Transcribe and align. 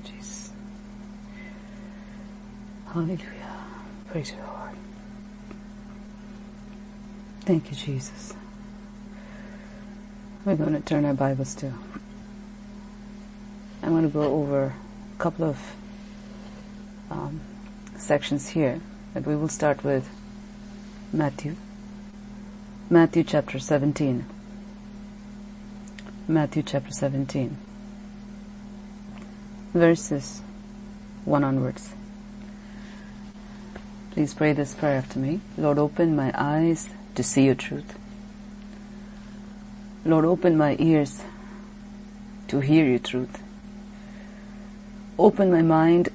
Jesus. 0.00 0.50
Hallelujah. 2.92 3.18
Praise 4.08 4.30
you, 4.30 4.38
Lord. 4.38 4.76
Thank 7.40 7.70
you, 7.70 7.76
Jesus. 7.76 8.34
We're 10.44 10.56
going 10.56 10.74
to 10.74 10.80
turn 10.80 11.04
our 11.04 11.14
Bibles 11.14 11.54
to. 11.56 11.72
I'm 13.82 13.90
going 13.90 14.02
to 14.02 14.08
go 14.08 14.22
over 14.22 14.64
a 14.64 15.18
couple 15.18 15.44
of 15.44 15.58
um, 17.10 17.40
sections 17.96 18.48
here, 18.48 18.80
but 19.12 19.26
we 19.26 19.36
will 19.36 19.48
start 19.48 19.84
with 19.84 20.08
Matthew. 21.12 21.56
Matthew 22.88 23.24
chapter 23.24 23.58
17. 23.58 24.24
Matthew 26.28 26.62
chapter 26.62 26.90
17. 26.90 27.56
Verses 29.74 30.40
1 31.24 31.42
onwards. 31.42 31.94
Please 34.12 34.32
pray 34.32 34.52
this 34.52 34.72
prayer 34.72 34.98
after 34.98 35.18
me. 35.18 35.40
Lord, 35.58 35.78
open 35.78 36.14
my 36.14 36.32
eyes 36.36 36.88
to 37.16 37.24
see 37.24 37.46
your 37.46 37.56
truth. 37.56 37.98
Lord, 40.04 40.24
open 40.24 40.56
my 40.56 40.76
ears 40.78 41.22
to 42.46 42.60
hear 42.60 42.86
your 42.86 43.00
truth. 43.00 43.42
Open 45.18 45.50
my 45.50 45.62
mind 45.62 46.10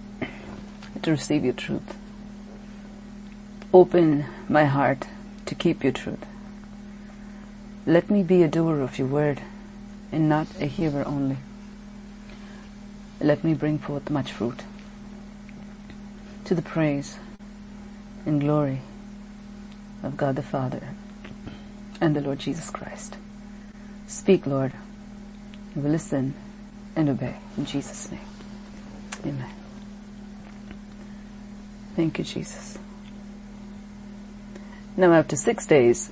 to 1.01 1.11
receive 1.11 1.43
your 1.43 1.53
truth. 1.53 1.97
Open 3.73 4.25
my 4.47 4.63
heart 4.63 5.05
to 5.47 5.53
keep 5.53 5.83
your 5.83 5.91
truth. 5.91 6.25
Let 7.85 8.09
me 8.09 8.23
be 8.23 8.41
a 8.43 8.47
doer 8.47 8.79
of 8.79 8.97
your 8.97 9.07
word 9.07 9.41
and 10.13 10.29
not 10.29 10.47
a 10.61 10.65
hearer 10.65 11.05
only. 11.05 11.37
Let 13.21 13.43
me 13.43 13.53
bring 13.53 13.79
forth 13.79 14.09
much 14.09 14.31
fruit 14.31 14.63
to 16.45 16.55
the 16.55 16.61
praise 16.61 17.19
and 18.25 18.39
glory 18.39 18.81
of 20.01 20.15
God 20.15 20.35
the 20.35 20.41
Father 20.41 20.81
and 21.99 22.15
the 22.15 22.21
Lord 22.21 22.39
Jesus 22.39 22.69
Christ. 22.69 23.17
Speak, 24.07 24.47
Lord. 24.47 24.71
We 25.75 25.89
listen 25.89 26.33
and 26.95 27.09
obey. 27.09 27.35
In 27.57 27.65
Jesus' 27.65 28.09
name. 28.09 28.21
Amen. 29.25 29.51
Thank 31.95 32.17
you, 32.17 32.23
Jesus. 32.23 32.77
Now 34.95 35.11
after 35.13 35.35
six 35.35 35.65
days, 35.65 36.11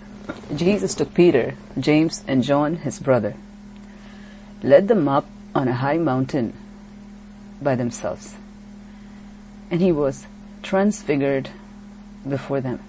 Jesus 0.54 0.94
took 0.94 1.14
Peter, 1.14 1.56
James, 1.80 2.24
and 2.28 2.44
John, 2.44 2.76
his 2.78 3.00
brother, 3.00 3.36
led 4.62 4.90
them 4.90 5.08
up 5.08 5.26
on 5.56 5.68
a 5.68 5.74
high 5.74 5.98
mountain 5.98 6.54
by 7.62 7.76
themselves. 7.76 8.36
And 9.70 9.82
he 9.82 9.92
was 9.92 10.28
transfigured 10.64 11.50
before 12.28 12.62
them. 12.62 12.80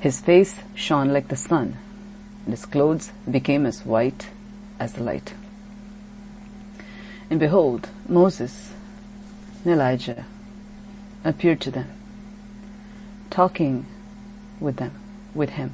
His 0.00 0.20
face 0.20 0.60
shone 0.74 1.12
like 1.12 1.28
the 1.28 1.36
sun, 1.36 1.76
and 2.44 2.52
his 2.52 2.66
clothes 2.66 3.12
became 3.30 3.66
as 3.66 3.86
white 3.86 4.30
as 4.80 4.94
the 4.94 5.02
light. 5.02 5.34
And 7.30 7.38
behold, 7.38 7.88
Moses 8.08 8.72
and 9.64 9.72
Elijah 9.72 10.26
appeared 11.24 11.60
to 11.60 11.70
them, 11.70 11.88
talking 13.30 13.86
with 14.60 14.76
them, 14.76 14.92
with 15.34 15.50
him. 15.50 15.72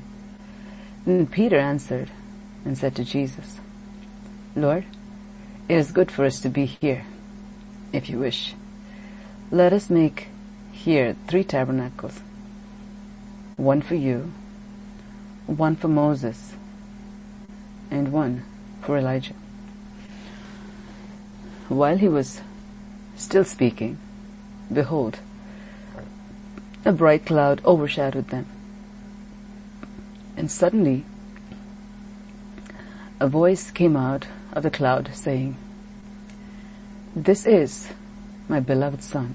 And 1.07 1.31
Peter 1.31 1.59
answered 1.59 2.11
and 2.65 2.77
said 2.77 2.95
to 2.97 3.05
Jesus, 3.05 3.61
Lord, 4.55 4.85
it 5.69 5.77
is 5.77 5.91
good 5.91 6.11
for 6.11 6.25
us 6.25 6.39
to 6.41 6.48
be 6.48 6.67
here, 6.67 7.07
if 7.92 8.08
you 8.08 8.19
wish. 8.19 8.55
Let 9.50 9.72
us 9.72 9.91
make 9.91 10.28
here 10.72 11.17
three 11.27 11.44
tabernacles. 11.44 12.20
One 13.57 13.83
for 13.83 13.95
you, 13.95 14.33
one 15.46 15.74
for 15.74 15.89
Moses, 15.89 16.55
and 17.90 18.13
one 18.13 18.45
for 18.83 18.98
Elijah. 18.98 19.35
While 21.68 21.96
he 21.98 22.08
was 22.08 22.40
still 23.17 23.45
speaking, 23.45 23.98
behold, 24.73 25.20
a 26.84 26.92
bright 26.92 27.27
cloud 27.27 27.61
overshadowed 27.64 28.29
them. 28.29 28.46
And 30.36 30.51
suddenly, 30.51 31.05
a 33.20 33.29
voice 33.29 33.70
came 33.70 33.96
out 33.96 34.27
of 34.52 34.63
the 34.63 34.70
cloud 34.70 35.11
saying, 35.13 35.57
This 37.17 37.46
is 37.46 37.89
my 38.48 38.61
beloved 38.61 39.02
son, 39.02 39.35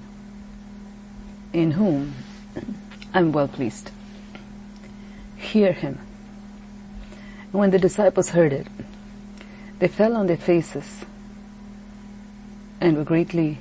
in 1.52 1.72
whom 1.72 2.14
I 3.12 3.18
am 3.18 3.32
well 3.32 3.48
pleased. 3.48 3.90
Hear 5.36 5.72
him. 5.72 5.98
When 7.52 7.70
the 7.70 7.78
disciples 7.78 8.30
heard 8.30 8.52
it, 8.52 8.66
they 9.78 9.88
fell 9.88 10.16
on 10.16 10.26
their 10.26 10.36
faces 10.36 11.04
and 12.80 12.96
were 12.96 13.04
greatly 13.04 13.58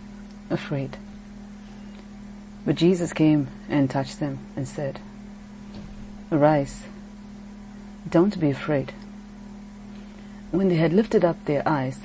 afraid. 0.50 0.98
But 2.66 2.76
Jesus 2.76 3.14
came 3.14 3.48
and 3.68 3.90
touched 3.90 4.20
them 4.20 4.40
and 4.56 4.68
said, 4.68 5.00
Arise, 6.32 6.84
don't 8.10 8.40
be 8.40 8.50
afraid. 8.50 8.94
When 10.52 10.70
they 10.70 10.76
had 10.76 10.94
lifted 10.94 11.26
up 11.26 11.44
their 11.46 11.68
eyes, 11.68 12.00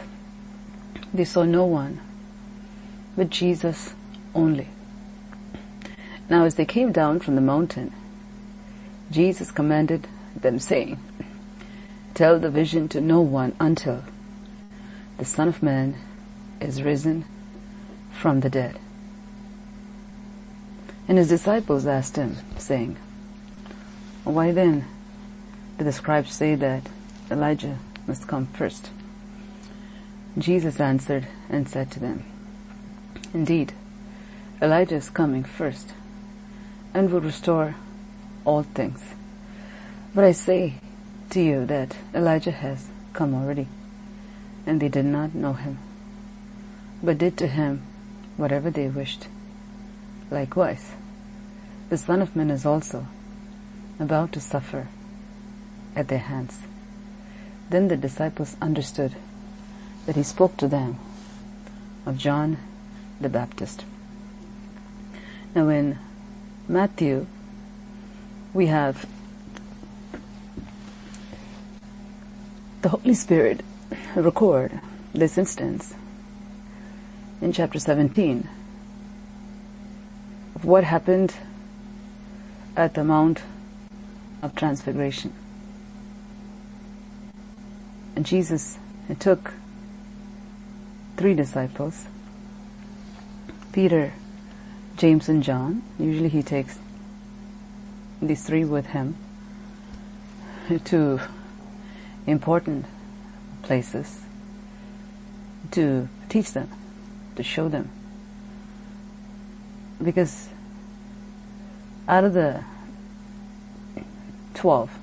they 1.12 1.24
saw 1.24 1.44
no 1.44 1.64
one 1.64 2.00
but 3.16 3.30
Jesus 3.30 3.94
only. 4.34 4.68
Now 6.30 6.44
as 6.44 6.54
they 6.54 6.64
came 6.64 6.92
down 6.92 7.20
from 7.20 7.34
the 7.34 7.40
mountain, 7.40 7.92
Jesus 9.10 9.50
commanded 9.50 10.06
them 10.36 10.58
saying, 10.58 10.98
Tell 12.14 12.38
the 12.38 12.50
vision 12.50 12.88
to 12.90 13.00
no 13.00 13.20
one 13.20 13.54
until 13.58 14.04
the 15.16 15.24
Son 15.24 15.48
of 15.48 15.62
Man 15.62 15.96
is 16.60 16.82
risen 16.82 17.24
from 18.12 18.40
the 18.40 18.50
dead. 18.50 18.78
And 21.08 21.16
his 21.16 21.28
disciples 21.28 21.86
asked 21.86 22.16
him, 22.16 22.36
saying, 22.58 22.96
Why 24.24 24.52
then 24.52 24.84
did 25.78 25.86
the 25.86 25.92
scribes 25.92 26.34
say 26.34 26.54
that 26.56 26.82
Elijah 27.30 27.78
must 28.06 28.28
come 28.28 28.46
first? 28.46 28.90
Jesus 30.38 30.78
answered 30.78 31.26
and 31.48 31.68
said 31.68 31.90
to 31.90 32.00
them, 32.00 32.24
Indeed, 33.34 33.72
Elijah 34.62 34.94
is 34.94 35.10
coming 35.10 35.42
first 35.42 35.92
and 36.94 37.10
will 37.10 37.20
restore 37.20 37.74
all 38.44 38.62
things. 38.62 39.02
But 40.14 40.24
I 40.24 40.32
say 40.32 40.74
to 41.30 41.40
you 41.40 41.66
that 41.66 41.96
Elijah 42.14 42.52
has 42.52 42.88
come 43.12 43.34
already, 43.34 43.66
and 44.64 44.80
they 44.80 44.88
did 44.88 45.04
not 45.04 45.34
know 45.34 45.54
him, 45.54 45.78
but 47.02 47.18
did 47.18 47.36
to 47.38 47.46
him 47.48 47.82
whatever 48.36 48.70
they 48.70 48.88
wished. 48.88 49.26
Likewise, 50.30 50.92
the 51.88 51.96
Son 51.96 52.22
of 52.22 52.36
Man 52.36 52.50
is 52.50 52.64
also 52.64 53.06
about 53.98 54.32
to 54.32 54.40
suffer 54.40 54.88
at 55.96 56.08
their 56.08 56.18
hands. 56.18 56.60
Then 57.70 57.88
the 57.88 57.96
disciples 57.96 58.56
understood 58.62 59.16
that 60.08 60.16
he 60.16 60.22
spoke 60.22 60.56
to 60.56 60.66
them 60.66 60.98
of 62.06 62.16
John 62.16 62.56
the 63.20 63.28
Baptist. 63.28 63.84
Now 65.54 65.68
in 65.68 65.98
Matthew, 66.66 67.26
we 68.54 68.68
have 68.68 69.04
the 72.80 72.88
Holy 72.88 73.12
Spirit 73.12 73.60
record 74.16 74.80
this 75.12 75.36
instance 75.36 75.92
in 77.42 77.52
chapter 77.52 77.78
17 77.78 78.48
of 80.54 80.64
what 80.64 80.84
happened 80.84 81.34
at 82.74 82.94
the 82.94 83.04
Mount 83.04 83.42
of 84.40 84.54
Transfiguration. 84.54 85.34
And 88.16 88.24
Jesus 88.24 88.78
took 89.18 89.52
three 91.18 91.34
disciples, 91.34 92.06
Peter, 93.72 94.12
James 94.96 95.28
and 95.28 95.42
John. 95.42 95.82
Usually 95.98 96.28
he 96.28 96.44
takes 96.44 96.78
these 98.22 98.44
three 98.44 98.64
with 98.64 98.86
him 98.86 99.16
to 100.84 101.20
important 102.24 102.86
places 103.62 104.20
to 105.72 106.08
teach 106.28 106.52
them, 106.52 106.70
to 107.34 107.42
show 107.42 107.68
them. 107.68 107.90
Because 110.00 110.48
out 112.06 112.22
of 112.22 112.32
the 112.32 112.62
12, 114.54 114.98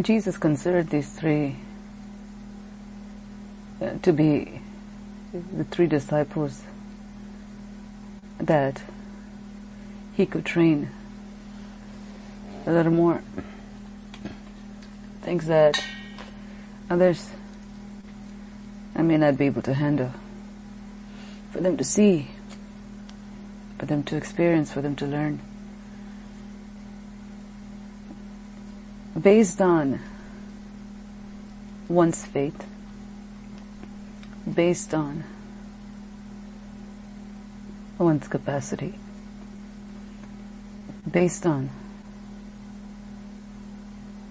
Jesus 0.00 0.38
considered 0.38 0.90
these 0.90 1.10
three 1.10 1.56
to 4.02 4.12
be 4.12 4.60
the 5.32 5.64
three 5.64 5.86
disciples 5.86 6.62
that 8.38 8.82
he 10.14 10.26
could 10.26 10.44
train 10.44 10.90
a 12.66 12.72
little 12.72 12.92
more. 12.92 13.22
Things 15.22 15.46
that 15.46 15.82
others 16.90 17.30
I 18.94 19.02
may 19.02 19.16
not 19.16 19.38
be 19.38 19.46
able 19.46 19.62
to 19.62 19.74
handle. 19.74 20.12
For 21.50 21.60
them 21.60 21.76
to 21.76 21.84
see 21.84 22.28
for 23.78 23.86
them 23.86 24.04
to 24.04 24.16
experience 24.16 24.70
for 24.70 24.80
them 24.80 24.94
to 24.94 25.04
learn. 25.04 25.40
Based 29.20 29.60
on 29.60 29.98
one's 31.88 32.24
faith 32.24 32.64
based 34.46 34.94
on 34.94 35.24
one's 37.98 38.26
capacity 38.26 38.94
based 41.10 41.44
on 41.46 41.68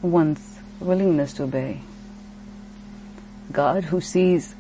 one's 0.02 0.60
willingness 0.80 1.34
to 1.34 1.44
obey. 1.44 1.82
God 3.52 3.86
who 3.86 4.02
sees 4.02 4.56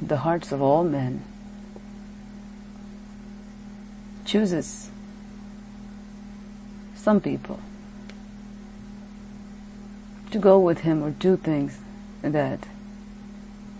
the 0.00 0.18
hearts 0.18 0.52
of 0.52 0.62
all 0.62 0.84
men 0.84 1.22
chooses 4.24 4.90
some 6.94 7.20
people 7.20 7.60
to 10.30 10.38
go 10.38 10.58
with 10.58 10.80
him 10.80 11.02
or 11.02 11.10
do 11.10 11.36
things 11.36 11.78
that 12.22 12.66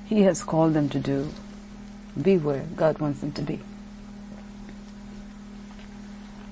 he 0.07 0.23
has 0.23 0.43
called 0.43 0.75
them 0.75 0.89
to 0.91 1.01
do, 1.01 1.31
be 2.21 2.39
where 2.39 2.65
God 2.77 2.99
wants 2.99 3.21
them 3.21 3.33
to 3.33 3.43
be. 3.43 3.61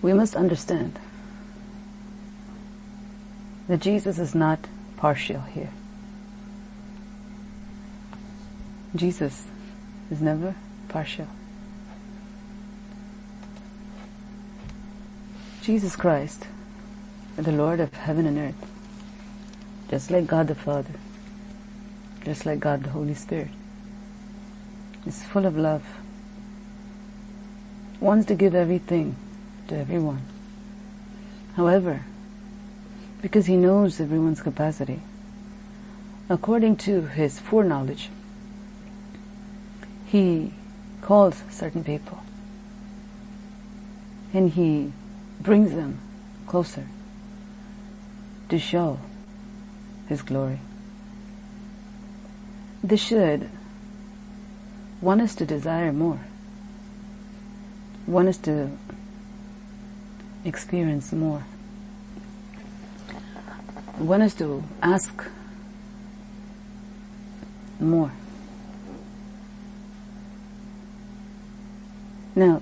We 0.02 0.12
must 0.12 0.36
understand 0.36 0.98
that 3.68 3.80
Jesus 3.80 4.18
is 4.18 4.34
not 4.34 4.58
partial 4.96 5.40
here. 5.40 5.70
Jesus 8.94 9.46
is 10.10 10.20
never 10.20 10.54
partial. 10.88 11.26
Jesus 15.62 15.96
Christ, 15.96 16.46
the 17.36 17.52
Lord 17.52 17.80
of 17.80 17.94
heaven 17.94 18.26
and 18.26 18.38
earth, 18.38 18.70
just 19.88 20.10
like 20.10 20.26
God 20.26 20.48
the 20.48 20.54
Father, 20.54 20.94
just 22.24 22.46
like 22.46 22.60
God 22.60 22.84
the 22.84 22.90
Holy 22.90 23.14
Spirit, 23.14 23.50
is 25.06 25.22
full 25.22 25.46
of 25.46 25.56
love, 25.56 25.84
wants 28.00 28.26
to 28.26 28.34
give 28.34 28.54
everything 28.54 29.16
to 29.68 29.76
everyone. 29.76 30.22
However, 31.56 32.04
because 33.22 33.46
he 33.46 33.56
knows 33.56 34.00
everyone's 34.00 34.42
capacity, 34.42 35.00
according 36.28 36.76
to 36.76 37.02
his 37.02 37.38
foreknowledge, 37.38 38.10
he 40.06 40.52
calls 41.00 41.42
certain 41.50 41.84
people 41.84 42.22
and 44.32 44.50
he 44.52 44.92
brings 45.40 45.72
them 45.72 45.98
closer 46.46 46.86
to 48.48 48.58
show 48.58 48.98
his 50.08 50.22
glory. 50.22 50.60
This 52.84 53.02
should. 53.02 53.48
Want 55.00 55.22
us 55.22 55.34
to 55.36 55.46
desire 55.46 55.90
more, 55.90 56.20
want 58.06 58.28
us 58.28 58.36
to 58.38 58.70
experience 60.44 61.10
more, 61.10 61.44
want 63.98 64.22
us 64.22 64.34
to 64.34 64.64
ask 64.82 65.24
more. 67.80 68.12
Now, 72.34 72.60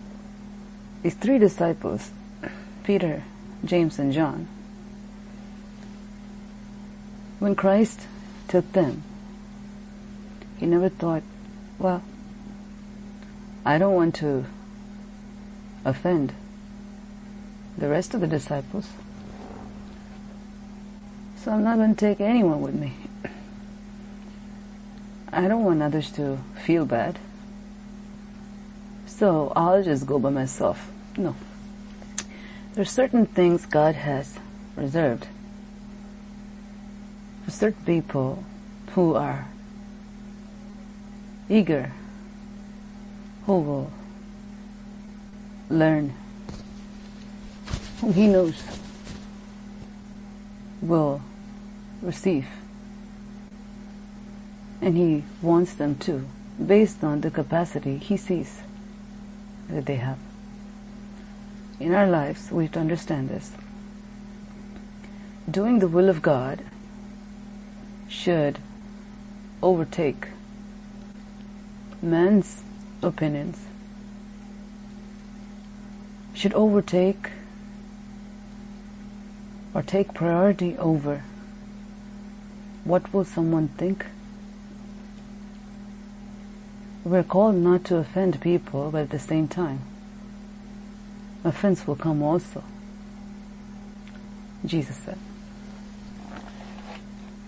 these 1.02 1.14
three 1.14 1.38
disciples, 1.38 2.12
Peter, 2.84 3.24
James, 3.64 3.98
and 3.98 4.12
John, 4.12 4.46
when 7.40 7.56
Christ 7.56 8.06
took 8.48 8.70
them, 8.72 9.02
he 10.62 10.68
never 10.68 10.88
thought, 10.88 11.24
well, 11.76 12.04
I 13.64 13.78
don't 13.78 13.94
want 13.94 14.14
to 14.16 14.44
offend 15.84 16.32
the 17.76 17.88
rest 17.88 18.14
of 18.14 18.20
the 18.20 18.28
disciples, 18.28 18.88
so 21.36 21.50
I'm 21.50 21.64
not 21.64 21.78
going 21.78 21.96
to 21.96 22.00
take 22.00 22.20
anyone 22.20 22.60
with 22.60 22.76
me. 22.76 22.92
I 25.32 25.48
don't 25.48 25.64
want 25.64 25.82
others 25.82 26.12
to 26.12 26.38
feel 26.64 26.84
bad. 26.84 27.18
So 29.06 29.52
I'll 29.56 29.82
just 29.82 30.06
go 30.06 30.20
by 30.20 30.30
myself. 30.30 30.92
No. 31.16 31.34
There 32.74 32.82
are 32.82 32.84
certain 32.84 33.26
things 33.26 33.66
God 33.66 33.96
has 33.96 34.38
reserved 34.76 35.26
for 37.44 37.50
certain 37.50 37.84
people 37.84 38.44
who 38.90 39.16
are 39.16 39.48
eager, 41.52 41.92
who 43.44 43.58
will 43.60 43.92
learn, 45.68 46.14
whom 48.00 48.14
He 48.14 48.26
knows 48.26 48.62
will 50.80 51.20
receive. 52.00 52.48
And 54.80 54.96
He 54.96 55.24
wants 55.42 55.74
them 55.74 55.96
to, 56.00 56.26
based 56.64 57.04
on 57.04 57.20
the 57.20 57.30
capacity 57.30 57.98
He 57.98 58.16
sees 58.16 58.60
that 59.68 59.86
they 59.86 59.96
have. 59.96 60.18
In 61.78 61.94
our 61.94 62.06
lives, 62.06 62.50
we 62.50 62.64
have 62.64 62.72
to 62.72 62.80
understand 62.80 63.28
this. 63.28 63.52
Doing 65.50 65.80
the 65.80 65.88
will 65.88 66.08
of 66.08 66.22
God 66.22 66.62
should 68.08 68.58
overtake 69.62 70.28
man's 72.02 72.64
opinions, 73.02 73.64
should 76.34 76.52
overtake 76.54 77.30
or 79.74 79.82
take 79.82 80.12
priority 80.12 80.76
over 80.76 81.22
what 82.84 83.12
will 83.14 83.24
someone 83.24 83.68
think? 83.68 84.06
We're 87.04 87.22
called 87.22 87.56
not 87.56 87.84
to 87.84 87.96
offend 87.96 88.40
people, 88.40 88.90
but 88.90 89.02
at 89.02 89.10
the 89.10 89.18
same 89.18 89.48
time, 89.48 89.80
offense 91.44 91.86
will 91.86 91.96
come 91.96 92.22
also. 92.22 92.64
Jesus 94.64 94.96
said. 94.96 95.18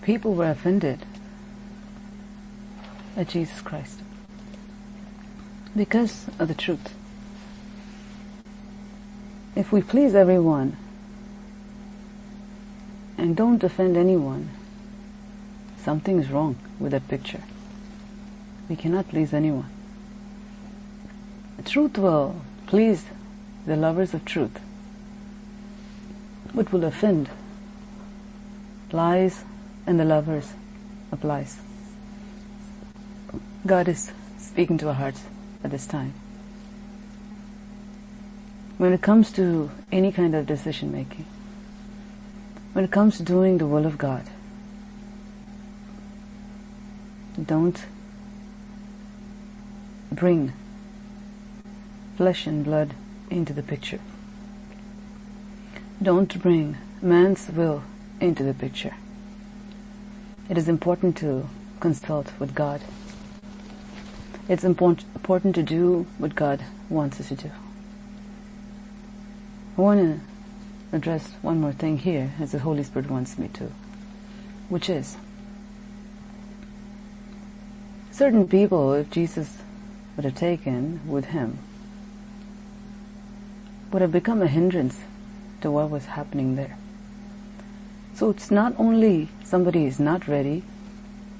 People 0.01 0.33
were 0.35 0.49
offended 0.49 0.99
at 3.17 3.29
Jesus 3.29 3.61
Christ 3.61 4.01
because 5.75 6.27
of 6.39 6.47
the 6.47 6.53
truth. 6.53 6.93
If 9.55 9.71
we 9.71 9.81
please 9.81 10.15
everyone 10.15 10.77
and 13.17 13.35
don't 13.35 13.63
offend 13.63 13.97
anyone, 13.97 14.49
something 15.77 16.19
is 16.19 16.29
wrong 16.29 16.57
with 16.79 16.91
that 16.91 17.07
picture. 17.07 17.41
We 18.69 18.75
cannot 18.75 19.09
please 19.09 19.33
anyone. 19.33 19.69
Truth 21.63 21.97
will 21.97 22.41
please 22.67 23.05
the 23.65 23.75
lovers 23.75 24.13
of 24.13 24.23
truth, 24.23 24.59
but 26.53 26.71
will 26.71 26.83
offend 26.83 27.29
lies 28.91 29.43
and 29.87 29.99
the 29.99 30.05
lovers 30.05 30.53
of 31.11 31.23
lies. 31.23 31.59
God 33.65 33.87
is 33.87 34.11
speaking 34.37 34.77
to 34.79 34.89
our 34.89 34.93
hearts 34.93 35.23
at 35.65 35.71
this 35.71 35.87
time. 35.87 36.13
When 38.77 38.93
it 38.93 39.01
comes 39.01 39.31
to 39.33 39.71
any 39.91 40.11
kind 40.11 40.35
of 40.35 40.45
decision 40.45 40.91
making, 40.91 41.25
when 42.73 42.85
it 42.85 42.91
comes 42.91 43.17
to 43.17 43.23
doing 43.23 43.57
the 43.57 43.65
will 43.65 43.85
of 43.85 43.97
God, 43.97 44.23
don't 47.43 47.85
bring 50.11 50.53
flesh 52.15 52.45
and 52.45 52.63
blood 52.63 52.93
into 53.29 53.53
the 53.53 53.63
picture. 53.63 53.99
Don't 56.01 56.39
bring 56.41 56.77
man's 57.01 57.49
will 57.49 57.83
into 58.19 58.43
the 58.43 58.53
picture. 58.53 58.95
It 60.47 60.57
is 60.57 60.69
important 60.69 61.17
to 61.17 61.49
consult 61.79 62.31
with 62.39 62.53
God. 62.53 62.81
It's 64.47 64.63
important, 64.63 65.07
important 65.15 65.55
to 65.55 65.63
do 65.63 66.05
what 66.17 66.35
God 66.35 66.63
wants 66.89 67.19
us 67.19 67.29
to 67.29 67.35
do. 67.35 67.51
I 69.77 69.81
want 69.81 69.99
to 69.99 70.95
address 70.95 71.33
one 71.41 71.59
more 71.59 71.73
thing 71.73 71.97
here 71.97 72.33
as 72.39 72.51
the 72.51 72.59
Holy 72.59 72.83
Spirit 72.83 73.09
wants 73.09 73.37
me 73.37 73.49
to, 73.49 73.71
which 74.69 74.89
is 74.89 75.17
certain 78.11 78.47
people, 78.47 78.93
if 78.93 79.09
Jesus 79.09 79.57
would 80.15 80.25
have 80.25 80.35
taken 80.35 81.01
with 81.07 81.25
him, 81.25 81.59
would 83.91 84.01
have 84.01 84.11
become 84.11 84.41
a 84.41 84.47
hindrance 84.47 85.01
to 85.61 85.71
what 85.71 85.89
was 85.89 86.05
happening 86.05 86.55
there. 86.55 86.77
So 88.13 88.29
it's 88.29 88.49
not 88.49 88.73
only 88.77 89.27
somebody 89.43 89.85
is 89.85 89.99
not 89.99 90.27
ready 90.27 90.63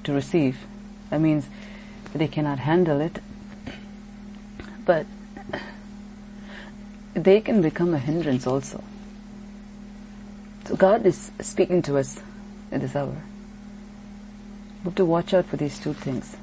to 0.04 0.12
receive, 0.12 0.58
that 1.08 1.20
means 1.20 1.48
they 2.16 2.28
cannot 2.28 2.58
handle 2.60 3.00
it, 3.00 3.20
but 4.84 5.06
they 7.14 7.40
can 7.40 7.62
become 7.62 7.94
a 7.94 7.98
hindrance 7.98 8.46
also. 8.46 8.82
So 10.66 10.76
God 10.76 11.06
is 11.06 11.30
speaking 11.40 11.82
to 11.82 11.96
us 11.96 12.20
at 12.72 12.80
this 12.80 12.96
hour. 12.96 13.16
We 14.82 14.84
have 14.84 14.94
to 14.96 15.04
watch 15.04 15.32
out 15.32 15.46
for 15.46 15.56
these 15.56 15.78
two 15.78 15.94
things. 15.94 16.36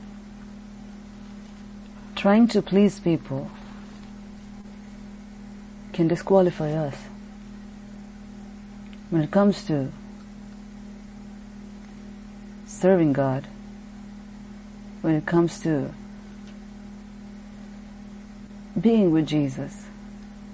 Trying 2.16 2.48
to 2.50 2.62
please 2.62 3.00
people 3.00 3.52
can 5.92 6.08
disqualify 6.08 6.72
us. 6.72 6.96
When 9.10 9.22
it 9.22 9.30
comes 9.30 9.64
to 9.66 9.92
serving 12.66 13.14
God, 13.14 13.48
when 15.04 15.16
it 15.16 15.26
comes 15.26 15.60
to 15.60 15.94
being 18.80 19.12
with 19.12 19.28
Jesus, 19.28 19.86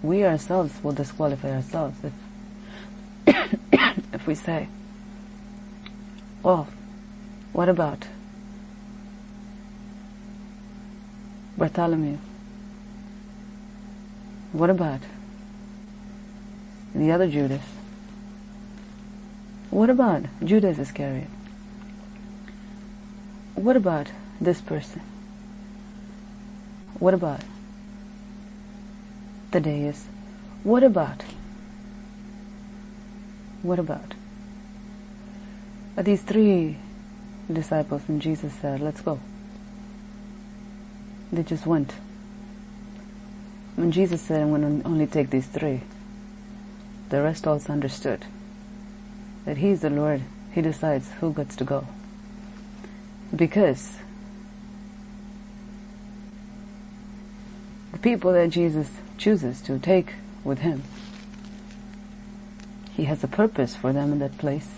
we 0.02 0.26
ourselves 0.26 0.74
will 0.84 0.92
disqualify 0.92 1.52
ourselves 1.52 2.00
if, 2.04 3.34
if 4.14 4.26
we 4.26 4.34
say, 4.34 4.68
well, 6.42 6.68
what 7.54 7.70
about 7.70 8.08
Bartholomew? 11.56 12.18
What 14.52 14.72
about 14.72 15.02
the 16.96 17.12
other 17.12 17.30
Judas? 17.30 17.62
What 19.70 19.92
about 19.92 20.24
Judas 20.44 20.80
Iscariot? 20.80 21.30
What 23.54 23.76
about 23.76 24.10
this 24.40 24.62
person? 24.62 25.02
What 27.00 27.14
about 27.14 27.42
Thaddeus? 29.52 30.06
What 30.64 30.84
about? 30.84 31.24
What 33.62 33.80
about? 33.80 34.14
Are 35.98 36.04
these 36.04 36.22
three 36.22 36.78
disciples 37.52 38.04
and 38.08 38.22
Jesus 38.22 38.54
said, 38.54 38.80
let's 38.80 39.02
go. 39.02 39.20
They 41.32 41.44
just 41.44 41.66
went. 41.66 41.94
When 43.76 43.92
Jesus 43.92 44.22
said, 44.22 44.42
I'm 44.42 44.50
going 44.50 44.82
to 44.82 44.88
only 44.88 45.08
take 45.08 45.30
these 45.30 45.48
three, 45.48 45.82
the 47.10 47.22
rest 47.22 47.48
also 47.48 47.72
understood 47.72 48.26
that 49.46 49.58
He's 49.58 49.82
the 49.82 49.90
Lord. 49.90 50.22
He 50.52 50.62
decides 50.62 51.12
who 51.20 51.34
gets 51.34 51.56
to 51.58 51.64
go. 51.64 51.88
Because 53.36 53.98
the 58.00 58.10
people 58.10 58.32
that 58.34 58.50
Jesus 58.50 58.90
chooses 59.18 59.62
to 59.62 59.78
take 59.78 60.14
with 60.44 60.60
Him, 60.60 60.84
He 62.96 63.06
has 63.06 63.24
a 63.24 63.28
purpose 63.28 63.76
for 63.76 63.92
them 63.92 64.14
in 64.14 64.20
that 64.20 64.38
place. 64.38 64.70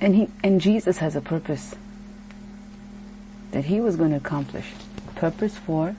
And 0.00 0.14
he, 0.14 0.28
and 0.42 0.60
Jesus 0.60 0.98
has 0.98 1.14
a 1.14 1.20
purpose 1.20 1.74
that 3.50 3.66
he 3.66 3.80
was 3.80 3.96
going 3.96 4.10
to 4.10 4.16
accomplish. 4.16 4.72
Purpose 5.14 5.58
for 5.58 5.94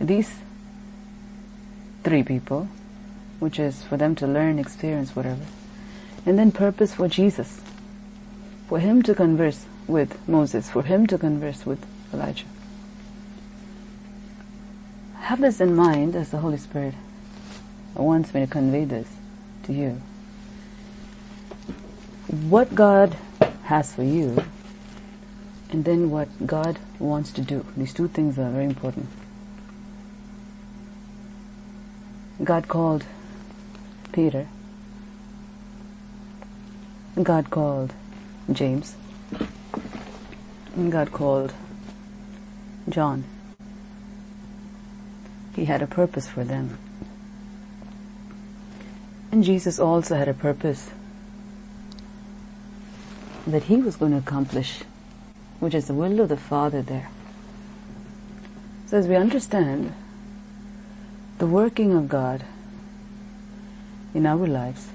these 0.00 0.38
three 2.02 2.22
people, 2.22 2.68
which 3.40 3.58
is 3.58 3.82
for 3.82 3.96
them 3.96 4.14
to 4.14 4.26
learn, 4.26 4.58
experience, 4.58 5.14
whatever. 5.14 5.44
And 6.24 6.38
then 6.38 6.50
purpose 6.50 6.94
for 6.94 7.08
Jesus. 7.08 7.60
For 8.68 8.78
him 8.78 9.02
to 9.02 9.14
converse 9.14 9.66
with 9.86 10.16
Moses, 10.28 10.70
for 10.70 10.82
him 10.82 11.06
to 11.06 11.18
converse 11.18 11.64
with 11.64 11.84
Elijah. 12.12 12.46
Have 15.20 15.40
this 15.40 15.60
in 15.60 15.74
mind 15.74 16.14
as 16.14 16.30
the 16.30 16.38
Holy 16.38 16.58
Spirit 16.58 16.94
wants 17.94 18.32
me 18.34 18.40
to 18.40 18.46
convey 18.46 18.84
this 18.84 19.08
to 19.64 19.72
you. 19.72 20.00
What 22.28 22.74
God 22.74 23.16
has 23.64 23.94
for 23.94 24.02
you 24.02 24.44
and 25.70 25.84
then 25.84 26.10
what 26.10 26.46
God 26.46 26.78
wants 26.98 27.32
to 27.32 27.40
do. 27.40 27.66
These 27.76 27.92
two 27.92 28.08
things 28.08 28.38
are 28.38 28.50
very 28.50 28.64
important. 28.64 29.08
God 32.42 32.68
called 32.68 33.04
Peter. 34.12 34.46
God 37.22 37.50
called 37.50 37.94
James. 38.52 38.94
God 40.76 41.10
called 41.10 41.54
John. 42.88 43.24
He 45.54 45.64
had 45.64 45.80
a 45.80 45.86
purpose 45.86 46.28
for 46.28 46.44
them. 46.44 46.78
And 49.32 49.42
Jesus 49.42 49.78
also 49.78 50.16
had 50.16 50.28
a 50.28 50.34
purpose 50.34 50.90
that 53.46 53.64
he 53.64 53.76
was 53.76 53.96
going 53.96 54.12
to 54.12 54.18
accomplish, 54.18 54.80
which 55.60 55.74
is 55.74 55.86
the 55.86 55.94
will 55.94 56.20
of 56.20 56.28
the 56.28 56.36
Father 56.36 56.82
there. 56.82 57.08
So 58.86 58.98
as 58.98 59.08
we 59.08 59.16
understand 59.16 59.94
the 61.38 61.46
working 61.46 61.94
of 61.94 62.08
God 62.08 62.44
in 64.14 64.26
our 64.26 64.46
lives, 64.46 64.88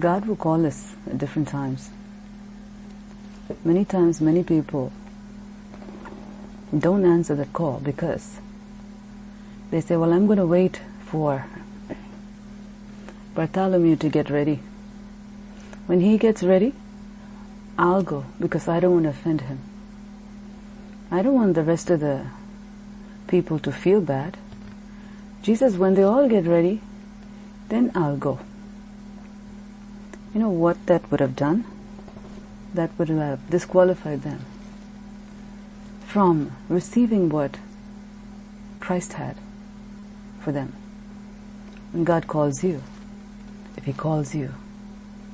God 0.00 0.26
will 0.26 0.36
call 0.36 0.66
us 0.66 0.96
at 1.06 1.18
different 1.18 1.48
times. 1.48 1.90
Many 3.64 3.84
times, 3.84 4.20
many 4.20 4.44
people 4.44 4.92
don't 6.76 7.04
answer 7.04 7.34
the 7.34 7.46
call 7.46 7.80
because 7.80 8.40
they 9.70 9.80
say, 9.80 9.96
well, 9.96 10.12
I'm 10.12 10.26
going 10.26 10.38
to 10.38 10.46
wait 10.46 10.80
for 11.06 11.46
Bartholomew 13.34 13.96
to 13.96 14.08
get 14.08 14.30
ready. 14.30 14.60
When 15.86 16.00
he 16.00 16.18
gets 16.18 16.42
ready, 16.42 16.74
I'll 17.78 18.02
go 18.02 18.26
because 18.38 18.68
I 18.68 18.80
don't 18.80 18.92
want 18.92 19.04
to 19.04 19.10
offend 19.10 19.42
him. 19.42 19.60
I 21.10 21.22
don't 21.22 21.34
want 21.34 21.54
the 21.54 21.62
rest 21.62 21.88
of 21.88 22.00
the 22.00 22.26
people 23.28 23.58
to 23.60 23.72
feel 23.72 24.00
bad. 24.00 24.36
Jesus, 25.42 25.76
when 25.76 25.94
they 25.94 26.02
all 26.02 26.28
get 26.28 26.44
ready, 26.44 26.82
then 27.68 27.92
I'll 27.94 28.16
go. 28.16 28.40
You 30.34 30.40
know 30.40 30.50
what 30.50 30.84
that 30.86 31.10
would 31.10 31.20
have 31.20 31.36
done? 31.36 31.64
That 32.74 32.90
would 32.98 33.08
have 33.08 33.48
disqualified 33.50 34.22
them 34.22 34.44
from 36.06 36.52
receiving 36.68 37.28
what 37.28 37.56
Christ 38.80 39.14
had 39.14 39.36
for 40.40 40.52
them. 40.52 40.72
When 41.92 42.04
God 42.04 42.26
calls 42.26 42.62
you, 42.62 42.82
if 43.76 43.84
He 43.84 43.92
calls 43.92 44.34
you, 44.34 44.54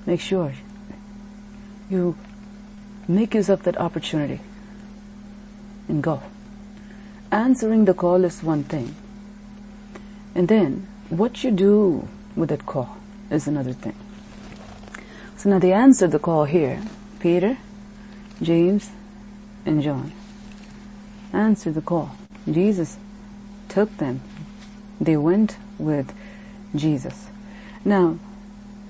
make 0.07 0.21
sure 0.21 0.53
you 1.91 2.17
make 3.07 3.35
use 3.35 3.49
of 3.49 3.63
that 3.65 3.79
opportunity 3.79 4.41
and 5.89 6.03
go. 6.03 6.23
Answering 7.31 7.85
the 7.85 7.95
call 7.95 8.25
is 8.25 8.43
one 8.43 8.65
thing. 8.65 8.95
And 10.35 10.49
then 10.49 10.87
what 11.09 11.45
you 11.45 11.51
do 11.51 12.09
with 12.35 12.49
that 12.49 12.67
call 12.67 12.97
is 13.31 13.47
another 13.47 13.73
thing. 13.73 13.95
So 15.37 15.51
now 15.51 15.59
they 15.59 15.73
answered 15.73 16.13
the 16.13 16.19
call 16.19 16.45
here. 16.45 16.81
Peter, 17.25 17.57
James, 18.43 18.91
and 19.65 19.81
John 19.81 20.13
answered 21.33 21.73
the 21.73 21.81
call. 21.81 22.15
Jesus 22.47 22.99
took 23.67 23.97
them. 23.97 24.21
They 25.01 25.17
went 25.17 25.57
with 25.79 26.15
Jesus. 26.77 27.29
Now, 27.83 28.19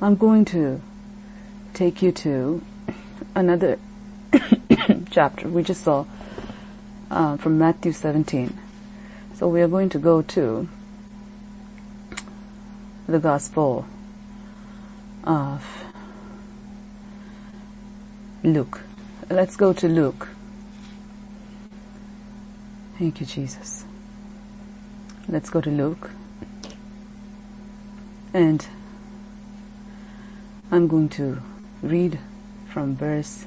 I'm 0.03 0.17
going 0.17 0.45
to 0.47 0.83
take 1.75 2.03
you 2.03 2.11
to 2.11 2.61
another 3.37 3.79
chapter 5.13 5.47
we 5.47 5.63
just 5.63 5.85
saw 5.85 6.05
uh, 7.13 7.37
from 7.37 7.57
Matthew 7.57 7.93
17. 7.93 8.59
So 9.37 9.47
we 9.47 9.63
are 9.63 9.69
going 9.69 9.91
to 9.91 9.99
go 10.01 10.23
to 10.23 10.69
the 13.07 13.21
Gospel 13.21 13.87
of 15.23 15.84
Luke. 18.45 18.83
Let's 19.31 19.57
go 19.57 19.73
to 19.73 19.89
Luke. 19.89 20.29
Thank 22.99 23.19
you, 23.19 23.27
Jesus. 23.27 23.85
Let's 25.27 25.49
go 25.49 25.63
to 25.63 25.71
Luke. 25.71 26.11
And 28.35 28.67
I'm 30.71 30.89
going 30.89 31.09
to 31.11 31.41
read 31.81 32.19
from 32.69 32.97
verse 32.97 33.47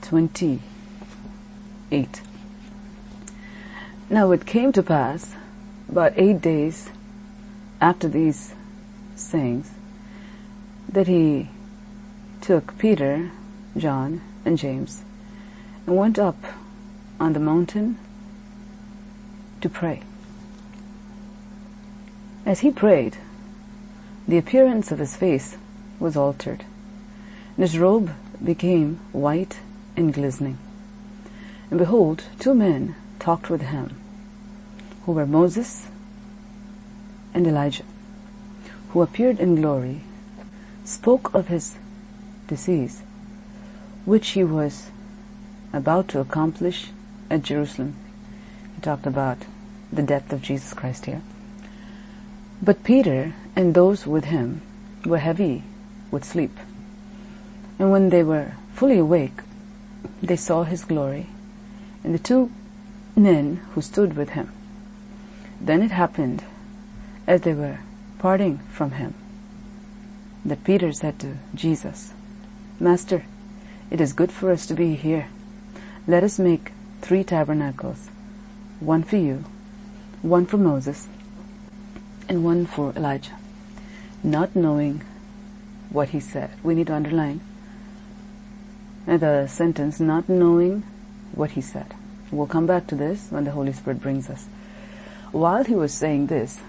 28. 0.00 2.20
Now 4.10 4.32
it 4.32 4.44
came 4.44 4.72
to 4.72 4.82
pass 4.82 5.36
about 5.88 6.14
eight 6.16 6.40
days 6.40 6.90
after 7.80 8.08
these 8.08 8.54
sayings 9.14 9.70
that 10.88 11.06
he 11.06 11.48
took 12.40 12.76
Peter, 12.76 13.30
John, 13.76 14.20
and 14.44 14.58
James 14.58 15.02
and 15.86 15.96
went 15.96 16.18
up 16.18 16.36
on 17.18 17.32
the 17.32 17.40
mountain 17.40 17.98
to 19.60 19.68
pray. 19.68 20.02
As 22.44 22.60
he 22.60 22.70
prayed, 22.70 23.16
the 24.26 24.38
appearance 24.38 24.90
of 24.90 24.98
his 24.98 25.16
face 25.16 25.56
was 25.98 26.16
altered, 26.16 26.64
and 27.56 27.62
his 27.62 27.78
robe 27.78 28.10
became 28.42 29.00
white 29.12 29.60
and 29.96 30.12
glistening. 30.12 30.58
And 31.70 31.78
behold, 31.78 32.24
two 32.38 32.54
men 32.54 32.96
talked 33.18 33.48
with 33.50 33.62
him, 33.62 33.96
who 35.06 35.12
were 35.12 35.26
Moses 35.26 35.88
and 37.32 37.46
Elijah, 37.46 37.84
who 38.90 39.02
appeared 39.02 39.38
in 39.38 39.56
glory, 39.56 40.00
spoke 40.84 41.32
of 41.34 41.48
his 41.48 41.76
disease, 42.48 43.02
which 44.04 44.30
he 44.30 44.44
was 44.44 44.90
about 45.72 46.08
to 46.08 46.20
accomplish 46.20 46.88
at 47.30 47.42
Jerusalem. 47.42 47.94
He 48.74 48.80
talked 48.82 49.06
about 49.06 49.38
the 49.92 50.02
death 50.02 50.32
of 50.32 50.42
Jesus 50.42 50.74
Christ 50.74 51.06
here. 51.06 51.22
But 52.62 52.84
Peter 52.84 53.34
and 53.56 53.74
those 53.74 54.06
with 54.06 54.26
him 54.26 54.62
were 55.04 55.18
heavy 55.18 55.62
with 56.10 56.24
sleep. 56.24 56.56
And 57.78 57.90
when 57.90 58.10
they 58.10 58.22
were 58.22 58.52
fully 58.74 58.98
awake, 58.98 59.40
they 60.22 60.36
saw 60.36 60.64
his 60.64 60.84
glory 60.84 61.26
and 62.04 62.14
the 62.14 62.18
two 62.18 62.50
men 63.16 63.56
who 63.74 63.80
stood 63.80 64.16
with 64.16 64.30
him. 64.30 64.52
Then 65.60 65.82
it 65.82 65.90
happened, 65.90 66.44
as 67.26 67.42
they 67.42 67.54
were 67.54 67.78
parting 68.18 68.58
from 68.70 68.92
him, 68.92 69.14
that 70.44 70.64
Peter 70.64 70.92
said 70.92 71.18
to 71.20 71.36
Jesus, 71.54 72.12
Master, 72.80 73.24
it 73.92 74.00
is 74.00 74.14
good 74.14 74.32
for 74.32 74.50
us 74.50 74.64
to 74.64 74.72
be 74.72 74.94
here. 74.94 75.28
Let 76.06 76.24
us 76.24 76.38
make 76.38 76.72
three 77.02 77.22
tabernacles, 77.22 78.08
one 78.80 79.02
for 79.02 79.18
you, 79.18 79.44
one 80.22 80.46
for 80.46 80.56
Moses, 80.56 81.08
and 82.26 82.42
one 82.42 82.64
for 82.64 82.94
Elijah. 82.96 83.36
Not 84.24 84.56
knowing 84.56 85.02
what 85.90 86.08
he 86.08 86.20
said. 86.20 86.48
We 86.62 86.74
need 86.74 86.86
to 86.86 86.94
underline 86.94 87.42
the 89.04 89.46
sentence, 89.46 90.00
not 90.00 90.26
knowing 90.26 90.84
what 91.32 91.50
he 91.50 91.60
said. 91.60 91.94
We'll 92.30 92.46
come 92.46 92.66
back 92.66 92.86
to 92.86 92.94
this 92.94 93.26
when 93.28 93.44
the 93.44 93.50
Holy 93.50 93.74
Spirit 93.74 94.00
brings 94.00 94.30
us. 94.30 94.46
While 95.32 95.64
he 95.64 95.74
was 95.74 95.92
saying 95.92 96.28
this, 96.28 96.60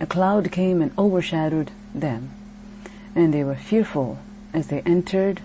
a 0.00 0.06
cloud 0.06 0.50
came 0.50 0.80
and 0.80 0.90
overshadowed 0.96 1.70
them, 1.94 2.30
and 3.14 3.34
they 3.34 3.44
were 3.44 3.56
fearful 3.56 4.20
as 4.54 4.68
they 4.68 4.80
entered 4.86 5.42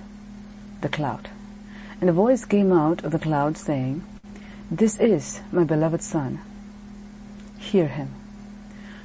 the 0.82 0.90
cloud. 0.90 1.30
And 2.00 2.10
a 2.10 2.14
voice 2.14 2.46
came 2.46 2.72
out 2.72 3.04
of 3.04 3.12
the 3.12 3.20
cloud 3.20 3.58
saying, 3.58 4.04
This 4.70 5.00
is 5.00 5.42
my 5.52 5.64
beloved 5.64 6.02
Son. 6.02 6.40
Hear 7.58 7.88
him. 7.88 8.14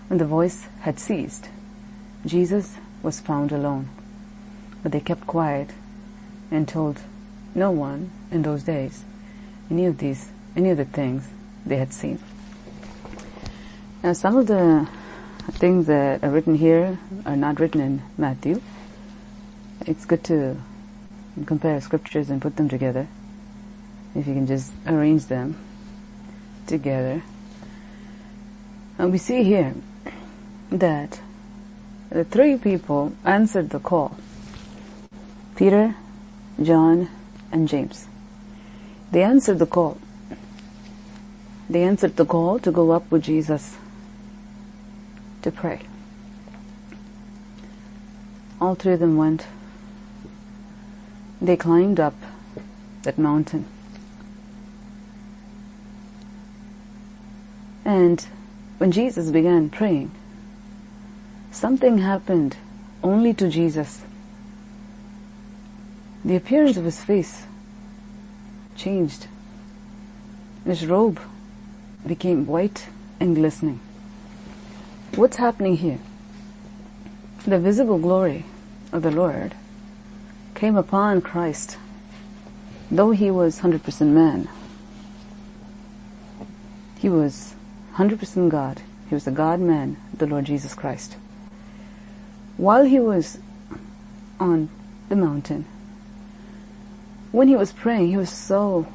When 0.08 0.18
the 0.18 0.26
voice 0.26 0.66
had 0.80 0.98
ceased, 0.98 1.48
Jesus 2.26 2.76
was 3.02 3.20
found 3.20 3.52
alone. 3.52 3.88
But 4.82 4.92
they 4.92 5.00
kept 5.00 5.26
quiet 5.26 5.70
and 6.50 6.68
told 6.68 7.00
no 7.54 7.70
one 7.70 8.10
in 8.30 8.42
those 8.42 8.62
days 8.62 9.04
any 9.70 9.86
of 9.86 9.98
these, 9.98 10.30
any 10.54 10.70
of 10.70 10.76
the 10.76 10.84
things 10.84 11.28
they 11.64 11.76
had 11.76 11.92
seen. 11.92 12.18
Now 14.02 14.12
some 14.12 14.36
of 14.36 14.46
the 14.48 14.88
things 15.52 15.86
that 15.86 16.22
are 16.22 16.30
written 16.30 16.56
here 16.56 16.98
are 17.24 17.36
not 17.36 17.58
written 17.58 17.80
in 17.80 18.02
Matthew. 18.18 18.60
It's 19.86 20.04
good 20.04 20.24
to 20.24 20.56
compare 21.46 21.80
scriptures 21.80 22.30
and 22.30 22.40
put 22.40 22.56
them 22.56 22.68
together. 22.68 23.08
If 24.14 24.26
you 24.26 24.34
can 24.34 24.46
just 24.46 24.72
arrange 24.86 25.26
them 25.26 25.56
together. 26.66 27.22
And 28.98 29.10
we 29.10 29.18
see 29.18 29.42
here 29.42 29.74
that 30.70 31.20
the 32.10 32.24
three 32.24 32.56
people 32.56 33.12
answered 33.24 33.70
the 33.70 33.78
call. 33.78 34.16
Peter, 35.56 35.96
John, 36.62 37.08
and 37.50 37.68
James. 37.68 38.06
They 39.10 39.22
answered 39.22 39.58
the 39.58 39.66
call. 39.66 39.98
They 41.68 41.82
answered 41.82 42.16
the 42.16 42.26
call 42.26 42.58
to 42.60 42.70
go 42.70 42.90
up 42.90 43.10
with 43.10 43.22
Jesus 43.22 43.76
to 45.42 45.50
pray. 45.50 45.80
All 48.60 48.74
three 48.74 48.94
of 48.94 49.00
them 49.00 49.16
went. 49.16 49.46
They 51.42 51.56
climbed 51.56 51.98
up 51.98 52.14
that 53.02 53.18
mountain. 53.18 53.64
And 57.84 58.24
when 58.78 58.92
Jesus 58.92 59.32
began 59.32 59.68
praying, 59.68 60.12
something 61.50 61.98
happened 61.98 62.58
only 63.02 63.34
to 63.34 63.48
Jesus. 63.48 64.02
The 66.24 66.36
appearance 66.36 66.76
of 66.76 66.84
his 66.84 67.02
face 67.02 67.42
changed. 68.76 69.26
His 70.64 70.86
robe 70.86 71.18
became 72.06 72.46
white 72.46 72.86
and 73.18 73.34
glistening. 73.34 73.80
What's 75.16 75.38
happening 75.38 75.78
here? 75.78 75.98
The 77.44 77.58
visible 77.58 77.98
glory 77.98 78.44
of 78.92 79.02
the 79.02 79.10
Lord 79.10 79.56
came 80.62 80.76
upon 80.76 81.20
Christ, 81.20 81.76
though 82.88 83.10
he 83.10 83.32
was 83.32 83.62
100% 83.62 84.06
man. 84.06 84.48
He 87.00 87.08
was 87.08 87.56
100% 87.96 88.48
God. 88.48 88.80
He 89.08 89.14
was 89.16 89.24
the 89.24 89.32
God 89.32 89.58
man, 89.58 89.96
the 90.16 90.28
Lord 90.28 90.44
Jesus 90.44 90.72
Christ. 90.72 91.16
While 92.56 92.84
he 92.84 93.00
was 93.00 93.38
on 94.38 94.68
the 95.08 95.16
mountain, 95.16 95.64
when 97.32 97.48
he 97.48 97.56
was 97.56 97.72
praying, 97.72 98.10
he 98.10 98.16
was 98.16 98.30
so 98.30 98.86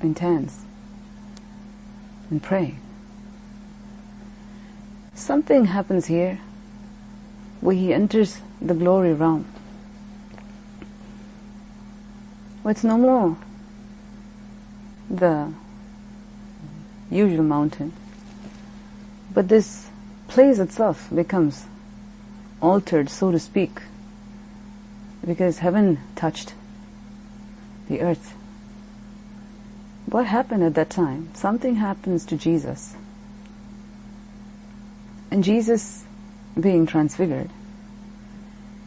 intense 0.00 0.62
in 2.30 2.40
praying. 2.40 2.80
Something 5.12 5.66
happens 5.66 6.06
here 6.06 6.38
where 7.60 7.76
he 7.76 7.92
enters 7.92 8.38
the 8.62 8.72
glory 8.72 9.12
realm. 9.12 9.44
No 12.64 12.98
more 12.98 13.36
the 15.10 15.52
usual 17.10 17.44
mountain, 17.44 17.92
but 19.32 19.48
this 19.48 19.88
place 20.28 20.58
itself 20.58 21.08
becomes 21.14 21.66
altered, 22.60 23.10
so 23.10 23.30
to 23.30 23.38
speak, 23.38 23.82
because 25.24 25.58
heaven 25.58 26.00
touched 26.16 26.54
the 27.88 28.00
earth. 28.00 28.34
What 30.06 30.26
happened 30.26 30.62
at 30.64 30.74
that 30.74 30.90
time? 30.90 31.30
Something 31.34 31.76
happens 31.76 32.24
to 32.26 32.36
Jesus. 32.36 32.94
And 35.30 35.44
Jesus, 35.44 36.04
being 36.58 36.86
transfigured, 36.86 37.50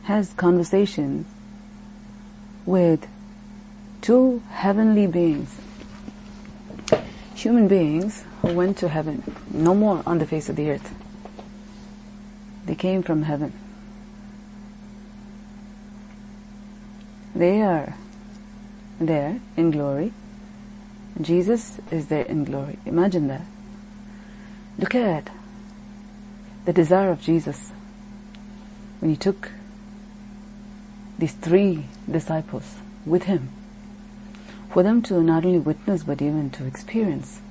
has 0.03 0.33
conversations 0.33 1.27
with 2.65 3.07
two 4.07 4.41
heavenly 4.51 5.05
beings. 5.05 5.53
Human 7.35 7.67
beings 7.67 8.23
who 8.41 8.53
went 8.53 8.77
to 8.77 8.87
heaven, 8.87 9.21
no 9.51 9.75
more 9.75 10.01
on 10.05 10.19
the 10.19 10.25
face 10.25 10.47
of 10.47 10.55
the 10.55 10.71
earth. 10.71 10.95
They 12.65 12.75
came 12.75 13.03
from 13.03 13.23
heaven. 13.23 13.51
They 17.35 17.61
are 17.61 17.95
there 18.97 19.41
in 19.57 19.71
glory. 19.71 20.13
Jesus 21.19 21.81
is 21.91 22.07
there 22.07 22.23
in 22.23 22.45
glory. 22.45 22.79
Imagine 22.85 23.27
that. 23.27 23.45
Look 24.79 24.95
at 24.95 25.29
the 26.63 26.71
desire 26.71 27.11
of 27.11 27.19
Jesus 27.19 27.73
when 29.01 29.11
he 29.11 29.17
took 29.17 29.51
these 31.19 31.33
three 31.33 31.87
disciples, 32.09 32.75
with 33.05 33.23
Him. 33.23 33.49
For 34.69 34.83
them 34.83 35.01
to 35.03 35.21
not 35.23 35.45
only 35.45 35.59
witness 35.59 36.03
but 36.03 36.21
even 36.21 36.49
to 36.51 36.65
experience 36.65 37.41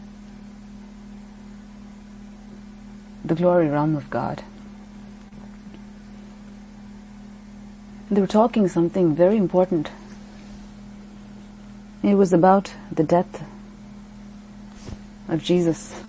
the 3.24 3.34
glory 3.34 3.68
realm 3.68 3.96
of 3.96 4.08
God. 4.08 4.42
They 8.08 8.20
were 8.20 8.26
talking 8.28 8.68
something 8.68 9.16
very 9.16 9.36
important. 9.36 9.90
It 12.04 12.14
was 12.14 12.32
about 12.32 12.72
the 12.92 13.02
death 13.02 13.44
of 15.28 15.42
Jesus. 15.42 16.00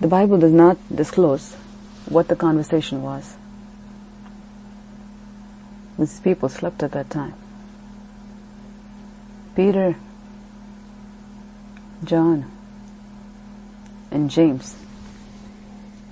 The 0.00 0.08
Bible 0.08 0.38
does 0.38 0.52
not 0.52 0.76
disclose 0.94 1.54
what 2.08 2.26
the 2.26 2.34
conversation 2.34 3.02
was. 3.02 3.36
These 5.98 6.18
people 6.20 6.48
slept 6.48 6.82
at 6.82 6.92
that 6.92 7.10
time. 7.10 7.34
Peter, 9.58 9.96
John, 12.04 12.48
and 14.08 14.30
James, 14.30 14.76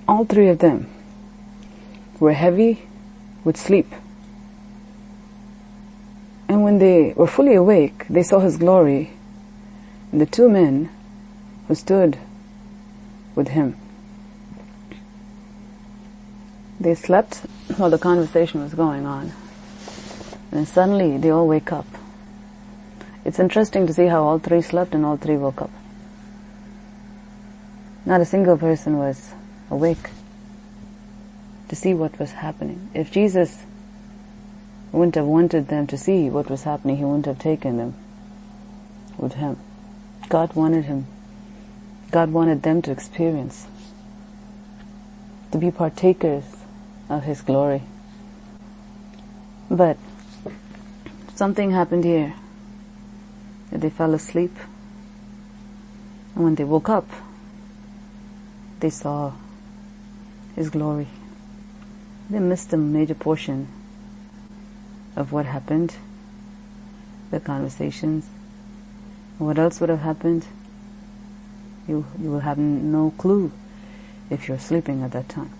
all 0.05 0.25
three 0.25 0.49
of 0.49 0.59
them 0.59 0.89
were 2.19 2.33
heavy 2.33 2.89
with 3.45 3.55
sleep. 3.55 3.89
And 6.49 6.65
when 6.65 6.79
they 6.79 7.13
were 7.15 7.25
fully 7.25 7.55
awake, 7.55 8.05
they 8.09 8.21
saw 8.21 8.39
his 8.39 8.57
glory 8.57 9.11
and 10.11 10.19
the 10.19 10.25
two 10.25 10.49
men 10.49 10.89
who 11.69 11.75
stood 11.75 12.17
with 13.33 13.47
him. 13.47 13.77
They 16.81 16.95
slept 16.95 17.35
while 17.77 17.91
the 17.91 17.97
conversation 17.97 18.61
was 18.61 18.73
going 18.73 19.05
on. 19.05 19.31
And 20.51 20.67
suddenly 20.67 21.17
they 21.17 21.29
all 21.29 21.47
wake 21.47 21.71
up. 21.71 21.85
It's 23.27 23.39
interesting 23.39 23.85
to 23.87 23.93
see 23.93 24.05
how 24.05 24.23
all 24.23 24.39
three 24.39 24.61
slept 24.61 24.95
and 24.95 25.05
all 25.05 25.17
three 25.17 25.35
woke 25.35 25.61
up. 25.61 25.69
Not 28.05 28.21
a 28.21 28.25
single 28.25 28.57
person 28.57 28.97
was 28.97 29.33
awake 29.69 30.11
to 31.67 31.75
see 31.75 31.93
what 31.93 32.17
was 32.19 32.31
happening. 32.31 32.89
If 32.93 33.11
Jesus 33.11 33.65
wouldn't 34.93 35.15
have 35.15 35.25
wanted 35.25 35.67
them 35.67 35.87
to 35.87 35.97
see 35.97 36.29
what 36.29 36.49
was 36.49 36.63
happening, 36.63 36.95
he 36.95 37.03
wouldn't 37.03 37.25
have 37.25 37.37
taken 37.37 37.75
them 37.75 37.95
with 39.17 39.33
him. 39.33 39.57
God 40.29 40.55
wanted 40.55 40.85
him. 40.85 41.05
God 42.11 42.31
wanted 42.31 42.63
them 42.63 42.81
to 42.83 42.91
experience, 42.91 43.67
to 45.51 45.57
be 45.57 45.69
partakers 45.69 46.45
of 47.09 47.23
his 47.23 47.41
glory. 47.41 47.83
But 49.69 49.97
something 51.35 51.71
happened 51.71 52.05
here. 52.05 52.33
They 53.71 53.89
fell 53.89 54.13
asleep. 54.13 54.55
And 56.35 56.43
when 56.43 56.55
they 56.55 56.63
woke 56.63 56.89
up, 56.89 57.09
they 58.79 58.89
saw 58.89 59.33
his 60.55 60.69
glory. 60.69 61.07
They 62.29 62.39
missed 62.39 62.73
a 62.73 62.77
major 62.77 63.15
portion 63.15 63.67
of 65.15 65.31
what 65.31 65.45
happened, 65.45 65.95
the 67.31 67.39
conversations. 67.39 68.27
What 69.37 69.57
else 69.57 69.79
would 69.79 69.89
have 69.89 70.01
happened? 70.01 70.45
You, 71.87 72.05
you 72.19 72.31
will 72.31 72.41
have 72.41 72.57
no 72.57 73.13
clue 73.17 73.51
if 74.29 74.47
you're 74.47 74.59
sleeping 74.59 75.03
at 75.03 75.11
that 75.11 75.29
time. 75.29 75.51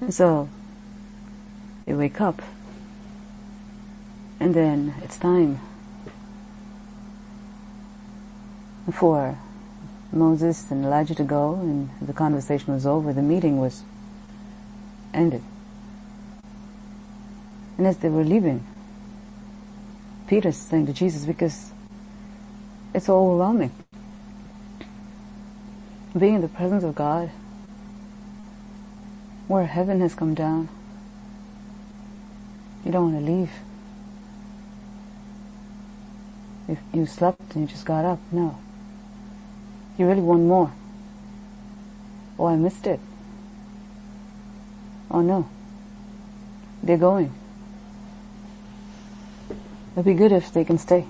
And 0.00 0.12
so, 0.12 0.48
they 1.86 1.94
wake 1.94 2.20
up, 2.20 2.42
and 4.38 4.54
then 4.54 4.94
it's 5.02 5.18
time 5.18 5.60
for 8.92 9.38
Moses 10.12 10.70
and 10.70 10.84
Elijah 10.84 11.14
to 11.14 11.24
go, 11.24 11.54
and 11.54 11.90
the 12.00 12.12
conversation 12.12 12.72
was 12.72 12.86
over, 12.86 13.12
the 13.12 13.22
meeting 13.22 13.58
was 13.58 13.82
ended. 15.12 15.42
And 17.76 17.86
as 17.86 17.98
they 17.98 18.08
were 18.08 18.24
leaving, 18.24 18.64
Peter 20.26 20.52
saying 20.52 20.86
to 20.86 20.92
Jesus, 20.92 21.24
because 21.24 21.72
it's 22.94 23.08
overwhelming. 23.08 23.72
Being 26.16 26.36
in 26.36 26.40
the 26.40 26.48
presence 26.48 26.82
of 26.82 26.94
God, 26.94 27.30
where 29.48 29.66
heaven 29.66 30.00
has 30.00 30.14
come 30.14 30.34
down, 30.34 30.68
you 32.84 32.92
don't 32.92 33.12
want 33.12 33.26
to 33.26 33.32
leave. 33.32 33.50
If 36.68 36.78
you 36.92 37.06
slept 37.06 37.54
and 37.54 37.62
you 37.62 37.66
just 37.68 37.84
got 37.84 38.04
up, 38.04 38.18
no. 38.32 38.58
You 39.98 40.06
really 40.06 40.20
want 40.20 40.42
more. 40.42 40.72
Oh, 42.38 42.46
I 42.46 42.56
missed 42.56 42.86
it. 42.86 43.00
Oh 45.10 45.20
no. 45.20 45.48
They're 46.82 46.98
going. 46.98 47.32
It'll 49.92 50.02
be 50.02 50.14
good 50.14 50.32
if 50.32 50.52
they 50.52 50.64
can 50.64 50.78
stay. 50.78 51.06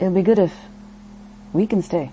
It'll 0.00 0.14
be 0.14 0.22
good 0.22 0.38
if 0.38 0.54
we 1.52 1.66
can 1.66 1.82
stay. 1.82 2.10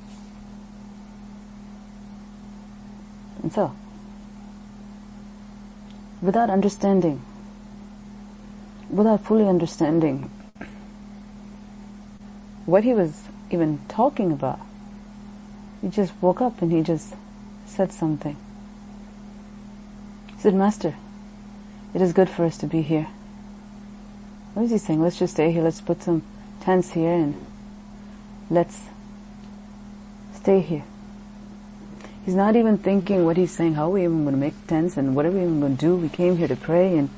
And 3.42 3.54
so, 3.54 3.74
without 6.22 6.50
understanding, 6.50 7.24
without 8.90 9.24
fully 9.24 9.48
understanding 9.48 10.30
what 12.72 12.86
he 12.86 12.94
was 12.94 13.24
even 13.52 13.80
talking 13.90 14.32
about, 14.32 14.60
he 15.82 15.90
just 15.90 16.14
woke 16.22 16.42
up 16.42 16.62
and 16.62 16.72
he 16.72 16.82
just 16.82 17.14
said 17.66 17.92
something. 17.92 18.38
He 20.36 20.42
said, 20.42 20.54
Master, 20.54 20.96
it 21.94 22.02
is 22.02 22.14
good 22.14 22.30
for 22.30 22.46
us 22.46 22.58
to 22.60 22.68
be 22.68 22.82
here. 22.82 23.08
What 24.54 24.64
is 24.64 24.72
he 24.72 24.78
saying? 24.78 25.02
Let's 25.02 25.20
just 25.20 25.34
stay 25.34 25.52
here. 25.52 25.62
Let's 25.62 25.82
put 25.82 26.02
some 26.02 26.24
tents 26.62 26.92
here 26.92 27.12
and 27.12 27.46
let's 28.50 28.80
stay 30.34 30.62
here. 30.62 30.84
He's 32.26 32.36
not 32.36 32.56
even 32.56 32.78
thinking 32.78 33.26
what 33.26 33.36
he's 33.36 33.52
saying. 33.52 33.74
How 33.74 33.88
are 33.88 33.92
we 33.92 34.04
even 34.04 34.24
going 34.24 34.36
to 34.36 34.40
make 34.40 34.68
tents 34.68 34.96
and 34.96 35.16
what 35.16 35.26
are 35.26 35.32
we 35.32 35.42
even 35.42 35.60
going 35.60 35.76
to 35.76 35.86
do? 35.86 35.96
We 35.96 36.08
came 36.08 36.38
here 36.38 36.48
to 36.48 36.56
pray 36.56 36.98
and 36.98 37.10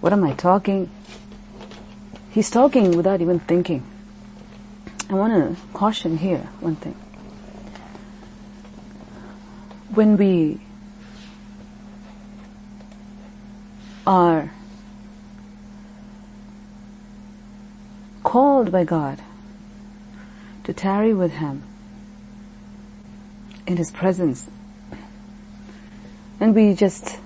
what 0.00 0.12
am 0.12 0.22
I 0.22 0.34
talking? 0.34 0.90
He's 2.30 2.50
talking 2.50 2.96
without 2.96 3.20
even 3.20 3.40
thinking. 3.40 3.84
I 5.10 5.14
want 5.14 5.56
to 5.56 5.62
caution 5.72 6.16
here 6.16 6.48
one 6.60 6.76
thing. 6.76 6.94
When 9.94 10.16
we 10.16 10.60
are 14.06 14.50
called 18.22 18.72
by 18.72 18.84
God 18.84 19.20
to 20.64 20.72
tarry 20.72 21.12
with 21.12 21.32
Him 21.32 21.62
in 23.66 23.76
His 23.76 23.90
presence, 23.90 24.50
and 26.40 26.54
we 26.54 26.74
just 26.74 27.18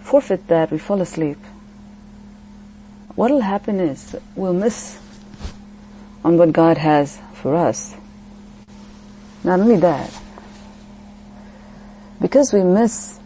forfeit 0.00 0.48
that, 0.48 0.70
we 0.70 0.78
fall 0.78 1.00
asleep, 1.00 1.38
what 3.14 3.30
will 3.30 3.40
happen 3.40 3.78
is 3.78 4.16
we'll 4.34 4.54
miss 4.54 5.01
on 6.24 6.38
what 6.38 6.52
God 6.52 6.78
has 6.78 7.18
for 7.34 7.54
us. 7.54 7.94
Not 9.44 9.60
only 9.60 9.76
that, 9.76 10.10
because 12.20 12.52
we 12.52 12.62
miss 12.62 13.18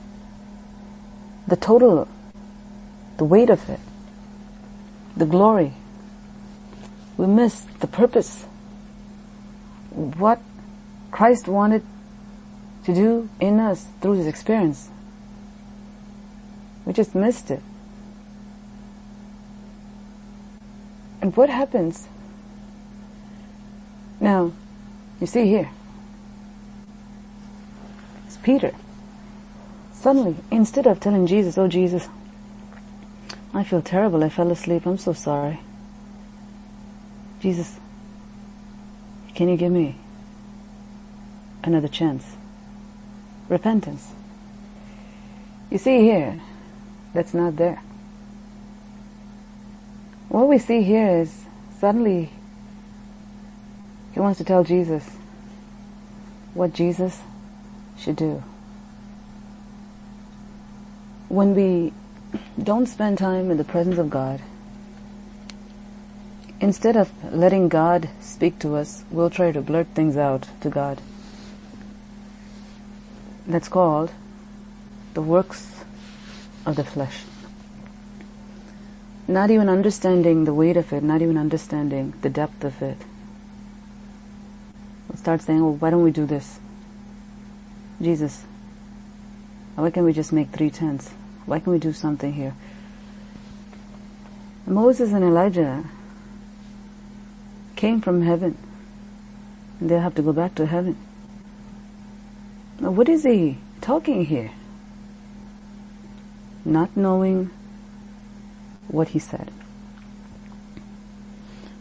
the 1.46 1.56
total 1.56 2.08
the 3.16 3.24
weight 3.24 3.50
of 3.50 3.68
it, 3.68 3.80
the 5.16 5.26
glory. 5.26 5.72
We 7.16 7.26
miss 7.26 7.62
the 7.80 7.86
purpose. 7.86 8.44
What 9.90 10.40
Christ 11.10 11.48
wanted 11.48 11.82
to 12.84 12.94
do 12.94 13.28
in 13.40 13.58
us 13.58 13.86
through 14.00 14.14
his 14.14 14.26
experience. 14.26 14.90
We 16.84 16.92
just 16.92 17.14
missed 17.14 17.50
it. 17.50 17.62
And 21.22 21.34
what 21.36 21.48
happens? 21.48 22.06
Now, 24.20 24.52
you 25.20 25.26
see 25.26 25.46
here, 25.46 25.70
it's 28.26 28.36
Peter. 28.38 28.74
Suddenly, 29.92 30.36
instead 30.50 30.86
of 30.86 31.00
telling 31.00 31.26
Jesus, 31.26 31.58
oh 31.58 31.68
Jesus, 31.68 32.08
I 33.52 33.64
feel 33.64 33.82
terrible. 33.82 34.22
I 34.22 34.28
fell 34.28 34.50
asleep. 34.50 34.86
I'm 34.86 34.98
so 34.98 35.12
sorry. 35.12 35.60
Jesus, 37.40 37.78
can 39.34 39.48
you 39.48 39.56
give 39.56 39.72
me 39.72 39.96
another 41.64 41.88
chance? 41.88 42.36
Repentance. 43.48 44.12
You 45.70 45.78
see 45.78 46.00
here, 46.00 46.40
that's 47.12 47.34
not 47.34 47.56
there. 47.56 47.80
what 50.28 50.48
we 50.48 50.58
see 50.58 50.82
here 50.82 51.08
is 51.08 51.46
suddenly 51.78 52.30
he 54.16 54.20
wants 54.20 54.38
to 54.38 54.44
tell 54.44 54.64
Jesus 54.64 55.06
what 56.54 56.72
Jesus 56.72 57.20
should 57.98 58.16
do. 58.16 58.42
When 61.28 61.54
we 61.54 61.92
don't 62.58 62.86
spend 62.86 63.18
time 63.18 63.50
in 63.50 63.58
the 63.58 63.64
presence 63.64 63.98
of 63.98 64.08
God, 64.08 64.40
instead 66.62 66.96
of 66.96 67.10
letting 67.30 67.68
God 67.68 68.08
speak 68.22 68.58
to 68.60 68.76
us, 68.76 69.04
we'll 69.10 69.28
try 69.28 69.52
to 69.52 69.60
blurt 69.60 69.88
things 69.88 70.16
out 70.16 70.48
to 70.62 70.70
God. 70.70 70.98
That's 73.46 73.68
called 73.68 74.12
the 75.12 75.20
works 75.20 75.84
of 76.64 76.76
the 76.76 76.84
flesh. 76.84 77.24
Not 79.28 79.50
even 79.50 79.68
understanding 79.68 80.46
the 80.46 80.54
weight 80.54 80.78
of 80.78 80.90
it, 80.94 81.02
not 81.02 81.20
even 81.20 81.36
understanding 81.36 82.14
the 82.22 82.30
depth 82.30 82.64
of 82.64 82.80
it. 82.80 82.96
Start 85.14 85.42
saying, 85.42 85.60
oh, 85.60 85.72
why 85.72 85.90
don't 85.90 86.02
we 86.02 86.10
do 86.10 86.26
this? 86.26 86.58
Jesus, 88.00 88.44
why 89.74 89.90
can't 89.90 90.04
we 90.04 90.12
just 90.12 90.32
make 90.32 90.50
three 90.50 90.70
tents? 90.70 91.10
Why 91.46 91.58
can't 91.58 91.68
we 91.68 91.78
do 91.78 91.92
something 91.92 92.32
here? 92.32 92.54
Moses 94.66 95.12
and 95.12 95.24
Elijah 95.24 95.84
came 97.76 98.00
from 98.00 98.22
heaven. 98.22 98.58
And 99.80 99.90
they 99.90 99.98
have 99.98 100.14
to 100.16 100.22
go 100.22 100.32
back 100.32 100.54
to 100.56 100.66
heaven. 100.66 100.96
Now 102.80 102.90
what 102.90 103.08
is 103.08 103.24
he 103.24 103.58
talking 103.80 104.24
here? 104.24 104.50
Not 106.64 106.96
knowing 106.96 107.50
what 108.88 109.08
he 109.08 109.18
said. 109.18 109.50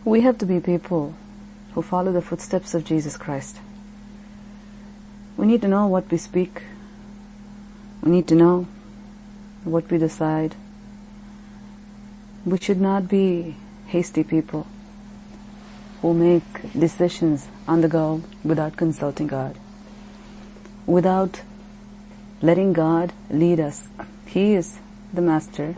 We 0.04 0.22
have 0.22 0.38
to 0.38 0.46
be 0.46 0.60
people 0.60 1.16
who 1.76 1.82
follow 1.82 2.14
the 2.14 2.22
footsteps 2.22 2.74
of 2.74 2.86
Jesus 2.86 3.18
Christ. 3.18 3.58
We 5.36 5.46
need 5.46 5.62
to 5.62 5.68
know 5.68 5.88
what 5.88 6.10
we 6.10 6.18
speak. 6.18 6.64
We 8.02 8.12
need 8.12 8.30
to 8.30 8.36
know 8.36 8.68
what 9.66 9.92
we 9.92 9.98
decide. 9.98 10.56
We 12.46 12.58
should 12.60 12.80
not 12.80 13.10
be 13.10 13.58
hasty 13.88 14.24
people 14.24 14.66
who 16.02 16.14
make 16.14 16.72
decisions 16.72 17.50
on 17.68 17.82
the 17.82 17.90
go 17.90 18.24
without 18.42 18.78
consulting 18.78 19.28
God, 19.28 19.58
without 20.86 21.42
letting 22.42 22.72
God 22.72 23.12
lead 23.30 23.60
us. 23.60 23.90
He 24.26 24.54
is 24.54 24.80
the 25.14 25.22
master 25.22 25.76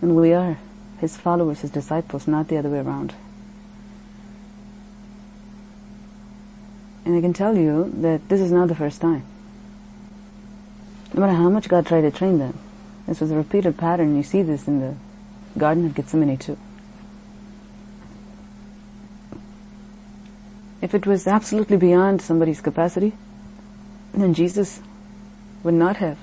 and 0.00 0.16
we 0.16 0.32
are 0.32 0.58
his 0.98 1.18
followers, 1.18 1.60
his 1.60 1.70
disciples, 1.70 2.26
not 2.26 2.48
the 2.48 2.56
other 2.56 2.70
way 2.70 2.78
around. 2.78 3.14
And 7.04 7.16
I 7.16 7.20
can 7.20 7.32
tell 7.32 7.56
you 7.56 7.92
that 8.00 8.28
this 8.28 8.40
is 8.40 8.50
not 8.50 8.68
the 8.68 8.74
first 8.74 9.00
time. 9.00 9.24
No 11.12 11.20
matter 11.20 11.34
how 11.34 11.48
much 11.48 11.68
God 11.68 11.86
tried 11.86 12.00
to 12.00 12.10
train 12.10 12.38
them, 12.38 12.58
this 13.06 13.20
was 13.20 13.30
a 13.30 13.36
repeated 13.36 13.76
pattern. 13.76 14.16
You 14.16 14.22
see 14.22 14.42
this 14.42 14.66
in 14.66 14.80
the 14.80 14.94
Garden 15.58 15.84
of 15.86 15.94
Gethsemane 15.94 16.38
too. 16.38 16.58
If 20.80 20.94
it 20.94 21.06
was 21.06 21.26
absolutely 21.26 21.76
beyond 21.76 22.20
somebody's 22.20 22.60
capacity, 22.60 23.12
then 24.12 24.34
Jesus 24.34 24.80
would 25.62 25.74
not 25.74 25.96
have 25.96 26.18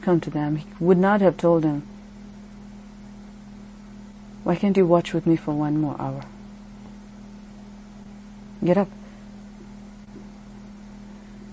come 0.00 0.20
to 0.20 0.30
them. 0.30 0.56
He 0.56 0.66
would 0.80 0.98
not 0.98 1.20
have 1.20 1.36
told 1.36 1.62
them, 1.62 1.82
why 4.44 4.56
can't 4.56 4.76
you 4.76 4.86
watch 4.86 5.12
with 5.12 5.26
me 5.26 5.36
for 5.36 5.52
one 5.52 5.80
more 5.80 5.96
hour? 5.98 6.22
Get 8.64 8.76
up. 8.76 8.88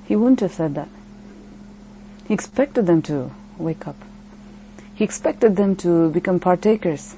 He 0.07 0.15
wouldn't 0.15 0.39
have 0.41 0.53
said 0.53 0.75
that. 0.75 0.89
He 2.27 2.33
expected 2.33 2.87
them 2.87 3.01
to 3.03 3.31
wake 3.57 3.87
up. 3.87 3.97
He 4.93 5.03
expected 5.03 5.55
them 5.55 5.75
to 5.77 6.09
become 6.09 6.39
partakers 6.39 7.15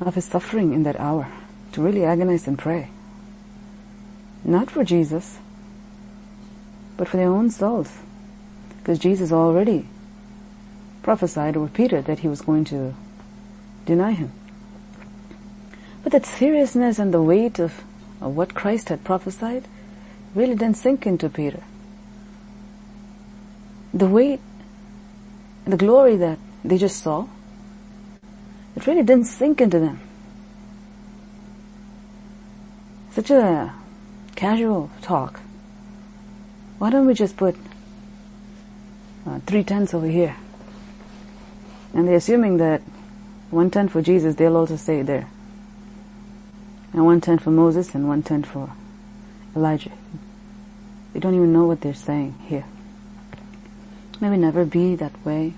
of 0.00 0.14
his 0.14 0.24
suffering 0.24 0.72
in 0.72 0.82
that 0.82 0.98
hour, 0.98 1.28
to 1.72 1.82
really 1.82 2.04
agonize 2.04 2.46
and 2.46 2.58
pray. 2.58 2.88
Not 4.44 4.70
for 4.70 4.84
Jesus, 4.84 5.38
but 6.96 7.08
for 7.08 7.16
their 7.16 7.28
own 7.28 7.50
souls. 7.50 7.98
Because 8.78 8.98
Jesus 8.98 9.30
already 9.30 9.86
prophesied 11.02 11.56
or 11.56 11.64
repeated 11.64 12.06
that 12.06 12.20
he 12.20 12.28
was 12.28 12.42
going 12.42 12.64
to 12.64 12.94
deny 13.86 14.12
him. 14.12 14.32
But 16.02 16.12
that 16.12 16.26
seriousness 16.26 16.98
and 16.98 17.14
the 17.14 17.22
weight 17.22 17.58
of, 17.60 17.82
of 18.20 18.36
what 18.36 18.54
Christ 18.54 18.88
had 18.88 19.04
prophesied 19.04 19.66
really 20.34 20.54
didn't 20.54 20.76
sink 20.76 21.06
into 21.06 21.28
Peter. 21.28 21.62
The 23.92 24.06
weight, 24.06 24.40
the 25.64 25.76
glory 25.76 26.16
that 26.16 26.38
they 26.64 26.78
just 26.78 27.02
saw, 27.02 27.26
it 28.74 28.86
really 28.86 29.02
didn't 29.02 29.26
sink 29.26 29.60
into 29.60 29.78
them. 29.78 30.00
Such 33.10 33.30
a 33.30 33.74
casual 34.34 34.90
talk. 35.02 35.40
Why 36.78 36.88
don't 36.90 37.06
we 37.06 37.14
just 37.14 37.36
put 37.36 37.54
uh, 39.26 39.40
three 39.46 39.62
tents 39.62 39.92
over 39.92 40.06
here? 40.06 40.36
And 41.92 42.08
they're 42.08 42.16
assuming 42.16 42.56
that 42.56 42.80
one 43.50 43.70
tent 43.70 43.90
for 43.90 44.00
Jesus, 44.00 44.36
they'll 44.36 44.56
also 44.56 44.76
stay 44.76 45.02
there. 45.02 45.28
And 46.94 47.04
one 47.04 47.20
tent 47.20 47.42
for 47.42 47.50
Moses 47.50 47.94
and 47.94 48.08
one 48.08 48.22
tent 48.22 48.46
for 48.46 48.72
Elijah. 49.54 49.92
They 51.12 51.20
don't 51.20 51.34
even 51.34 51.52
know 51.52 51.66
what 51.66 51.80
they're 51.80 51.94
saying 51.94 52.34
here. 52.46 52.64
May 54.20 54.30
we 54.30 54.36
never 54.36 54.64
be 54.64 54.94
that 54.96 55.12
way. 55.24 55.54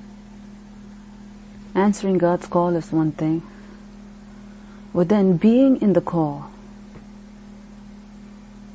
Answering 1.75 2.19
God's 2.19 2.47
call 2.47 2.77
is 2.77 2.93
one 2.93 3.13
thing, 3.13 3.43
but 4.95 5.09
then 5.09 5.37
being 5.37 5.81
in 5.81 5.93
the 5.93 6.01
call, 6.01 6.51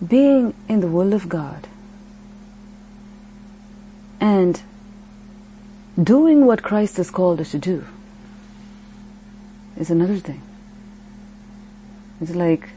being 0.05 0.53
in 0.67 0.81
the 0.81 0.87
will 0.87 1.13
of 1.13 1.29
God, 1.29 1.67
and 4.19 4.61
doing 6.01 6.45
what 6.45 6.61
Christ 6.61 6.97
has 6.97 7.09
called 7.09 7.39
us 7.39 7.51
to 7.51 7.57
do 7.57 7.85
is 9.77 9.89
another 9.89 10.17
thing. 10.17 10.41
It's 12.19 12.35
like 12.35 12.69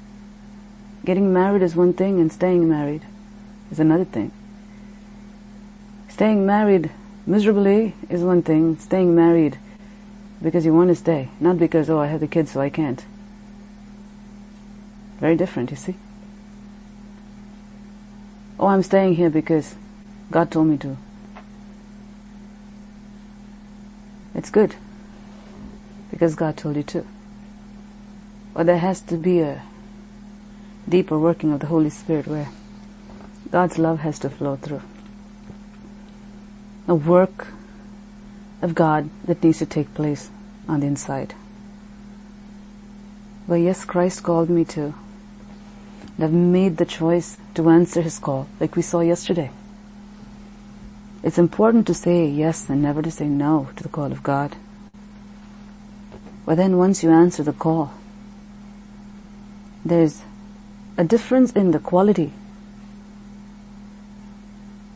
getting 1.05 1.33
married 1.33 1.63
is 1.63 1.75
one 1.75 1.93
thing 1.93 2.21
and 2.21 2.33
staying 2.33 2.69
married 2.69 3.03
is 3.71 3.81
another 3.81 4.05
thing. 4.05 4.31
Staying 6.09 6.45
married 6.47 6.91
miserably 7.27 7.95
is 8.09 8.23
one 8.23 8.43
thing. 8.43 8.79
Staying 8.79 9.15
married 9.15 9.59
because 10.43 10.65
you 10.65 10.75
want 10.75 10.91
to 10.91 10.95
stay, 10.95 11.29
not 11.41 11.59
because, 11.59 11.89
oh, 11.89 11.99
I 11.99 12.07
have 12.07 12.21
the 12.21 12.27
kids 12.27 12.53
so 12.53 12.61
I 12.61 12.69
can't. 12.69 13.05
Very 15.21 15.37
different, 15.37 15.71
you 15.71 15.77
see. 15.77 15.95
Oh, 18.59 18.67
I'm 18.67 18.83
staying 18.83 19.15
here 19.15 19.31
because 19.31 19.77
God 20.31 20.51
told 20.51 20.67
me 20.69 20.77
to. 20.79 20.97
It's 24.35 24.51
good 24.51 24.75
because 26.11 26.35
God 26.35 26.57
told 26.57 26.77
you 26.77 26.83
to. 26.85 27.07
But 28.55 28.67
there 28.67 28.79
has 28.79 29.01
to 29.03 29.17
be 29.17 29.41
a 29.41 29.63
deeper 30.89 31.19
working 31.19 31.53
of 31.53 31.61
the 31.61 31.67
Holy 31.67 31.91
Spirit 31.91 32.27
where 32.27 32.49
God's 33.51 33.79
love 33.79 34.01
has 34.01 34.19
to 34.21 34.31
flow 34.31 34.57
through. 34.57 34.83
A 36.89 36.95
work 36.95 37.49
of 38.61 38.75
God 38.75 39.11
that 39.25 39.43
needs 39.43 39.59
to 39.59 39.67
take 39.67 39.95
place 39.95 40.31
on 40.69 40.81
the 40.81 40.87
inside. 40.87 41.35
But 43.47 43.57
yes, 43.57 43.85
Christ 43.85 44.23
called 44.23 44.49
me 44.49 44.65
to. 44.67 44.95
And 46.17 46.25
I've 46.25 46.33
made 46.33 46.77
the 46.77 46.85
choice 46.85 47.37
to 47.55 47.69
answer 47.69 48.03
His 48.03 48.19
call, 48.19 48.49
like 48.61 48.77
we 48.77 48.83
saw 48.83 49.01
yesterday. 49.01 49.51
It's 51.23 51.39
important 51.39 51.87
to 51.87 51.95
say 51.95 52.27
yes 52.27 52.69
and 52.69 52.83
never 52.83 53.03
to 53.03 53.11
say 53.11 53.27
no 53.27 53.69
to 53.77 53.83
the 53.83 53.89
call 53.89 54.11
of 54.11 54.23
God. 54.23 54.57
But 56.45 56.57
then 56.57 56.77
once 56.77 57.03
you 57.03 57.11
answer 57.11 57.43
the 57.43 57.53
call, 57.53 57.93
there's 59.85 60.23
a 60.97 61.05
difference 61.05 61.53
in 61.53 61.71
the 61.71 61.79
quality 61.79 62.33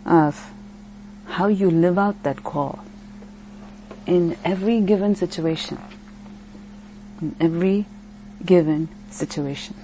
of 0.05 0.53
how 1.27 1.49
you 1.49 1.71
live 1.71 1.99
out 1.99 2.23
that 2.23 2.43
call 2.43 2.85
in 4.07 4.37
every 4.45 4.81
given 4.81 5.15
situation. 5.15 5.79
In 7.21 7.35
every 7.41 7.87
given 8.45 8.89
situation. 9.11 9.75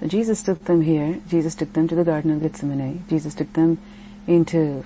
So 0.00 0.08
Jesus 0.08 0.42
took 0.42 0.64
them 0.64 0.82
here. 0.82 1.20
Jesus 1.28 1.54
took 1.54 1.72
them 1.74 1.86
to 1.88 1.94
the 1.94 2.04
Garden 2.04 2.32
of 2.32 2.42
Gethsemane. 2.42 3.04
Jesus 3.08 3.34
took 3.34 3.52
them 3.52 3.78
into 4.26 4.84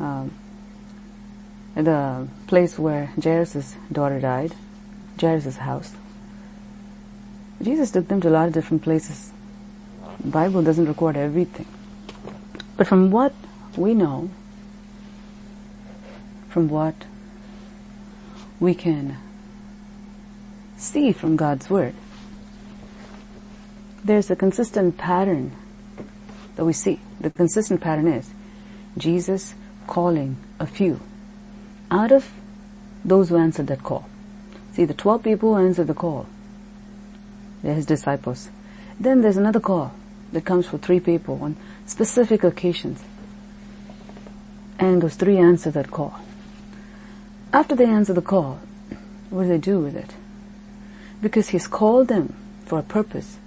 um, 0.00 0.32
the 1.74 2.26
place 2.46 2.78
where 2.78 3.12
Jairus' 3.22 3.74
daughter 3.92 4.20
died. 4.20 4.54
Jairus' 5.20 5.56
house. 5.56 5.97
Jesus 7.62 7.90
took 7.90 8.08
them 8.08 8.20
to 8.20 8.28
a 8.28 8.30
lot 8.30 8.46
of 8.46 8.54
different 8.54 8.82
places. 8.82 9.32
The 10.20 10.28
Bible 10.28 10.62
doesn't 10.62 10.86
record 10.86 11.16
everything. 11.16 11.66
But 12.76 12.86
from 12.86 13.10
what 13.10 13.34
we 13.76 13.94
know, 13.94 14.30
from 16.48 16.68
what 16.68 16.94
we 18.60 18.74
can 18.74 19.16
see 20.76 21.12
from 21.12 21.36
God's 21.36 21.68
Word, 21.68 21.94
there's 24.04 24.30
a 24.30 24.36
consistent 24.36 24.96
pattern 24.96 25.52
that 26.56 26.64
we 26.64 26.72
see. 26.72 27.00
The 27.20 27.30
consistent 27.30 27.80
pattern 27.80 28.06
is 28.08 28.30
Jesus 28.96 29.54
calling 29.86 30.36
a 30.60 30.66
few 30.66 31.00
out 31.90 32.12
of 32.12 32.30
those 33.04 33.28
who 33.28 33.36
answered 33.36 33.66
that 33.68 33.82
call. 33.82 34.08
See, 34.72 34.84
the 34.84 34.94
12 34.94 35.22
people 35.22 35.54
who 35.54 35.60
answered 35.60 35.88
the 35.88 35.94
call, 35.94 36.26
they're 37.62 37.74
his 37.74 37.86
disciples. 37.86 38.50
Then 38.98 39.22
there's 39.22 39.36
another 39.36 39.60
call 39.60 39.92
that 40.32 40.44
comes 40.44 40.66
for 40.66 40.78
three 40.78 41.00
people 41.00 41.38
on 41.42 41.56
specific 41.86 42.44
occasions. 42.44 43.02
And 44.78 45.02
those 45.02 45.16
three 45.16 45.38
answer 45.38 45.70
that 45.72 45.90
call. 45.90 46.20
After 47.52 47.74
they 47.74 47.86
answer 47.86 48.12
the 48.12 48.22
call, 48.22 48.60
what 49.30 49.42
do 49.42 49.48
they 49.48 49.58
do 49.58 49.80
with 49.80 49.96
it? 49.96 50.14
Because 51.20 51.48
he's 51.48 51.66
called 51.66 52.08
them 52.08 52.34
for 52.64 52.78
a 52.78 52.82
purpose. 52.82 53.38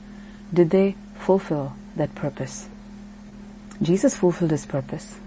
Did 0.54 0.72
they 0.72 0.96
fulfill 1.16 1.74
that 1.96 2.16
purpose? 2.16 2.68
Jesus 3.82 4.16
fulfilled 4.16 4.52
his 4.52 4.66
purpose. 4.66 5.18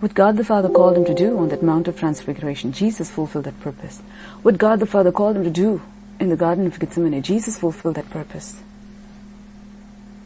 What 0.00 0.14
God 0.14 0.36
the 0.36 0.44
Father 0.44 0.68
called 0.68 0.98
him 0.98 1.06
to 1.06 1.14
do 1.14 1.38
on 1.38 1.48
that 1.48 1.62
Mount 1.62 1.88
of 1.88 1.98
Transfiguration, 1.98 2.72
Jesus 2.72 3.10
fulfilled 3.10 3.44
that 3.46 3.58
purpose. 3.60 4.02
What 4.42 4.58
God 4.58 4.78
the 4.78 4.86
Father 4.86 5.10
called 5.10 5.36
him 5.36 5.44
to 5.44 5.50
do 5.50 5.80
in 6.18 6.28
the 6.28 6.36
Garden 6.36 6.66
of 6.66 6.78
Gethsemane, 6.78 7.22
Jesus 7.22 7.58
fulfilled 7.58 7.96
that 7.96 8.08
purpose. 8.10 8.62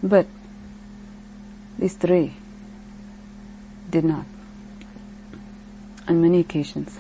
But 0.03 0.27
these 1.79 1.95
three 1.95 2.35
did 3.89 4.05
not. 4.05 4.25
On 6.09 6.21
many 6.21 6.41
occasions. 6.41 6.99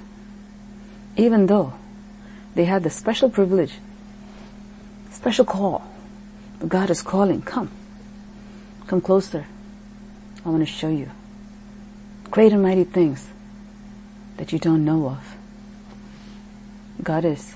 Even 1.16 1.46
though 1.46 1.74
they 2.54 2.64
had 2.64 2.82
the 2.82 2.90
special 2.90 3.30
privilege, 3.30 3.74
special 5.10 5.44
call. 5.44 5.84
God 6.66 6.90
is 6.90 7.02
calling, 7.02 7.42
come. 7.42 7.70
Come 8.86 9.00
closer. 9.00 9.46
I 10.44 10.48
want 10.48 10.62
to 10.62 10.66
show 10.66 10.88
you 10.88 11.10
great 12.30 12.52
and 12.52 12.62
mighty 12.62 12.84
things 12.84 13.28
that 14.36 14.52
you 14.52 14.58
don't 14.58 14.84
know 14.84 15.08
of. 15.08 15.36
God 17.02 17.24
is 17.24 17.54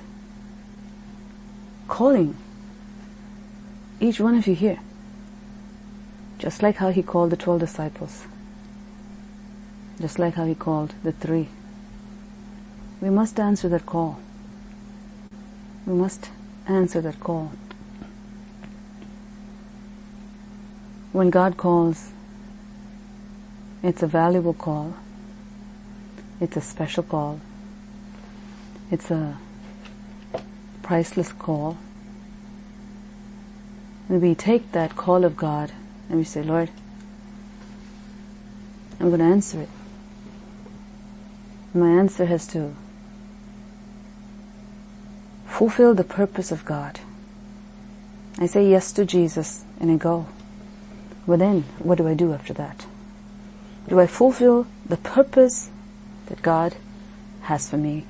calling 1.89 2.37
each 4.01 4.21
one 4.21 4.35
of 4.37 4.47
you 4.47 4.55
here, 4.55 4.81
just 6.39 6.63
like 6.63 6.77
how 6.77 6.91
He 6.91 7.03
called 7.03 7.31
the 7.31 7.37
twelve 7.37 7.61
disciples, 7.61 8.27
just 10.01 10.19
like 10.19 10.35
how 10.35 10.45
He 10.45 10.55
called 10.55 10.95
the 11.03 11.13
three. 11.13 11.49
We 13.01 13.11
must 13.11 13.39
answer 13.39 13.69
that 13.69 13.87
call. 13.87 14.19
We 15.87 15.95
must 15.95 16.31
answer 16.67 17.01
that 17.03 17.21
call. 17.21 17.53
When 21.13 21.31
God 21.31 21.57
calls, 21.57 22.11
it's 23.83 24.03
a 24.03 24.07
valuable 24.07 24.55
call. 24.55 24.95
It's 26.41 26.57
a 26.57 26.61
special 26.61 27.03
call. 27.03 27.41
It's 28.91 29.11
a 29.11 29.37
priceless 30.85 31.33
call. 31.33 31.79
And 34.09 34.23
we 34.23 34.35
take 34.35 34.71
that 34.73 34.95
call 34.95 35.25
of 35.25 35.37
God 35.37 35.73
and 36.09 36.19
we 36.19 36.25
say, 36.25 36.43
Lord, 36.43 36.71
I'm 39.01 39.09
going 39.09 39.19
to 39.19 39.25
answer 39.25 39.63
it. 39.63 39.69
My 41.73 41.91
answer 41.91 42.27
has 42.27 42.47
to 42.49 42.77
fulfill 45.47 45.95
the 45.95 46.05
purpose 46.05 46.53
of 46.53 46.65
God. 46.65 47.01
I 48.39 48.47
say 48.47 48.69
yes 48.69 48.93
to 48.93 49.05
Jesus 49.05 49.65
and 49.81 49.91
I 49.91 49.97
go. 49.97 50.27
But 51.27 51.39
then, 51.39 51.63
what 51.79 51.99
do 51.99 52.07
I 52.07 52.15
do 52.15 52.33
after 52.33 52.53
that? 52.55 52.87
Do 53.89 53.99
I 53.99 54.07
fulfill 54.07 54.67
the 54.87 54.99
purpose 54.99 55.71
that 56.27 56.43
God 56.43 56.77
has 57.43 57.71
for 57.71 57.79
me? 57.79 58.05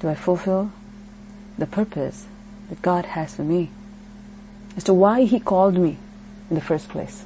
Do 0.00 0.08
I 0.08 0.14
fulfill 0.14 0.72
the 1.60 1.66
purpose 1.66 2.26
that 2.68 2.82
God 2.82 3.04
has 3.04 3.36
for 3.36 3.44
me? 3.44 3.70
As 4.76 4.84
to 4.84 4.94
why 4.94 5.22
He 5.24 5.38
called 5.38 5.74
me 5.74 5.98
in 6.48 6.56
the 6.56 6.60
first 6.60 6.88
place. 6.88 7.24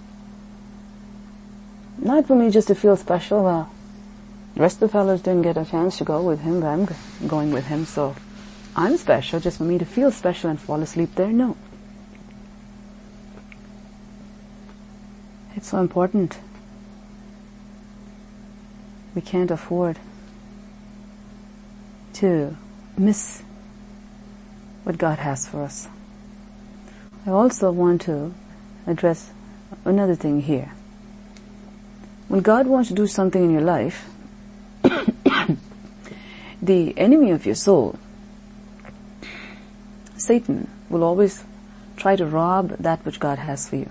Not 1.98 2.26
for 2.26 2.36
me 2.36 2.50
just 2.50 2.68
to 2.68 2.74
feel 2.74 2.96
special, 2.96 3.44
well, 3.44 3.70
the 4.54 4.60
rest 4.60 4.76
of 4.76 4.80
the 4.80 4.88
fellows 4.88 5.22
didn't 5.22 5.42
get 5.42 5.56
a 5.56 5.64
chance 5.64 5.98
to 5.98 6.04
go 6.04 6.22
with 6.22 6.40
Him, 6.40 6.60
but 6.60 6.66
I'm 6.66 6.88
going 7.26 7.50
with 7.52 7.66
Him, 7.66 7.86
so 7.86 8.14
I'm 8.76 8.96
special 8.96 9.40
just 9.40 9.58
for 9.58 9.64
me 9.64 9.78
to 9.78 9.84
feel 9.84 10.10
special 10.10 10.50
and 10.50 10.60
fall 10.60 10.80
asleep 10.80 11.14
there? 11.14 11.32
No. 11.32 11.56
It's 15.56 15.68
so 15.68 15.78
important 15.78 16.38
we 19.14 19.22
can't 19.22 19.50
afford 19.50 19.98
to 22.14 22.56
miss 22.98 23.42
what 24.84 24.98
God 24.98 25.18
has 25.18 25.46
for 25.46 25.62
us. 25.62 25.88
I 27.26 27.30
also 27.30 27.72
want 27.72 28.02
to 28.02 28.34
address 28.86 29.30
another 29.84 30.14
thing 30.14 30.42
here. 30.42 30.72
When 32.28 32.40
God 32.40 32.66
wants 32.66 32.88
to 32.90 32.94
do 32.94 33.06
something 33.06 33.42
in 33.42 33.50
your 33.50 33.62
life, 33.62 34.08
the 36.62 36.96
enemy 36.98 37.30
of 37.30 37.46
your 37.46 37.54
soul, 37.54 37.98
Satan, 40.16 40.70
will 40.88 41.02
always 41.02 41.44
try 41.96 42.16
to 42.16 42.26
rob 42.26 42.76
that 42.78 43.04
which 43.04 43.20
God 43.20 43.38
has 43.38 43.68
for 43.68 43.76
you. 43.76 43.90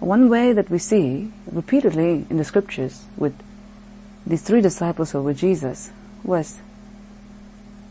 One 0.00 0.28
way 0.28 0.52
that 0.52 0.70
we 0.70 0.78
see 0.78 1.32
repeatedly 1.50 2.26
in 2.28 2.36
the 2.36 2.44
scriptures 2.44 3.04
with 3.16 3.34
these 4.26 4.42
three 4.42 4.60
disciples 4.60 5.12
who 5.12 5.18
were 5.18 5.24
with 5.24 5.38
Jesus 5.38 5.90
was 6.22 6.58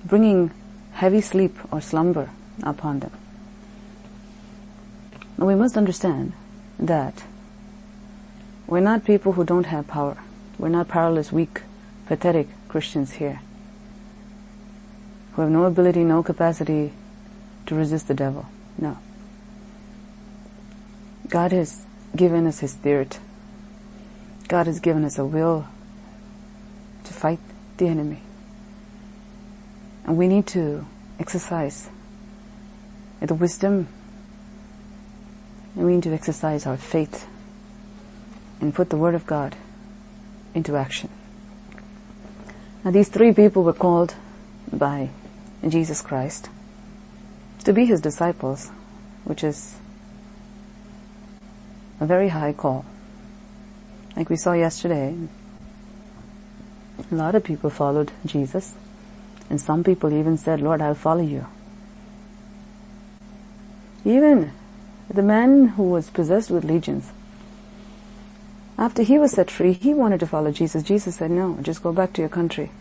bringing 0.06 0.52
heavy 0.94 1.22
sleep 1.22 1.58
or 1.72 1.82
slumber 1.82 2.30
upon 2.64 3.00
them. 3.00 3.12
Now 5.38 5.46
we 5.46 5.56
must 5.56 5.78
understand 5.78 6.34
that 6.80 7.24
we're 8.68 8.80
not 8.80 9.06
people 9.06 9.34
who 9.34 9.44
don't 9.44 9.66
have 9.66 9.88
power. 9.88 10.18
We're 10.58 10.70
not 10.70 10.88
powerless, 10.88 11.32
weak, 11.32 11.62
pathetic 12.08 12.48
Christians 12.68 13.14
here 13.14 13.42
who 15.34 15.42
have 15.42 15.52
no 15.52 15.64
ability, 15.64 16.04
no 16.04 16.22
capacity 16.22 16.94
to 17.66 17.76
resist 17.76 18.08
the 18.08 18.14
devil. 18.14 18.46
No. 18.78 18.98
God 21.28 21.52
has 21.52 21.86
given 22.16 22.46
us 22.46 22.60
His 22.60 22.72
Spirit. 22.72 23.20
God 24.48 24.68
has 24.68 24.80
given 24.80 25.04
us 25.04 25.18
a 25.18 25.26
will 25.26 25.68
to 27.06 27.14
fight 27.14 27.40
the 27.78 27.88
enemy. 27.88 28.22
And 30.06 30.18
we 30.18 30.28
need 30.28 30.48
to 30.48 30.86
exercise 31.20 31.90
the 33.22 33.34
wisdom 33.34 33.88
and 35.76 35.86
we 35.86 35.96
need 35.96 36.04
to 36.04 36.14
exercise 36.14 36.66
our 36.66 36.78
faith 36.78 37.26
and 38.60 38.74
put 38.76 38.90
the 38.90 38.98
Word 38.98 39.16
of 39.16 39.26
God 39.26 39.56
into 40.54 40.76
action. 40.76 41.10
Now 42.84 42.92
these 42.92 43.10
three 43.10 43.34
people 43.34 43.64
were 43.64 43.74
called 43.74 44.16
by 44.72 45.10
Jesus 45.68 46.02
Christ 46.02 46.50
to 47.64 47.74
be 47.74 47.86
His 47.86 48.02
disciples, 48.02 48.70
which 49.24 49.44
is 49.44 49.76
a 52.00 52.06
very 52.06 52.30
high 52.30 52.54
call. 52.54 52.86
Like 54.16 54.30
we 54.30 54.36
saw 54.36 54.54
yesterday, 54.54 55.16
a 57.12 57.16
lot 57.16 57.36
of 57.36 57.44
people 57.44 57.70
followed 57.70 58.12
Jesus, 58.26 58.76
and 59.50 59.60
some 59.60 59.84
people 59.84 60.14
even 60.14 60.38
said, 60.38 60.62
Lord, 60.62 60.82
I'll 60.82 60.96
follow 60.96 61.22
you. 61.22 61.46
Even 64.06 64.52
the 65.10 65.24
man 65.24 65.70
who 65.70 65.84
was 65.84 66.10
possessed 66.10 66.50
with 66.50 66.64
legions, 66.64 67.12
after 68.78 69.04
he 69.04 69.20
was 69.20 69.32
set 69.32 69.52
free, 69.52 69.74
he 69.74 69.94
wanted 69.94 70.20
to 70.22 70.28
follow 70.28 70.52
Jesus. 70.52 70.84
Jesus 70.84 71.18
said, 71.18 71.32
no, 71.32 71.58
just 71.62 71.84
go 71.84 71.94
back 71.94 72.14
to 72.14 72.22
your 72.22 72.30
country 72.30 72.72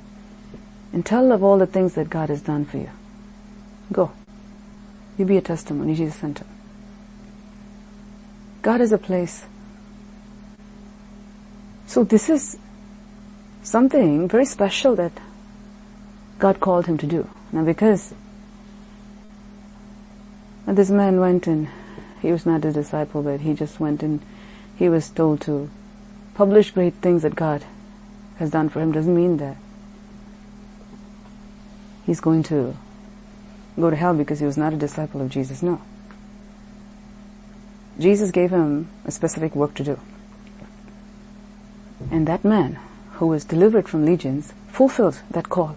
and 0.92 1.04
tell 1.04 1.32
of 1.32 1.42
all 1.44 1.58
the 1.58 1.66
things 1.66 1.94
that 1.94 2.10
God 2.10 2.28
has 2.28 2.42
done 2.42 2.64
for 2.64 2.78
you. 2.78 2.90
Go. 3.92 4.12
You 5.18 5.26
be 5.26 5.36
a 5.36 5.42
testimony. 5.42 5.94
Jesus 5.94 6.16
sent 6.16 6.38
him. 6.38 6.48
God 8.62 8.80
is 8.80 8.92
a 8.92 8.98
place. 8.98 9.44
So 11.86 12.04
this 12.04 12.30
is 12.30 12.56
something 13.62 14.28
very 14.28 14.46
special 14.46 14.96
that 14.96 15.12
God 16.42 16.58
called 16.58 16.86
him 16.86 16.98
to 16.98 17.06
do. 17.06 17.30
Now 17.52 17.62
because 17.62 18.14
this 20.66 20.90
man 20.90 21.20
went 21.20 21.46
and 21.46 21.68
he 22.20 22.32
was 22.32 22.44
not 22.44 22.64
a 22.64 22.72
disciple, 22.72 23.22
but 23.22 23.42
he 23.42 23.54
just 23.54 23.78
went 23.78 24.02
and 24.02 24.20
he 24.74 24.88
was 24.88 25.08
told 25.08 25.40
to 25.42 25.70
publish 26.34 26.72
great 26.72 26.94
things 26.94 27.22
that 27.22 27.36
God 27.36 27.64
has 28.38 28.50
done 28.50 28.68
for 28.68 28.80
him 28.80 28.90
doesn't 28.90 29.14
mean 29.14 29.36
that 29.36 29.56
he's 32.04 32.18
going 32.18 32.42
to 32.44 32.76
go 33.76 33.90
to 33.90 33.94
hell 33.94 34.14
because 34.14 34.40
he 34.40 34.46
was 34.46 34.56
not 34.56 34.72
a 34.72 34.76
disciple 34.76 35.20
of 35.20 35.28
Jesus. 35.28 35.62
No. 35.62 35.80
Jesus 38.00 38.32
gave 38.32 38.50
him 38.50 38.88
a 39.04 39.12
specific 39.12 39.54
work 39.54 39.74
to 39.74 39.84
do. 39.84 40.00
And 42.10 42.26
that 42.26 42.44
man 42.44 42.80
who 43.12 43.28
was 43.28 43.44
delivered 43.44 43.88
from 43.88 44.04
legions 44.04 44.54
fulfilled 44.66 45.20
that 45.30 45.48
call 45.48 45.76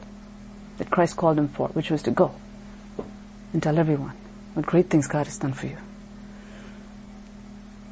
that 0.78 0.89
Christ 0.89 1.17
called 1.17 1.38
him 1.38 1.47
for, 1.47 1.69
which 1.69 1.89
was 1.89 2.01
to 2.03 2.11
go 2.11 2.36
and 3.53 3.61
tell 3.63 3.78
everyone 3.78 4.13
what 4.53 4.65
great 4.65 4.89
things 4.89 5.07
God 5.07 5.26
has 5.26 5.38
done 5.38 5.53
for 5.53 5.67
you. 5.67 5.78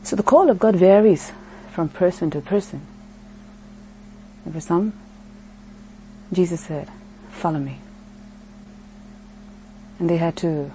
So 0.04 0.16
the 0.16 0.24
call 0.24 0.50
of 0.50 0.60
God 0.60 0.76
varies 0.76 1.32
from 1.72 1.90
person 1.90 2.30
to 2.32 2.42
person. 2.42 2.82
And 4.46 4.54
for 4.54 4.60
some, 4.60 4.94
Jesus 6.32 6.62
said, 6.62 6.90
follow 7.32 7.60
me. 7.60 7.80
And 10.00 10.10
they 10.10 10.18
had 10.18 10.36
to 10.38 10.72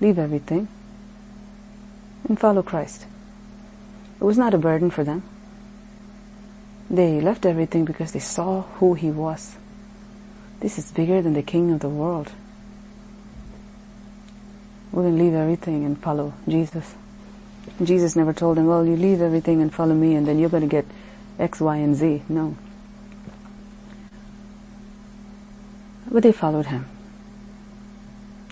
leave 0.00 0.18
everything 0.18 0.68
and 2.28 2.38
follow 2.38 2.62
Christ. 2.62 3.06
It 4.20 4.24
was 4.24 4.36
not 4.36 4.54
a 4.54 4.58
burden 4.58 4.90
for 4.90 5.04
them. 5.04 5.22
They 6.90 7.20
left 7.20 7.46
everything 7.46 7.84
because 7.84 8.12
they 8.12 8.18
saw 8.18 8.62
who 8.62 8.94
he 8.94 9.10
was. 9.10 9.56
This 10.60 10.78
is 10.78 10.90
bigger 10.90 11.22
than 11.22 11.34
the 11.34 11.42
king 11.42 11.70
of 11.70 11.80
the 11.80 11.88
world. 11.88 12.32
Going 14.92 15.16
leave 15.16 15.34
everything 15.34 15.84
and 15.84 15.96
follow 16.00 16.32
Jesus. 16.48 16.96
Jesus 17.84 18.16
never 18.16 18.32
told 18.32 18.56
them, 18.56 18.66
well, 18.66 18.84
you 18.84 18.96
leave 18.96 19.20
everything 19.20 19.62
and 19.62 19.72
follow 19.72 19.94
me 19.94 20.16
and 20.16 20.26
then 20.26 20.38
you're 20.38 20.50
going 20.50 20.62
to 20.62 20.68
get 20.68 20.84
X, 21.38 21.60
Y, 21.60 21.76
and 21.76 21.94
Z. 21.94 22.22
No. 22.28 22.56
But 26.10 26.24
they 26.24 26.32
followed 26.32 26.66
him. 26.66 26.86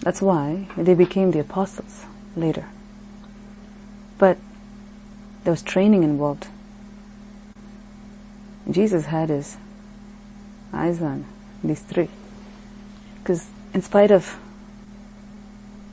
That's 0.03 0.23
why 0.23 0.69
they 0.77 0.95
became 0.95 1.33
the 1.33 1.41
apostles 1.41 2.05
later. 2.37 2.67
But 4.19 4.39
there 5.43 5.51
was 5.51 5.63
training 5.63 6.05
involved. 6.05 6.47
Jesus 8.71 9.07
had 9.07 9.31
his 9.31 9.57
eyes 10.73 11.03
on 11.03 11.25
these 11.69 11.83
three. 11.83 12.09
Because 13.19 13.49
in 13.75 13.83
spite 13.83 14.11
of 14.11 14.39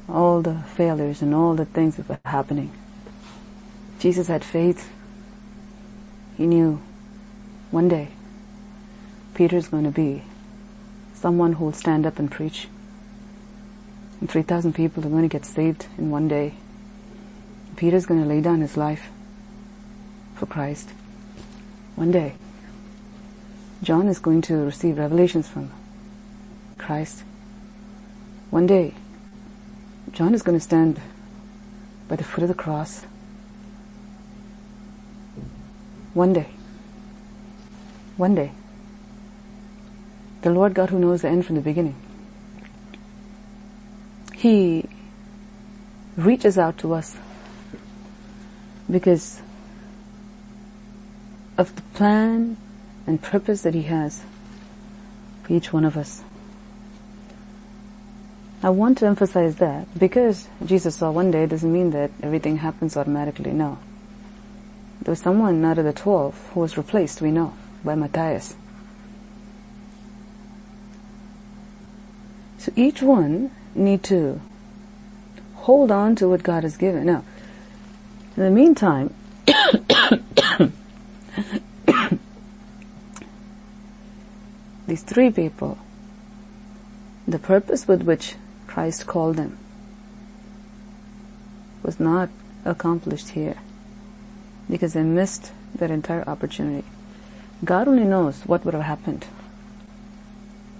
all 0.07 0.41
the 0.41 0.59
failures 0.76 1.21
and 1.21 1.34
all 1.34 1.55
the 1.55 1.65
things 1.65 1.95
that 1.95 2.07
were 2.07 2.19
happening, 2.26 2.71
Jesus 3.99 4.28
had 4.28 4.43
faith. 4.43 4.89
He 6.38 6.45
knew 6.45 6.82
one 7.71 7.88
day 7.88 8.09
Peter's 9.34 9.67
going 9.67 9.84
to 9.84 9.91
be 9.91 10.24
someone 11.13 11.53
who 11.53 11.65
will 11.65 11.74
stand 11.74 12.05
up 12.05 12.19
and 12.19 12.30
preach. 12.30 12.67
And 14.19 14.30
3,000 14.30 14.74
people 14.74 15.05
are 15.05 15.09
going 15.09 15.24
to 15.24 15.28
get 15.28 15.45
saved 15.45 15.88
in 15.97 16.11
one 16.11 16.28
day. 16.28 16.53
Peter's 17.76 18.05
going 18.05 18.21
to 18.21 18.28
lay 18.28 18.41
down 18.41 18.61
his 18.61 18.78
life 18.78 19.09
for 20.36 20.45
Christ. 20.45 20.89
One 21.95 22.11
day. 22.11 22.36
John 23.84 24.08
is 24.08 24.18
going 24.18 24.42
to 24.44 24.56
receive 24.56 24.98
revelations 24.98 25.50
from 25.50 25.70
Christ. 26.78 27.24
One 28.50 28.66
day, 28.66 28.94
John 30.14 30.34
is 30.34 30.42
going 30.42 30.58
to 30.58 30.64
stand 30.64 31.02
by 32.08 32.16
the 32.16 32.24
foot 32.24 32.44
of 32.44 32.48
the 32.48 32.56
cross. 32.56 33.04
One 36.14 36.32
day. 36.32 36.48
One 38.16 38.36
day. 38.36 38.54
The 40.44 40.52
Lord 40.52 40.74
God 40.74 40.90
who 40.90 41.00
knows 41.00 41.24
the 41.24 41.28
end 41.28 41.46
from 41.46 41.56
the 41.56 41.62
beginning. 41.62 41.96
He 44.34 44.88
reaches 46.16 46.58
out 46.58 46.78
to 46.78 46.94
us 46.94 47.18
because 48.90 49.42
of 51.58 51.76
the 51.76 51.82
plan 51.94 52.58
and 53.06 53.22
purpose 53.22 53.62
that 53.64 53.74
He 53.74 53.84
has 53.84 54.24
for 55.43 55.54
each 55.54 55.74
one 55.74 55.86
of 55.86 55.97
us. 55.97 56.24
I 58.62 58.70
want 58.70 58.99
to 58.99 59.06
emphasize 59.06 59.58
that 59.58 59.88
because 59.99 60.47
Jesus 60.66 60.95
saw 60.95 61.12
one 61.12 61.32
day 61.32 61.45
doesn't 61.45 61.72
mean 61.72 61.91
that 61.91 62.12
everything 62.22 62.58
happens 62.58 62.95
automatically. 62.95 63.51
No. 63.51 63.78
There 65.01 65.12
was 65.12 65.20
someone 65.20 65.66
out 65.66 65.78
of 65.78 65.84
the 65.84 65.91
twelve 65.91 66.49
who 66.54 66.62
was 66.62 66.78
replaced, 66.78 67.22
we 67.22 67.30
know, 67.30 67.54
by 67.84 67.95
Matthias. 67.95 68.56
So 72.58 72.72
each 72.78 73.01
one 73.01 73.51
need 73.76 74.01
to 74.04 74.39
hold 75.56 75.91
on 75.91 76.16
to 76.16 76.30
what 76.30 76.43
God 76.43 76.64
has 76.64 76.78
given. 76.78 77.06
Now, 77.06 77.26
in 78.38 78.43
the 78.43 78.49
meantime, 78.49 79.14
these 84.88 85.04
three 85.04 85.32
people, 85.32 85.78
the 87.28 87.40
purpose 87.40 87.88
with 87.88 88.04
which 88.04 88.36
Christ 88.68 89.08
called 89.08 89.38
them 89.38 89.58
was 91.82 92.00
not 92.00 92.30
accomplished 92.66 93.30
here 93.30 93.58
because 94.70 94.94
they 94.94 95.04
missed 95.04 95.52
that 95.76 95.92
entire 95.92 96.28
opportunity. 96.28 96.88
God 97.64 97.88
only 97.88 98.04
knows 98.04 98.42
what 98.46 98.66
would 98.66 98.74
have 98.74 98.84
happened 98.84 99.26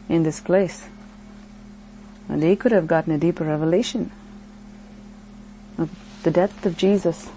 in 0.10 0.24
this 0.24 0.40
place. 0.40 0.88
And 2.30 2.42
they 2.42 2.56
could 2.56 2.72
have 2.72 2.88
gotten 2.88 3.14
a 3.14 3.18
deeper 3.18 3.44
revelation 3.44 4.12
of 5.78 5.90
the 6.24 6.32
depth 6.32 6.66
of 6.66 6.78
Jesus. 6.78 7.30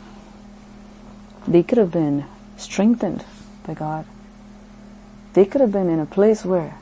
They 1.46 1.62
could 1.62 1.78
have 1.78 1.90
been 1.90 2.24
strengthened 2.56 3.24
by 3.64 3.74
God. 3.74 4.04
They 5.36 5.44
could 5.44 5.60
have 5.60 5.70
been 5.70 5.90
in 5.90 6.00
a 6.00 6.06
place 6.06 6.46
where 6.46 6.78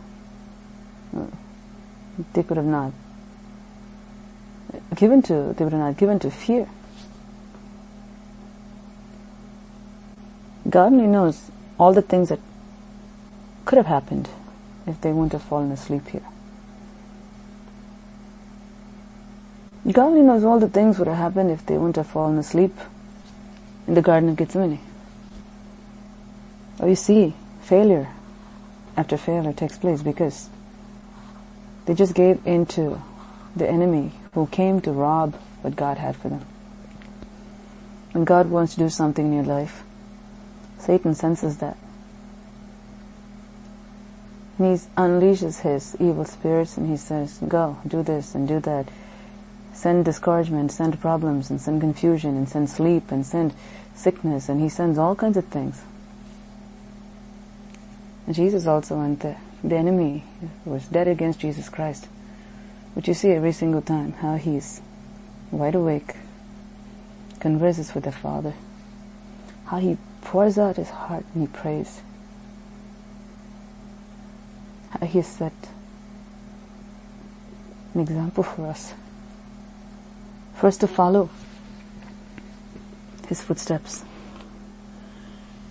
uh, 1.16 1.26
they 2.34 2.44
could 2.44 2.56
have 2.56 2.64
not 2.64 2.92
given 4.94 5.22
to, 5.22 5.54
they 5.58 5.64
were 5.64 5.72
not 5.72 5.96
given 5.96 6.20
to 6.20 6.30
fear. 6.30 6.68
God 10.70 10.92
only 10.92 11.08
knows 11.08 11.50
all 11.80 11.92
the 11.92 12.00
things 12.00 12.28
that 12.28 12.38
could 13.64 13.76
have 13.76 13.86
happened 13.86 14.28
if 14.86 15.00
they 15.00 15.10
wouldn't 15.10 15.32
have 15.32 15.42
fallen 15.42 15.72
asleep 15.72 16.06
here. 16.06 16.28
God 19.90 20.10
only 20.10 20.22
knows 20.22 20.44
all 20.44 20.60
the 20.60 20.68
things 20.68 21.00
would 21.00 21.08
have 21.08 21.16
happened 21.16 21.50
if 21.50 21.66
they 21.66 21.76
wouldn't 21.76 21.96
have 21.96 22.06
fallen 22.06 22.38
asleep 22.38 22.76
in 23.88 23.94
the 23.94 24.02
Garden 24.02 24.28
of 24.28 24.36
Gethsemane. 24.36 24.78
Oh, 26.78 26.86
you 26.86 26.94
see, 26.94 27.34
failure 27.60 28.10
after 28.96 29.16
failure 29.16 29.52
takes 29.52 29.78
place 29.78 30.02
because 30.02 30.48
they 31.86 31.94
just 31.94 32.14
gave 32.14 32.46
into 32.46 33.02
the 33.56 33.68
enemy 33.68 34.12
who 34.32 34.46
came 34.46 34.80
to 34.80 34.92
rob 34.92 35.34
what 35.62 35.76
God 35.76 35.98
had 35.98 36.16
for 36.16 36.28
them. 36.28 36.44
When 38.12 38.24
God 38.24 38.50
wants 38.50 38.74
to 38.74 38.80
do 38.80 38.88
something 38.88 39.26
in 39.26 39.32
your 39.32 39.44
life, 39.44 39.82
Satan 40.78 41.14
senses 41.14 41.58
that. 41.58 41.76
And 44.58 44.78
he 44.78 44.86
unleashes 44.96 45.60
his 45.60 45.96
evil 45.98 46.24
spirits 46.24 46.76
and 46.76 46.88
he 46.88 46.96
says, 46.96 47.38
go, 47.48 47.78
do 47.86 48.02
this 48.02 48.34
and 48.34 48.46
do 48.46 48.60
that. 48.60 48.88
Send 49.72 50.04
discouragement, 50.04 50.70
send 50.70 51.00
problems 51.00 51.50
and 51.50 51.60
send 51.60 51.80
confusion 51.80 52.36
and 52.36 52.48
send 52.48 52.70
sleep 52.70 53.10
and 53.10 53.26
send 53.26 53.52
sickness 53.94 54.48
and 54.48 54.60
he 54.60 54.68
sends 54.68 54.96
all 54.96 55.16
kinds 55.16 55.36
of 55.36 55.46
things. 55.46 55.82
Jesus 58.30 58.66
also 58.66 58.98
went 58.98 59.20
there. 59.20 59.38
The 59.62 59.76
enemy 59.76 60.24
was 60.64 60.86
dead 60.86 61.08
against 61.08 61.40
Jesus 61.40 61.68
Christ. 61.68 62.08
But 62.94 63.08
you 63.08 63.14
see 63.14 63.30
every 63.30 63.52
single 63.52 63.82
time 63.82 64.12
how 64.12 64.36
he's 64.36 64.80
wide 65.50 65.74
awake, 65.74 66.14
converses 67.40 67.94
with 67.94 68.04
the 68.04 68.12
Father, 68.12 68.54
how 69.66 69.78
he 69.78 69.98
pours 70.22 70.58
out 70.58 70.76
his 70.76 70.90
heart 70.90 71.24
and 71.34 71.42
he 71.42 71.48
prays, 71.48 72.00
how 74.90 75.06
he 75.06 75.18
has 75.18 75.26
set 75.26 75.52
an 77.94 78.00
example 78.00 78.42
for 78.42 78.66
us, 78.66 78.94
for 80.54 80.66
us 80.68 80.76
to 80.78 80.86
follow 80.86 81.30
his 83.28 83.40
footsteps. 83.40 84.04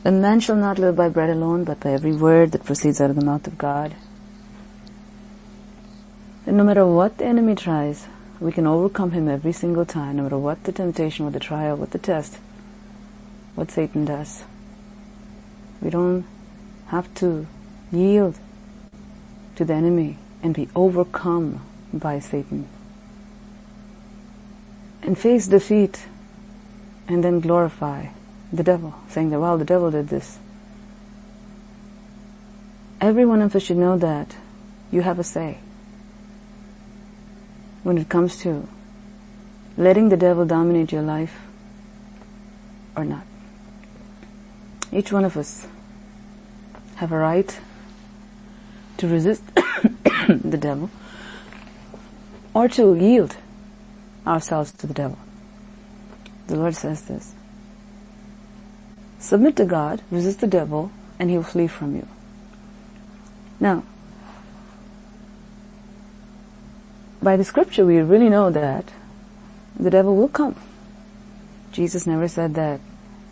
A 0.05 0.11
man 0.11 0.41
shall 0.41 0.57
not 0.57 0.79
live 0.79 0.97
by 0.97 1.07
bread 1.07 1.29
alone, 1.29 1.63
but 1.63 1.79
by 1.79 1.91
every 1.91 2.11
word 2.11 2.51
that 2.51 2.65
proceeds 2.65 2.99
out 2.99 3.09
of 3.09 3.15
the 3.15 3.23
mouth 3.23 3.47
of 3.47 3.57
God. 3.57 3.95
that 6.45 6.51
no 6.51 6.63
matter 6.63 6.85
what 6.85 7.17
the 7.17 7.25
enemy 7.25 7.55
tries, 7.55 8.07
we 8.39 8.51
can 8.51 8.67
overcome 8.67 9.11
him 9.11 9.29
every 9.29 9.53
single 9.53 9.85
time, 9.85 10.17
no 10.17 10.23
matter 10.23 10.37
what 10.37 10.63
the 10.65 10.71
temptation, 10.71 11.23
what 11.25 11.33
the 11.33 11.39
trial, 11.39 11.77
what 11.77 11.91
the 11.91 11.97
test, 11.97 12.37
what 13.55 13.71
Satan 13.71 14.03
does. 14.03 14.43
We 15.81 15.89
don't 15.89 16.25
have 16.87 17.13
to 17.15 17.47
yield 17.91 18.37
to 19.55 19.63
the 19.63 19.73
enemy 19.73 20.17
and 20.41 20.53
be 20.53 20.67
overcome 20.75 21.61
by 21.93 22.19
Satan. 22.19 22.67
And 25.01 25.17
face 25.17 25.47
defeat 25.47 26.07
and 27.07 27.23
then 27.23 27.39
glorify 27.39 28.07
the 28.53 28.63
devil, 28.63 28.93
saying 29.09 29.31
that, 29.31 29.39
well, 29.39 29.57
the 29.57 29.65
devil 29.65 29.89
did 29.89 30.09
this. 30.09 30.37
Every 33.01 33.25
one 33.25 33.41
of 33.41 33.55
us 33.55 33.63
should 33.63 33.77
know 33.77 33.97
that 33.97 34.35
you 34.91 35.01
have 35.01 35.17
a 35.17 35.23
say 35.23 35.57
when 37.81 37.97
it 37.97 38.07
comes 38.07 38.37
to 38.37 38.67
letting 39.75 40.09
the 40.09 40.15
devil 40.15 40.45
dominate 40.45 40.91
your 40.91 41.01
life 41.01 41.41
or 42.95 43.03
not. 43.03 43.25
Each 44.91 45.11
one 45.11 45.25
of 45.25 45.35
us 45.35 45.67
have 46.97 47.11
a 47.11 47.17
right 47.17 47.59
to 48.97 49.07
resist 49.07 49.43
the 50.27 50.57
devil 50.57 50.91
or 52.53 52.67
to 52.69 52.93
yield 52.93 53.35
ourselves 54.27 54.71
to 54.73 54.87
the 54.87 54.93
devil. 54.93 55.17
The 56.47 56.55
Lord 56.55 56.75
says 56.75 57.01
this. 57.05 57.33
Submit 59.24 59.55
to 59.55 59.63
God, 59.63 60.01
resist 60.11 60.41
the 60.41 60.47
devil, 60.47 60.91
and 61.17 61.30
he 61.30 61.38
will 61.38 61.45
flee 61.45 61.67
from 61.67 61.95
you. 61.95 62.05
Now, 63.57 63.86
by 67.21 67.38
the 67.38 67.45
scripture 67.45 67.86
we 67.86 67.99
really 67.99 68.28
know 68.28 68.51
that 68.51 68.91
the 69.80 69.89
devil 69.89 70.17
will 70.17 70.28
come. 70.28 70.57
Jesus 71.71 72.05
never 72.05 72.28
said 72.28 72.55
that 72.55 72.82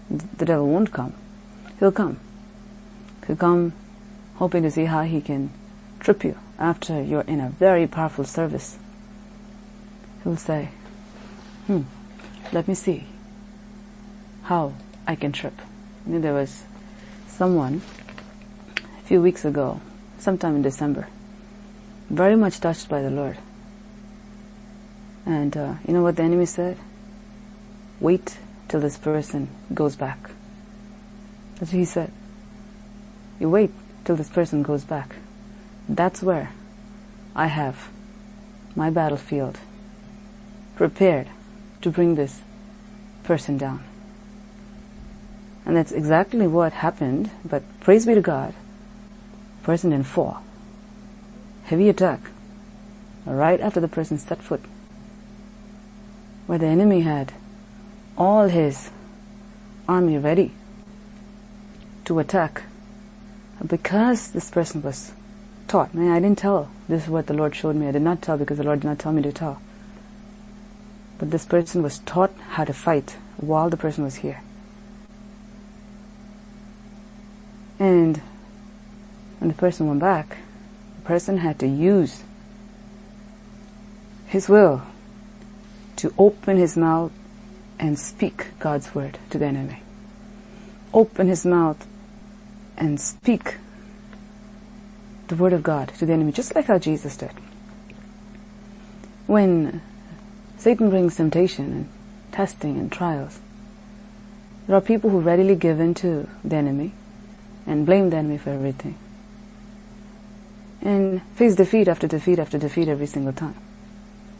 the 0.09 0.45
devil 0.45 0.69
won't 0.69 0.93
come. 0.93 1.13
He'll 1.77 1.91
come. 1.91 2.21
He'll 3.27 3.35
come 3.35 3.73
hoping 4.35 4.63
to 4.63 4.71
see 4.71 4.85
how 4.85 5.01
he 5.01 5.19
can 5.19 5.51
trip 5.99 6.23
you 6.23 6.37
after 6.57 7.03
you're 7.03 7.27
in 7.27 7.41
a 7.41 7.49
very 7.49 7.85
powerful 7.85 8.23
service. 8.23 8.77
He'll 10.23 10.37
say, 10.37 10.69
hmm, 11.67 11.81
let 12.53 12.69
me 12.69 12.75
see 12.75 13.07
how 14.43 14.73
I 15.05 15.15
can 15.15 15.33
trip. 15.33 15.59
There 16.05 16.33
was 16.33 16.63
someone 17.27 17.81
a 18.77 19.01
few 19.03 19.21
weeks 19.21 19.45
ago, 19.45 19.81
sometime 20.17 20.55
in 20.55 20.61
December, 20.61 21.07
very 22.09 22.35
much 22.35 22.59
touched 22.59 22.89
by 22.89 23.01
the 23.01 23.11
Lord. 23.11 23.37
And 25.25 25.55
uh, 25.55 25.75
you 25.87 25.93
know 25.93 26.01
what 26.01 26.15
the 26.15 26.23
enemy 26.23 26.45
said? 26.45 26.77
Wait 27.99 28.37
till 28.67 28.79
this 28.79 28.97
person 28.97 29.47
goes 29.73 29.95
back. 29.95 30.31
That's 31.55 31.71
what 31.71 31.79
he 31.79 31.85
said. 31.85 32.11
You 33.39 33.49
wait 33.49 33.71
till 34.03 34.15
this 34.15 34.29
person 34.29 34.63
goes 34.63 34.83
back. 34.83 35.15
That's 35.87 36.23
where 36.23 36.51
I 37.35 37.47
have 37.47 37.89
my 38.75 38.89
battlefield 38.89 39.59
prepared 40.75 41.27
to 41.81 41.89
bring 41.91 42.15
this 42.15 42.41
person 43.23 43.57
down. 43.57 43.83
And 45.71 45.77
that's 45.77 45.93
exactly 45.93 46.47
what 46.47 46.73
happened, 46.73 47.29
but 47.45 47.63
praise 47.79 48.05
be 48.05 48.13
to 48.13 48.19
God, 48.19 48.53
person 49.63 49.91
didn't 49.91 50.05
fall. 50.05 50.43
Heavy 51.63 51.87
attack. 51.87 52.19
Right 53.25 53.61
after 53.61 53.79
the 53.79 53.87
person 53.87 54.17
set 54.17 54.41
foot 54.41 54.59
where 56.45 56.59
the 56.59 56.65
enemy 56.65 56.99
had 56.99 57.31
all 58.17 58.49
his 58.49 58.89
army 59.87 60.17
ready 60.17 60.51
to 62.03 62.19
attack 62.19 62.63
because 63.65 64.33
this 64.33 64.51
person 64.51 64.81
was 64.81 65.13
taught. 65.69 65.93
Man, 65.93 66.11
I 66.11 66.19
didn't 66.19 66.39
tell. 66.39 66.69
This 66.89 67.03
is 67.05 67.09
what 67.09 67.27
the 67.27 67.33
Lord 67.33 67.55
showed 67.55 67.77
me. 67.77 67.87
I 67.87 67.93
did 67.93 68.01
not 68.01 68.21
tell 68.21 68.37
because 68.37 68.57
the 68.57 68.65
Lord 68.65 68.81
did 68.81 68.87
not 68.87 68.99
tell 68.99 69.13
me 69.13 69.21
to 69.21 69.31
tell. 69.31 69.61
But 71.17 71.31
this 71.31 71.45
person 71.45 71.81
was 71.81 71.99
taught 71.99 72.33
how 72.49 72.65
to 72.65 72.73
fight 72.73 73.15
while 73.37 73.69
the 73.69 73.77
person 73.77 74.03
was 74.03 74.15
here. 74.15 74.41
And 77.81 78.21
when 79.39 79.47
the 79.47 79.55
person 79.55 79.87
went 79.87 80.01
back, 80.01 80.37
the 80.97 81.01
person 81.01 81.39
had 81.39 81.57
to 81.61 81.67
use 81.67 82.21
his 84.27 84.47
will 84.47 84.83
to 85.95 86.13
open 86.15 86.57
his 86.57 86.77
mouth 86.77 87.11
and 87.79 87.97
speak 87.97 88.49
God's 88.59 88.93
word 88.93 89.17
to 89.31 89.39
the 89.39 89.47
enemy. 89.47 89.79
Open 90.93 91.27
his 91.27 91.43
mouth 91.43 91.87
and 92.77 93.01
speak 93.01 93.55
the 95.29 95.35
word 95.35 95.51
of 95.51 95.63
God 95.63 95.91
to 95.97 96.05
the 96.05 96.13
enemy, 96.13 96.31
just 96.31 96.53
like 96.53 96.65
how 96.65 96.77
Jesus 96.77 97.17
did. 97.17 97.31
When 99.25 99.81
Satan 100.59 100.91
brings 100.91 101.15
temptation 101.15 101.65
and 101.65 101.89
testing 102.31 102.77
and 102.77 102.91
trials, 102.91 103.39
there 104.67 104.75
are 104.75 104.81
people 104.81 105.09
who 105.09 105.19
readily 105.19 105.55
give 105.55 105.79
in 105.79 105.95
to 105.95 106.29
the 106.43 106.55
enemy 106.57 106.93
and 107.65 107.85
blame 107.85 108.09
the 108.09 108.17
enemy 108.17 108.37
for 108.37 108.49
everything. 108.51 108.95
And 110.81 111.21
face 111.35 111.55
defeat 111.55 111.87
after 111.87 112.07
defeat 112.07 112.39
after 112.39 112.57
defeat 112.57 112.87
every 112.87 113.05
single 113.05 113.33
time. 113.33 113.55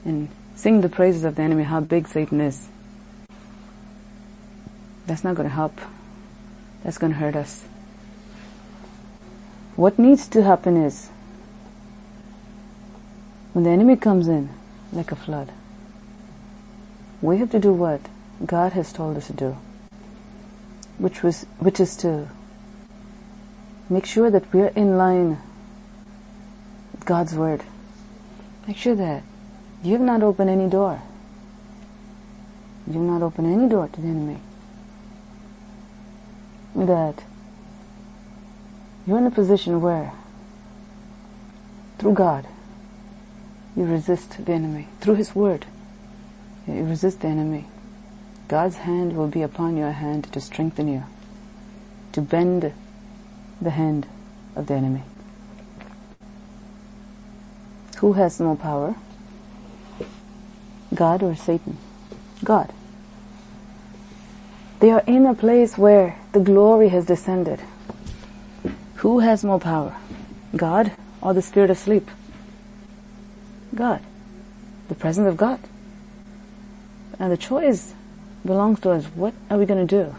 And 0.04 0.30
sing 0.56 0.82
the 0.82 0.90
praises 0.90 1.24
of 1.24 1.36
the 1.36 1.44
enemy, 1.44 1.64
how 1.64 1.80
big 1.82 2.08
Satan 2.08 2.42
is. 2.42 2.68
That's 5.06 5.24
not 5.24 5.36
going 5.36 5.48
to 5.48 5.54
help. 5.54 5.80
That's 6.84 6.98
going 6.98 7.14
to 7.14 7.20
hurt 7.20 7.36
us. 7.36 7.64
What 9.76 10.00
needs 10.00 10.28
to 10.30 10.44
happen 10.44 10.78
is, 10.78 11.10
when 13.54 13.64
the 13.64 13.70
enemy 13.70 13.96
comes 13.96 14.28
in 14.28 14.50
like 14.92 15.12
a 15.12 15.16
flood, 15.16 15.52
we 17.22 17.38
have 17.38 17.52
to 17.52 17.60
do 17.60 17.72
what 17.72 18.02
God 18.46 18.74
has 18.74 18.92
told 18.92 19.16
us 19.18 19.28
to 19.28 19.34
do, 19.34 19.58
which 20.98 21.22
was, 21.22 21.46
which 21.60 21.80
is 21.80 21.96
to 21.98 22.30
make 23.92 24.06
sure 24.06 24.32
that 24.32 24.54
we're 24.54 24.68
in 24.68 24.98
line 24.98 25.38
with 26.94 27.04
God's 27.04 27.36
word. 27.36 27.62
Make 28.66 28.78
sure 28.78 28.96
that 28.96 29.22
you 29.84 29.92
have 29.92 30.02
not 30.02 30.24
opened 30.24 30.50
any 30.50 30.70
door. 30.70 31.02
You 32.88 32.94
have 32.94 33.02
not 33.02 33.22
opened 33.22 33.54
any 33.54 33.68
door 33.68 33.90
to 33.90 34.02
the 34.02 34.08
enemy. 34.08 34.40
That 36.74 37.24
you're 39.06 39.18
in 39.18 39.26
a 39.26 39.32
position 39.32 39.82
where, 39.82 40.14
through 42.00 42.14
God, 42.14 42.48
you 43.76 43.84
resist 43.84 44.46
the 44.46 44.54
enemy. 44.54 44.88
Through 45.02 45.16
His 45.16 45.36
Word, 45.36 45.66
you 46.66 46.84
resist 46.86 47.20
the 47.22 47.28
enemy. 47.28 47.66
God's 48.48 48.78
hand 48.78 49.18
will 49.18 49.28
be 49.28 49.42
upon 49.42 49.76
your 49.76 49.92
hand 49.92 50.32
to 50.32 50.40
strengthen 50.40 50.88
you, 50.88 51.04
to 52.14 52.22
bend 52.22 52.74
the 53.62 53.70
hand 53.70 54.08
of 54.56 54.68
the 54.68 54.74
enemy. 54.74 55.04
Who 57.98 58.14
has 58.14 58.40
more 58.40 58.56
power? 58.56 58.96
God 60.94 61.22
or 61.22 61.36
Satan? 61.36 61.78
God. 62.44 62.74
They 64.80 64.90
are 64.90 65.04
in 65.06 65.28
a 65.28 65.36
place 65.36 65.78
where 65.78 66.18
the 66.32 66.40
glory 66.40 66.90
has 66.90 67.06
descended. 67.06 67.62
Who 68.96 69.20
has 69.20 69.44
more 69.44 69.60
power? 69.60 69.96
God 70.56 70.92
or 71.22 71.34
the 71.34 71.42
spirit 71.42 71.70
of 71.70 71.78
sleep? 71.78 72.10
God. 73.76 74.02
The 74.90 74.96
presence 74.96 75.28
of 75.28 75.38
God. 75.38 75.60
And 77.20 77.32
the 77.32 77.38
choice 77.38 77.94
belongs 78.44 78.80
to 78.80 78.92
us. 78.92 79.06
What 79.06 79.36
are 79.52 79.60
we 79.60 79.68
going 79.68 79.86
to 79.88 80.04
do? 80.04 80.16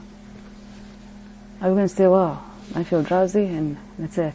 Are 1.60 1.68
we 1.68 1.74
going 1.74 1.88
to 1.88 1.94
say, 1.94 2.06
well, 2.06 2.44
I 2.74 2.84
feel 2.84 3.02
drowsy 3.02 3.46
and 3.46 3.76
that's 3.98 4.18
it. 4.18 4.34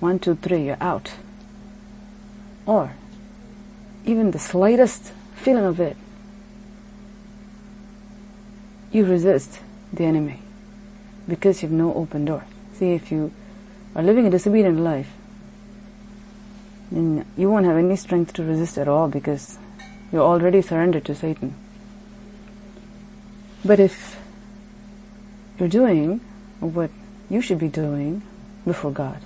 One, 0.00 0.18
two, 0.18 0.34
three, 0.34 0.64
you're 0.64 0.76
out. 0.80 1.12
Or 2.66 2.92
even 4.04 4.30
the 4.30 4.38
slightest 4.38 5.12
feeling 5.34 5.64
of 5.64 5.80
it, 5.80 5.96
you 8.92 9.04
resist 9.04 9.60
the 9.92 10.04
enemy 10.04 10.40
because 11.28 11.62
you 11.62 11.68
have 11.68 11.76
no 11.76 11.94
open 11.94 12.24
door. 12.24 12.44
See, 12.74 12.92
if 12.92 13.10
you 13.10 13.32
are 13.94 14.02
living 14.02 14.26
a 14.26 14.30
disobedient 14.30 14.80
life, 14.80 15.10
then 16.90 17.24
you 17.36 17.50
won't 17.50 17.66
have 17.66 17.76
any 17.76 17.96
strength 17.96 18.32
to 18.34 18.44
resist 18.44 18.78
at 18.78 18.86
all 18.86 19.08
because 19.08 19.58
you're 20.12 20.22
already 20.22 20.62
surrendered 20.62 21.04
to 21.06 21.14
Satan. 21.14 21.54
But 23.64 23.80
if 23.80 24.18
you're 25.58 25.68
doing 25.68 26.20
what 26.60 26.90
you 27.28 27.40
should 27.40 27.58
be 27.58 27.68
doing 27.68 28.22
before 28.64 28.90
God, 28.90 29.20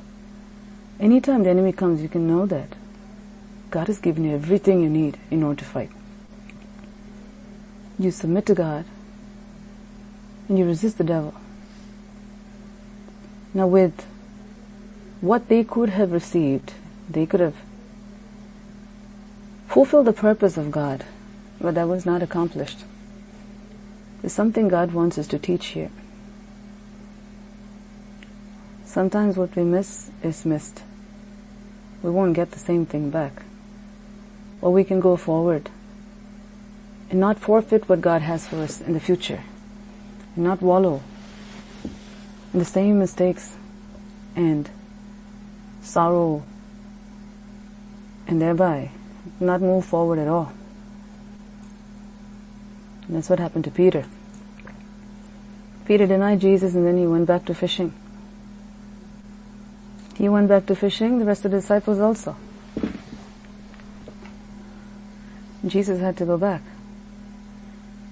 anytime 0.99 1.43
the 1.43 1.51
enemy 1.51 1.73
comes, 1.73 2.03
you 2.03 2.09
can 2.09 2.27
know 2.27 2.47
that 2.47 2.69
God 3.71 3.87
has 3.87 3.99
given 3.99 4.25
you 4.25 4.35
everything 4.35 4.83
you 4.83 4.91
need 4.91 5.19
in 5.31 5.43
order 5.43 5.61
to 5.61 5.65
fight. 5.65 5.91
You 7.99 8.11
submit 8.11 8.47
to 8.47 8.55
God 8.55 8.85
and 10.49 10.59
you 10.59 10.65
resist 10.65 10.99
the 10.99 11.05
devil. 11.05 11.35
Now 13.55 13.67
with 13.67 14.07
what 15.21 15.49
they 15.49 15.65
could 15.65 15.91
have 15.91 16.13
received, 16.13 16.73
they 17.09 17.27
could 17.27 17.41
have 17.41 17.57
fulfilled 19.69 20.07
the 20.07 20.13
purpose 20.13 20.57
of 20.57 20.71
God, 20.71 21.05
but 21.61 21.75
that 21.75 21.89
was 21.89 22.07
not 22.07 22.23
accomplished. 22.23 22.85
There's 24.21 24.33
something 24.33 24.69
God 24.69 24.93
wants 24.93 25.19
us 25.19 25.27
to 25.29 25.39
teach 25.39 25.69
here. 25.69 25.91
Sometimes 28.91 29.37
what 29.37 29.55
we 29.55 29.63
miss 29.63 30.11
is 30.21 30.45
missed. 30.45 30.83
We 32.03 32.11
won't 32.11 32.35
get 32.35 32.51
the 32.51 32.59
same 32.59 32.87
thing 32.87 33.09
back. 33.09 33.45
Or 34.61 34.73
we 34.73 34.83
can 34.83 34.99
go 34.99 35.15
forward 35.17 35.71
and 37.09 37.21
not 37.21 37.39
forfeit 37.39 37.89
what 37.89 38.01
God 38.01 38.23
has 38.23 38.49
for 38.49 38.57
us 38.57 38.81
in 38.81 38.93
the 38.93 38.99
future 38.99 39.45
and 40.35 40.43
not 40.43 40.61
wallow 40.61 41.03
in 42.53 42.59
the 42.59 42.65
same 42.65 42.99
mistakes 42.99 43.57
and 44.35 44.69
sorrow 45.83 46.43
and 48.27 48.43
thereby 48.43 48.91
not 49.39 49.61
move 49.61 49.85
forward 49.85 50.19
at 50.19 50.27
all. 50.27 50.53
And 53.07 53.17
that's 53.17 53.31
what 53.31 53.39
happened 53.39 53.67
to 53.67 53.71
Peter. 53.71 54.05
Peter 55.85 56.09
denied 56.09 56.41
Jesus 56.41 56.75
and 56.75 56.85
then 56.85 56.99
he 56.99 57.07
went 57.07 57.27
back 57.27 57.45
to 57.45 57.55
fishing. 57.55 57.95
He 60.21 60.29
went 60.29 60.49
back 60.49 60.67
to 60.67 60.77
fishing, 60.77 61.19
the 61.19 61.25
rest 61.25 61.47
of 61.47 61.51
the 61.51 61.61
disciples 61.61 61.99
also. 61.99 62.37
Jesus 65.67 65.99
had 65.99 66.19
to 66.19 66.27
go 66.27 66.37
back 66.37 66.61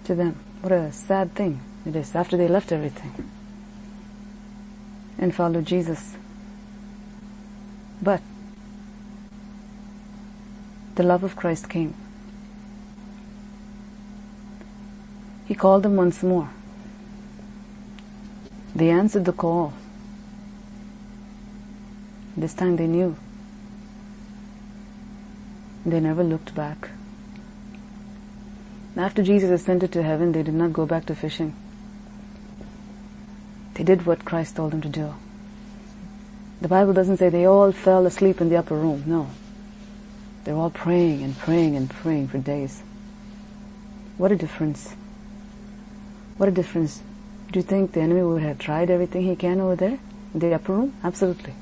to 0.04 0.14
them. 0.14 0.36
What 0.62 0.72
a 0.72 0.90
sad 0.90 1.34
thing 1.34 1.60
it 1.84 1.94
is 1.94 2.14
after 2.14 2.38
they 2.38 2.48
left 2.48 2.72
everything 2.72 3.12
and 5.18 5.34
followed 5.34 5.66
Jesus. 5.66 6.16
But 8.00 8.22
the 10.94 11.02
love 11.02 11.24
of 11.24 11.36
Christ 11.36 11.68
came. 11.68 11.92
He 15.44 15.54
called 15.54 15.82
them 15.82 15.96
once 15.96 16.22
more. 16.22 16.48
They 18.74 18.88
answered 18.88 19.26
the 19.26 19.34
call. 19.34 19.74
This 22.38 22.54
time 22.54 22.76
they 22.76 22.86
knew. 22.86 23.16
They 25.84 25.98
never 25.98 26.22
looked 26.22 26.54
back. 26.54 26.90
After 28.96 29.24
Jesus 29.24 29.50
ascended 29.50 29.90
to 29.92 30.04
heaven, 30.04 30.30
they 30.30 30.44
did 30.44 30.54
not 30.54 30.72
go 30.72 30.86
back 30.86 31.06
to 31.06 31.16
fishing. 31.16 31.56
They 33.74 33.82
did 33.82 34.06
what 34.06 34.24
Christ 34.24 34.54
told 34.54 34.70
them 34.70 34.82
to 34.82 34.88
do. 34.88 35.14
The 36.60 36.68
Bible 36.68 36.92
doesn't 36.92 37.16
say 37.16 37.28
they 37.28 37.44
all 37.44 37.72
fell 37.72 38.06
asleep 38.06 38.40
in 38.40 38.50
the 38.50 38.56
upper 38.56 38.76
room. 38.76 39.02
No. 39.04 39.30
They're 40.44 40.54
all 40.54 40.70
praying 40.70 41.24
and 41.24 41.36
praying 41.36 41.74
and 41.74 41.90
praying 41.90 42.28
for 42.28 42.38
days. 42.38 42.82
What 44.16 44.30
a 44.30 44.36
difference. 44.36 44.94
What 46.36 46.48
a 46.48 46.52
difference. 46.52 47.02
Do 47.50 47.58
you 47.58 47.64
think 47.64 47.92
the 47.92 48.00
enemy 48.00 48.22
would 48.22 48.42
have 48.42 48.58
tried 48.58 48.90
everything 48.90 49.22
he 49.22 49.34
can 49.34 49.60
over 49.60 49.74
there 49.74 49.98
in 50.34 50.40
the 50.40 50.54
upper 50.54 50.72
room? 50.72 50.94
Absolutely. 51.02 51.54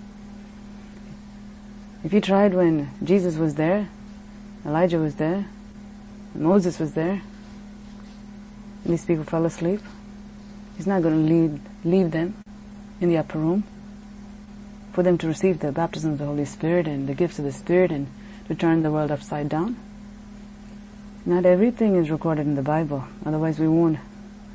If 2.06 2.12
he 2.12 2.20
tried 2.20 2.54
when 2.54 2.90
Jesus 3.02 3.34
was 3.34 3.56
there, 3.56 3.88
Elijah 4.64 4.98
was 4.98 5.16
there, 5.16 5.46
Moses 6.36 6.78
was 6.78 6.92
there, 6.92 7.20
and 8.84 8.92
these 8.92 9.04
people 9.04 9.24
fell 9.24 9.44
asleep, 9.44 9.80
he's 10.76 10.86
not 10.86 11.02
going 11.02 11.26
to 11.26 11.34
leave, 11.34 11.60
leave 11.82 12.12
them 12.12 12.36
in 13.00 13.08
the 13.08 13.18
upper 13.18 13.40
room 13.40 13.64
for 14.92 15.02
them 15.02 15.18
to 15.18 15.26
receive 15.26 15.58
the 15.58 15.72
baptism 15.72 16.12
of 16.12 16.18
the 16.18 16.26
Holy 16.26 16.44
Spirit 16.44 16.86
and 16.86 17.08
the 17.08 17.14
gifts 17.14 17.40
of 17.40 17.44
the 17.44 17.50
Spirit 17.50 17.90
and 17.90 18.06
to 18.46 18.54
turn 18.54 18.84
the 18.84 18.92
world 18.92 19.10
upside 19.10 19.48
down. 19.48 19.74
Not 21.24 21.44
everything 21.44 21.96
is 21.96 22.08
recorded 22.08 22.46
in 22.46 22.54
the 22.54 22.62
Bible, 22.62 23.02
otherwise 23.24 23.58
we 23.58 23.66
won't 23.66 23.98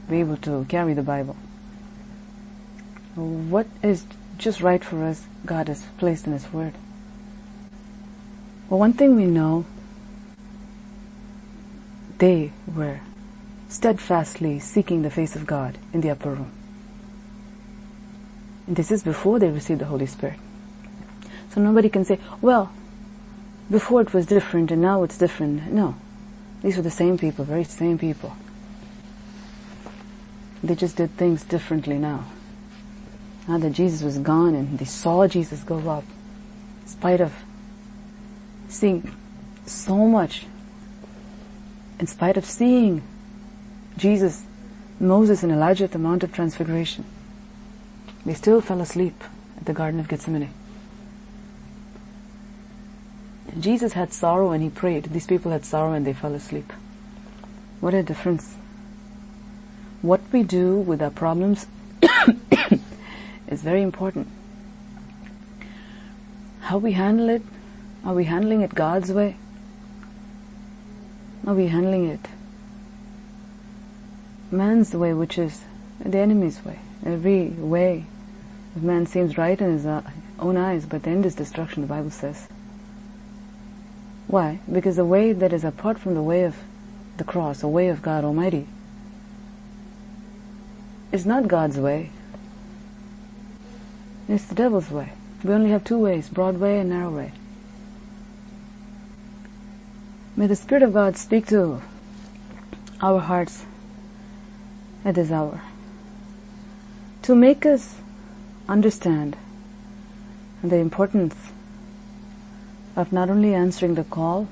be 0.10 0.22
able 0.22 0.38
to 0.38 0.66
carry 0.70 0.93
the 0.93 1.04
Bible. 1.04 1.36
What 3.16 3.68
is 3.84 4.06
just 4.38 4.62
right 4.62 4.82
for 4.82 5.04
us, 5.04 5.28
God 5.45 5.68
has 5.68 5.84
placed 5.97 6.28
in 6.28 6.32
His 6.32 6.54
Word. 6.54 6.76
Well, 8.72 8.80
one 8.80 8.93
thing 8.93 9.17
we 9.17 9.26
know, 9.26 9.65
they 12.19 12.53
were 12.74 13.01
steadfastly 13.67 14.59
seeking 14.61 15.01
the 15.01 15.09
face 15.09 15.36
of 15.36 15.45
God 15.45 15.78
in 15.91 15.99
the 15.99 16.09
upper 16.09 16.30
room. 16.30 16.53
And 18.67 18.78
this 18.78 18.89
is 18.89 19.03
before 19.03 19.39
they 19.39 19.49
received 19.49 19.82
the 19.82 19.88
Holy 19.88 20.05
Spirit. 20.05 20.39
So 21.53 21.59
nobody 21.59 21.89
can 21.89 22.05
say, 22.05 22.17
well, 22.39 22.72
before 23.69 23.99
it 23.99 24.13
was 24.13 24.26
different 24.26 24.72
and 24.72 24.82
now 24.82 25.03
it's 25.03 25.17
different. 25.17 25.69
No. 25.74 25.97
These 26.61 26.78
were 26.78 26.84
the 26.84 26.89
same 26.89 27.17
people, 27.17 27.43
very 27.43 27.65
same 27.65 27.97
people. 27.97 28.38
They 30.63 30.76
just 30.76 30.95
did 30.95 31.17
things 31.17 31.43
differently 31.43 31.97
now. 31.97 32.24
Now 33.49 33.57
that 33.57 33.72
Jesus 33.72 34.01
was 34.01 34.17
gone 34.17 34.55
and 34.55 34.80
they 34.80 34.86
saw 34.86 35.28
Jesus 35.28 35.61
go 35.61 35.89
up, 35.89 36.05
in 36.84 36.88
spite 36.88 37.19
of 37.19 37.34
seeing 38.72 39.15
so 39.65 40.07
much, 40.07 40.45
in 41.99 42.07
spite 42.07 42.38
of 42.38 42.45
seeing 42.45 43.03
Jesus, 43.97 44.43
Moses 44.99 45.43
and 45.43 45.51
Elijah 45.51 45.84
at 45.84 45.91
the 45.91 45.99
Mount 45.99 46.24
of 46.24 46.34
Transfiguration, 46.34 47.05
they 48.26 48.34
still 48.34 48.61
fell 48.61 48.82
asleep 48.82 49.24
at 49.57 49.65
the 49.65 49.74
Garden 49.74 49.99
of 49.99 50.07
Gethsemane. 50.07 50.49
Jesus 53.59 53.93
had 53.93 54.13
sorrow 54.13 54.51
and 54.51 54.63
he 54.63 54.69
prayed. 54.69 55.05
These 55.05 55.28
people 55.28 55.51
had 55.51 55.65
sorrow 55.65 55.93
and 55.93 56.07
they 56.07 56.13
fell 56.13 56.34
asleep. 56.34 56.72
What 57.82 57.93
a 57.93 58.01
difference. 58.01 58.55
What 60.01 60.22
we 60.32 60.43
do 60.43 60.78
with 60.78 61.01
our 61.01 61.09
problems 61.09 61.67
is 63.47 63.61
very 63.61 63.82
important. 63.82 64.28
How 66.61 66.78
we 66.78 66.93
handle 66.93 67.30
it, 67.30 67.41
are 68.04 68.14
we 68.14 68.26
handling 68.26 68.62
it 68.62 68.74
God's 68.74 69.12
way? 69.12 69.38
Are 71.45 71.54
we 71.54 71.68
handling 71.68 72.08
it 72.08 72.28
man's 74.52 74.93
way, 74.93 75.14
which 75.14 75.38
is 75.38 75.64
the 75.99 76.18
enemy's 76.18 76.64
way? 76.64 76.80
Every 77.06 77.47
way 77.49 78.06
of 78.76 78.84
man 78.84 79.06
seems 79.06 79.38
right 79.38 79.60
in 79.60 79.72
his 79.72 79.86
uh, 79.86 80.02
own 80.39 80.58
eyes, 80.58 80.86
but 80.86 81.04
the 81.04 81.10
end 81.10 81.26
is 81.26 81.36
destruction, 81.36 81.82
the 81.82 81.88
Bible 81.88 82.12
says. 82.12 82.47
Why? 84.28 84.60
Because 84.72 84.95
the 84.95 85.06
way 85.06 85.34
that 85.34 85.52
is 85.52 85.64
apart 85.64 85.99
from 85.99 86.14
the 86.14 86.22
way 86.22 86.43
of 86.43 86.56
the 87.18 87.24
cross, 87.24 87.62
the 87.62 87.68
way 87.68 87.89
of 87.89 88.02
God 88.02 88.24
Almighty, 88.24 88.68
is 91.12 91.26
not 91.26 91.47
God's 91.47 91.78
way. 91.78 92.12
It's 94.30 94.45
the 94.45 94.56
devil's 94.56 94.89
way. 94.89 95.12
We 95.43 95.54
only 95.54 95.72
have 95.72 95.84
two 95.84 95.97
ways, 95.97 96.30
broad 96.30 96.58
way 96.58 96.80
and 96.80 96.89
narrow 96.89 97.10
way. 97.10 97.34
May 100.41 100.47
the 100.47 100.55
Spirit 100.55 100.81
of 100.81 100.91
God 100.91 101.17
speak 101.17 101.45
to 101.49 101.83
our 102.99 103.19
hearts 103.19 103.63
at 105.05 105.13
this 105.13 105.29
hour 105.29 105.61
to 107.21 107.35
make 107.35 107.63
us 107.63 107.97
understand 108.67 109.37
the 110.63 110.77
importance 110.77 111.35
of 112.95 113.13
not 113.13 113.29
only 113.29 113.53
answering 113.53 113.93
the 113.93 114.03
call, 114.03 114.47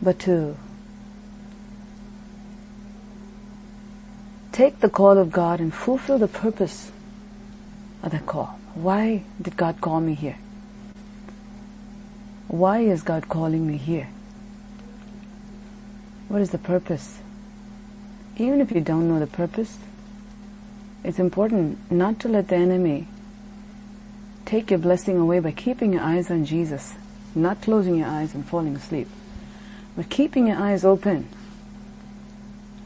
but 0.00 0.18
to 0.20 0.56
take 4.52 4.80
the 4.80 4.88
call 4.88 5.18
of 5.18 5.30
God 5.30 5.60
and 5.60 5.74
fulfill 5.74 6.16
the 6.16 6.28
purpose 6.28 6.92
of 8.02 8.12
that 8.12 8.24
call. 8.24 8.58
Why 8.72 9.22
did 9.38 9.58
God 9.58 9.82
call 9.82 10.00
me 10.00 10.14
here? 10.14 10.38
Why 12.48 12.78
is 12.78 13.02
God 13.02 13.28
calling 13.28 13.66
me 13.66 13.76
here? 13.76 14.08
What 16.28 16.42
is 16.42 16.50
the 16.50 16.58
purpose? 16.58 17.18
Even 18.36 18.60
if 18.60 18.70
you 18.72 18.80
don't 18.80 19.08
know 19.08 19.18
the 19.18 19.26
purpose, 19.26 19.78
it's 21.04 21.18
important 21.18 21.90
not 21.90 22.18
to 22.20 22.28
let 22.28 22.48
the 22.48 22.56
enemy 22.56 23.06
take 24.44 24.70
your 24.70 24.78
blessing 24.78 25.18
away 25.18 25.38
by 25.40 25.52
keeping 25.52 25.92
your 25.92 26.02
eyes 26.02 26.30
on 26.30 26.44
Jesus, 26.44 26.94
not 27.34 27.62
closing 27.62 27.94
your 27.94 28.08
eyes 28.08 28.34
and 28.34 28.44
falling 28.44 28.76
asleep, 28.76 29.08
but 29.96 30.10
keeping 30.10 30.48
your 30.48 30.56
eyes 30.56 30.84
open 30.84 31.28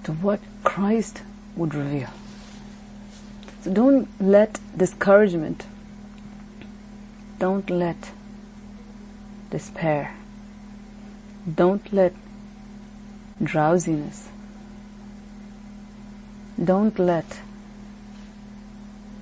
to 0.04 0.12
what 0.12 0.40
Christ 0.64 1.22
would 1.56 1.74
reveal. 1.74 2.10
So 3.62 3.72
don't 3.72 4.08
let 4.20 4.58
discouragement, 4.76 5.66
don't 7.38 7.68
let 7.68 8.10
despair 9.50 10.14
Don't 11.56 11.92
let 11.92 12.12
drowsiness, 13.42 14.28
don't 16.62 16.98
let 16.98 17.40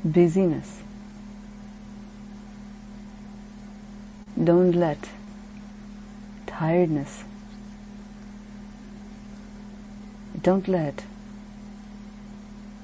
busyness, 0.04 0.82
don't 4.42 4.72
let 4.72 5.10
tiredness, 6.46 7.24
don't 10.42 10.66
let 10.68 11.04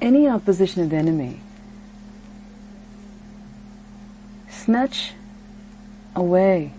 any 0.00 0.28
opposition 0.28 0.82
of 0.82 0.90
the 0.90 0.96
enemy 0.96 1.40
snatch 4.48 5.12
away 6.14 6.72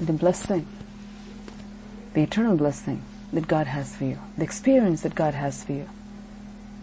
the 0.00 0.12
blessing, 0.12 0.66
the 2.14 2.22
eternal 2.22 2.56
blessing 2.56 3.02
that 3.32 3.46
God 3.46 3.66
has 3.68 3.94
for 3.94 4.04
you, 4.04 4.18
the 4.36 4.44
experience 4.44 5.02
that 5.02 5.14
God 5.14 5.34
has 5.34 5.62
for 5.64 5.72
you. 5.72 5.88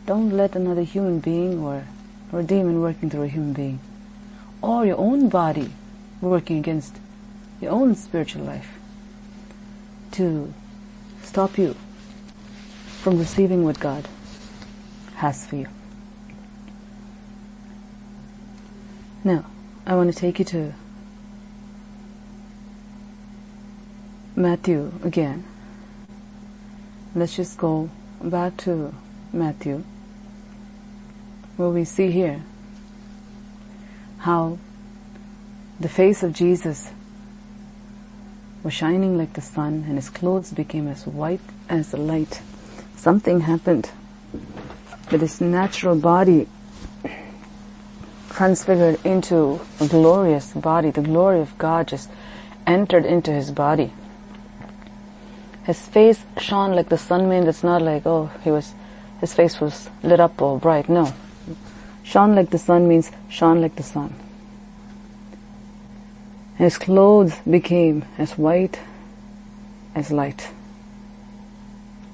Don't 0.05 0.32
let 0.32 0.55
another 0.55 0.84
human 0.84 1.19
being 1.19 1.59
or, 1.63 1.84
or 2.32 2.39
a 2.39 2.43
demon 2.43 2.82
working 2.82 3.09
through 3.09 3.23
a 3.23 3.28
human 3.28 3.53
being 3.53 3.80
or 4.61 4.86
your 4.86 4.97
own 4.97 5.30
body 5.30 5.71
working 6.21 6.57
against 6.57 6.97
your 7.61 7.71
own 7.71 7.95
spiritual 7.95 8.43
life 8.43 8.69
to 10.11 10.53
stop 11.23 11.57
you 11.57 11.75
from 13.01 13.19
receiving 13.19 13.63
what 13.63 13.80
God 13.80 14.07
has 15.15 15.45
for 15.45 15.55
you. 15.55 15.67
Now, 19.23 19.45
I 19.86 19.95
want 19.95 20.13
to 20.13 20.17
take 20.17 20.39
you 20.39 20.45
to 20.45 20.73
Matthew 24.38 24.91
again. 25.03 25.43
Let's 27.15 27.35
just 27.35 27.57
go 27.57 27.89
back 28.21 28.55
to 28.57 28.93
Matthew, 29.33 29.83
where 31.55 31.69
we 31.69 31.83
see 31.83 32.11
here 32.11 32.43
how 34.19 34.59
the 35.79 35.89
face 35.89 36.21
of 36.21 36.33
Jesus 36.33 36.91
was 38.61 38.75
shining 38.75 39.17
like 39.17 39.33
the 39.33 39.41
sun 39.41 39.85
and 39.88 39.95
his 39.95 40.11
clothes 40.11 40.51
became 40.51 40.88
as 40.88 41.07
white 41.07 41.41
as 41.67 41.89
the 41.89 41.97
light. 41.97 42.39
Something 42.95 43.41
happened 43.41 43.89
with 45.11 45.21
his 45.21 45.41
natural 45.41 45.95
body 45.95 46.47
transfigured 48.29 49.03
into 49.03 49.61
a 49.79 49.88
glorious 49.88 50.53
body. 50.53 50.91
The 50.91 51.01
glory 51.01 51.39
of 51.39 51.57
God 51.57 51.88
just 51.88 52.11
entered 52.67 53.03
into 53.03 53.31
his 53.31 53.49
body. 53.49 53.93
His 55.68 55.86
face 55.86 56.24
shone 56.38 56.78
like 56.78 56.88
the 56.88 56.97
sun 56.97 57.28
means 57.28 57.45
it's 57.45 57.61
not 57.61 57.82
like, 57.82 58.05
oh, 58.05 58.32
he 58.41 58.51
was, 58.51 58.74
his 59.20 59.34
face 59.34 59.59
was 59.59 59.89
lit 60.01 60.22
up 60.22 60.41
or 60.41 60.57
bright. 60.57 60.88
No. 60.88 61.13
Shone 62.03 62.36
like 62.36 62.51
the 62.51 62.57
sun 62.57 62.88
means 62.88 63.11
shone 63.28 63.61
like 63.61 63.76
the 63.76 63.84
sun. 63.84 64.15
His 66.55 66.78
clothes 66.78 67.36
became 67.39 68.05
as 68.18 68.38
white 68.38 68.80
as 69.93 70.09
light. 70.09 70.49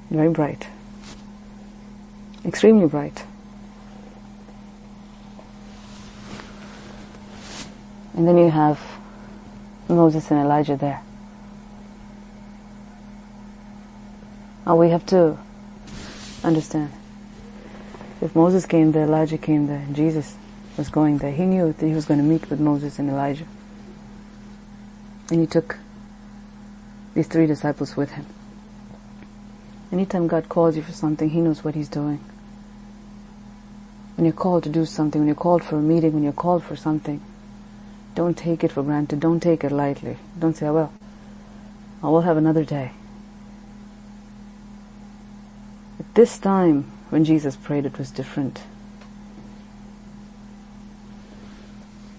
Very 0.09 0.31
bright. 0.31 0.65
Extremely 2.43 2.87
bright. 2.87 3.23
And 8.15 8.27
then 8.27 8.39
you 8.39 8.49
have 8.49 8.81
Moses 9.87 10.31
and 10.31 10.39
Elijah 10.39 10.75
there. 10.75 11.03
Now 14.65 14.75
we 14.75 14.89
have 14.89 15.05
to 15.07 15.37
understand. 16.43 16.91
If 18.21 18.35
Moses 18.35 18.65
came 18.65 18.91
there, 18.91 19.03
Elijah 19.03 19.37
came 19.37 19.67
there, 19.67 19.79
and 19.79 19.95
Jesus 19.95 20.35
was 20.77 20.89
going 20.89 21.17
there, 21.17 21.31
he 21.31 21.45
knew 21.45 21.73
that 21.73 21.85
he 21.85 21.93
was 21.93 22.05
going 22.05 22.19
to 22.19 22.25
meet 22.25 22.49
with 22.49 22.59
Moses 22.59 22.99
and 22.99 23.09
Elijah. 23.09 23.45
And 25.29 25.39
he 25.39 25.47
took 25.47 25.77
these 27.13 27.27
three 27.27 27.47
disciples 27.47 27.95
with 27.97 28.11
him. 28.11 28.25
Anytime 29.93 30.25
God 30.25 30.49
calls 30.49 30.75
you 30.75 30.81
for 30.81 30.91
something, 30.91 31.29
He 31.29 31.39
knows 31.39 31.63
what 31.63 31.75
He's 31.75 31.87
doing. 31.87 32.19
When 34.15 34.25
you're 34.25 34.33
called 34.33 34.63
to 34.63 34.69
do 34.69 34.85
something, 34.85 35.21
when 35.21 35.27
you're 35.27 35.35
called 35.35 35.63
for 35.63 35.77
a 35.77 35.81
meeting, 35.81 36.13
when 36.13 36.23
you're 36.23 36.33
called 36.33 36.63
for 36.63 36.75
something, 36.75 37.21
don't 38.15 38.35
take 38.35 38.63
it 38.63 38.71
for 38.71 38.81
granted. 38.81 39.19
Don't 39.19 39.39
take 39.39 39.63
it 39.63 39.71
lightly. 39.71 40.17
Don't 40.39 40.57
say, 40.57 40.65
ah, 40.65 40.73
well, 40.73 40.93
I 42.01 42.07
will 42.07 42.21
have 42.21 42.37
another 42.37 42.65
day. 42.65 42.93
At 45.99 46.02
this 46.13 46.37
time, 46.37 46.91
when 47.09 47.25
Jesus 47.25 47.55
prayed, 47.55 47.85
it 47.85 47.97
was 47.97 48.11
different. 48.11 48.61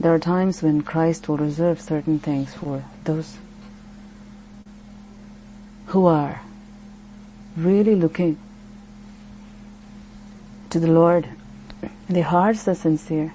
There 0.01 0.13
are 0.13 0.19
times 0.19 0.63
when 0.63 0.83
Christ 0.83 1.29
will 1.29 1.37
reserve 1.37 1.81
certain 1.81 2.19
things 2.19 2.53
for 2.55 2.85
those 3.05 3.39
who 5.87 6.07
are 6.07 6.43
really 7.57 7.95
looking 7.95 8.37
to 10.71 10.81
the 10.81 10.89
Lord. 10.89 11.29
Their 12.09 12.25
hearts 12.25 12.67
are 12.67 12.75
sincere. 12.75 13.33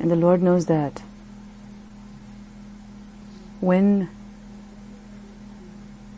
And 0.00 0.10
the 0.10 0.16
Lord 0.16 0.42
knows 0.42 0.66
that. 0.66 1.02
When 3.60 4.10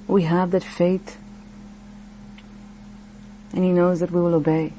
we 0.08 0.22
have 0.22 0.50
that 0.52 0.64
faith 0.64 1.18
and 3.56 3.64
He 3.64 3.72
knows 3.72 4.00
that 4.00 4.10
we 4.10 4.20
will 4.20 4.34
obey, 4.34 4.74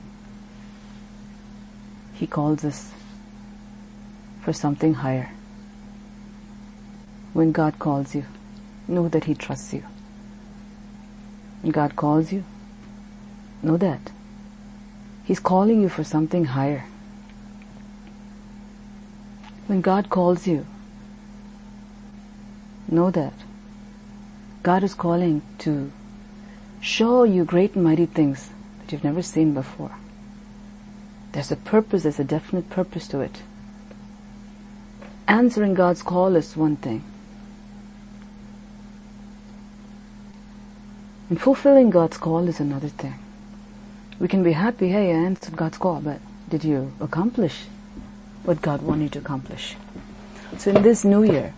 He 2.14 2.28
calls 2.28 2.64
us 2.64 2.94
for 4.42 4.54
something 4.54 4.94
higher. 4.94 5.32
When 7.34 7.52
God 7.52 7.80
calls 7.80 8.14
you, 8.14 8.26
know 8.88 9.10
that 9.10 9.24
He 9.24 9.34
trusts 9.34 9.74
you. 9.74 9.84
When 11.64 11.72
God 11.72 11.96
calls 11.96 12.32
you, 12.32 12.44
know 13.64 13.78
that 13.78 14.12
He's 15.26 15.40
calling 15.40 15.82
you 15.82 15.90
for 15.90 16.04
something 16.04 16.46
higher. 16.46 16.86
When 19.66 19.82
God 19.82 20.12
calls 20.12 20.46
you, 20.46 20.68
know 22.88 23.10
that 23.10 23.34
God 24.62 24.84
is 24.84 24.94
calling 24.94 25.42
to 25.58 25.92
show 26.80 27.24
you 27.24 27.44
great 27.44 27.74
and 27.74 27.84
mighty 27.84 28.06
things 28.06 28.52
that 28.88 28.94
you've 28.94 29.04
never 29.04 29.22
seen 29.22 29.54
before. 29.54 29.92
There's 31.34 31.52
a 31.52 31.58
purpose, 31.58 32.04
there's 32.04 32.20
a 32.20 32.24
definite 32.24 32.70
purpose 32.70 33.08
to 33.10 33.20
it. 33.20 33.42
Answering 35.28 35.74
God's 35.74 36.02
call 36.02 36.38
is 36.38 36.56
one 36.56 36.78
thing. 36.78 37.04
And 41.30 41.40
fulfilling 41.40 41.90
God's 41.90 42.18
call 42.18 42.48
is 42.48 42.62
another 42.62 42.88
thing. 42.88 43.16
We 44.20 44.30
can 44.30 44.42
be 44.42 44.54
happy, 44.54 44.90
hey, 44.90 45.12
I 45.12 45.16
answered 45.16 45.58
God's 45.58 45.78
call, 45.78 46.00
but 46.00 46.20
did 46.48 46.64
you 46.64 46.94
accomplish 47.02 47.66
what 48.48 48.62
God 48.62 48.82
wanted 48.82 49.04
you 49.04 49.10
to 49.10 49.20
accomplish. 49.20 49.76
So 50.58 50.72
in 50.72 50.82
this 50.82 51.04
new 51.04 51.22
year, 51.22 51.54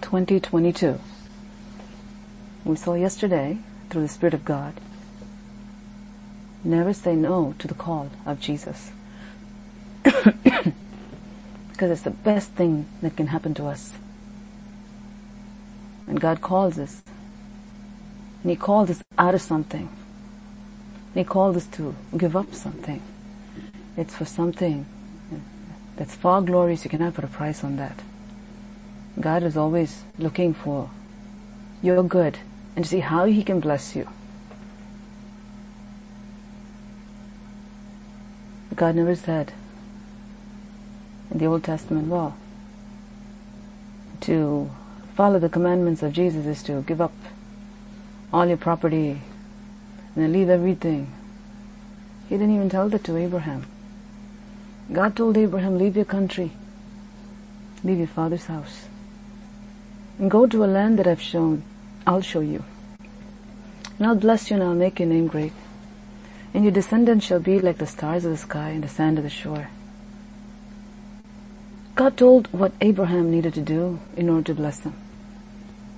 2022, 0.00 1.00
we 2.64 2.76
saw 2.76 2.94
yesterday 2.94 3.58
through 3.88 4.02
the 4.02 4.08
Spirit 4.08 4.34
of 4.34 4.44
God, 4.44 4.74
never 6.64 6.92
say 6.92 7.14
no 7.14 7.54
to 7.58 7.68
the 7.68 7.74
call 7.74 8.10
of 8.26 8.40
Jesus. 8.40 8.92
because 11.80 11.92
it's 11.92 12.02
the 12.02 12.10
best 12.10 12.50
thing 12.50 12.86
that 13.00 13.16
can 13.16 13.28
happen 13.28 13.54
to 13.54 13.66
us. 13.66 13.94
And 16.06 16.20
God 16.20 16.42
calls 16.42 16.78
us. 16.78 17.02
And 18.42 18.50
He 18.50 18.56
calls 18.56 18.90
us 18.90 19.02
out 19.16 19.34
of 19.34 19.40
something. 19.40 19.88
And 19.88 21.14
He 21.14 21.24
calls 21.24 21.56
us 21.56 21.66
to 21.68 21.94
give 22.16 22.36
up 22.36 22.52
something. 22.54 23.00
It's 23.96 24.14
for 24.14 24.26
something 24.26 24.84
that's 25.96 26.14
far 26.14 26.42
glorious. 26.42 26.84
You 26.84 26.90
cannot 26.90 27.14
put 27.14 27.24
a 27.24 27.28
price 27.28 27.64
on 27.64 27.76
that. 27.76 28.02
God 29.18 29.42
is 29.42 29.56
always 29.56 30.04
looking 30.18 30.52
for 30.52 30.90
your 31.82 32.02
good 32.02 32.38
and 32.76 32.84
to 32.84 32.90
see 32.90 33.00
how 33.00 33.24
He 33.24 33.42
can 33.42 33.60
bless 33.60 33.96
you. 33.96 34.06
God 38.80 38.94
never 38.94 39.14
said 39.14 39.52
in 41.30 41.36
the 41.36 41.44
Old 41.44 41.64
Testament, 41.64 42.08
well, 42.08 42.34
to 44.22 44.70
follow 45.14 45.38
the 45.38 45.50
commandments 45.50 46.02
of 46.02 46.14
Jesus 46.14 46.46
is 46.46 46.62
to 46.62 46.80
give 46.80 46.98
up 46.98 47.12
all 48.32 48.46
your 48.46 48.56
property 48.56 49.20
and 50.16 50.32
leave 50.32 50.48
everything. 50.48 51.12
He 52.30 52.38
didn't 52.38 52.54
even 52.54 52.70
tell 52.70 52.88
that 52.88 53.04
to 53.04 53.18
Abraham. 53.18 53.66
God 54.90 55.14
told 55.14 55.36
Abraham, 55.36 55.76
leave 55.76 55.94
your 55.94 56.06
country, 56.06 56.52
leave 57.84 57.98
your 57.98 58.06
father's 58.06 58.46
house, 58.46 58.88
and 60.18 60.30
go 60.30 60.46
to 60.46 60.64
a 60.64 60.72
land 60.78 60.98
that 60.98 61.06
I've 61.06 61.20
shown, 61.20 61.64
I'll 62.06 62.22
show 62.22 62.40
you. 62.40 62.64
And 63.98 64.06
I'll 64.06 64.14
bless 64.14 64.48
you 64.48 64.54
and 64.54 64.64
I'll 64.64 64.74
make 64.74 65.00
your 65.00 65.08
name 65.10 65.26
great. 65.26 65.52
And 66.52 66.64
your 66.64 66.72
descendants 66.72 67.26
shall 67.26 67.40
be 67.40 67.60
like 67.60 67.78
the 67.78 67.86
stars 67.86 68.24
of 68.24 68.32
the 68.32 68.36
sky 68.36 68.70
and 68.70 68.82
the 68.82 68.88
sand 68.88 69.18
of 69.18 69.24
the 69.24 69.30
shore. 69.30 69.68
God 71.94 72.16
told 72.16 72.52
what 72.52 72.72
Abraham 72.80 73.30
needed 73.30 73.54
to 73.54 73.60
do 73.60 74.00
in 74.16 74.28
order 74.28 74.44
to 74.44 74.54
bless 74.54 74.78
them. 74.78 74.94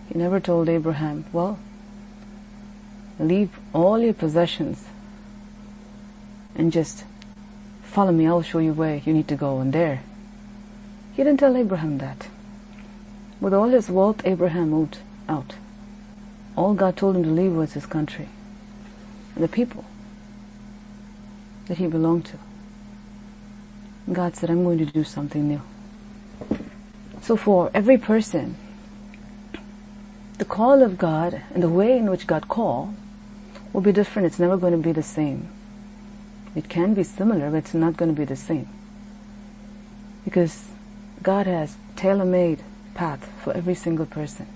He 0.08 0.18
never 0.18 0.40
told 0.40 0.68
Abraham, 0.68 1.24
well, 1.32 1.58
leave 3.18 3.58
all 3.72 3.98
your 3.98 4.14
possessions 4.14 4.84
and 6.54 6.72
just 6.72 7.04
follow 7.82 8.12
me, 8.12 8.26
I'll 8.26 8.42
show 8.42 8.58
you 8.58 8.72
where 8.72 8.96
you 8.96 9.12
need 9.12 9.28
to 9.28 9.36
go 9.36 9.60
and 9.60 9.72
there. 9.72 10.02
He 11.12 11.22
didn't 11.22 11.40
tell 11.40 11.56
Abraham 11.56 11.98
that. 11.98 12.28
With 13.40 13.54
all 13.54 13.68
his 13.68 13.88
wealth, 13.88 14.22
Abraham 14.24 14.70
moved 14.70 14.98
out. 15.28 15.54
All 16.56 16.74
God 16.74 16.96
told 16.96 17.16
him 17.16 17.22
to 17.22 17.30
leave 17.30 17.52
was 17.52 17.72
his 17.72 17.86
country 17.86 18.28
and 19.34 19.42
the 19.42 19.48
people 19.48 19.84
that 21.66 21.78
he 21.78 21.86
belonged 21.86 22.26
to. 22.26 22.38
God 24.12 24.36
said, 24.36 24.50
I'm 24.50 24.64
going 24.64 24.78
to 24.78 24.84
do 24.84 25.04
something 25.04 25.46
new. 25.46 25.62
So 27.20 27.36
for 27.36 27.70
every 27.72 27.98
person, 27.98 28.56
the 30.38 30.44
call 30.44 30.82
of 30.82 30.98
God 30.98 31.40
and 31.54 31.62
the 31.62 31.68
way 31.68 31.96
in 31.96 32.10
which 32.10 32.26
God 32.26 32.48
called 32.48 32.94
will 33.72 33.80
be 33.80 33.92
different. 33.92 34.26
It's 34.26 34.40
never 34.40 34.56
going 34.56 34.72
to 34.72 34.78
be 34.78 34.92
the 34.92 35.02
same. 35.02 35.48
It 36.56 36.68
can 36.68 36.94
be 36.94 37.04
similar, 37.04 37.50
but 37.50 37.58
it's 37.58 37.74
not 37.74 37.96
going 37.96 38.12
to 38.12 38.18
be 38.18 38.24
the 38.24 38.36
same. 38.36 38.68
Because 40.24 40.68
God 41.22 41.46
has 41.46 41.76
tailor-made 41.96 42.62
path 42.94 43.30
for 43.42 43.52
every 43.52 43.74
single 43.74 44.06
person. 44.06 44.46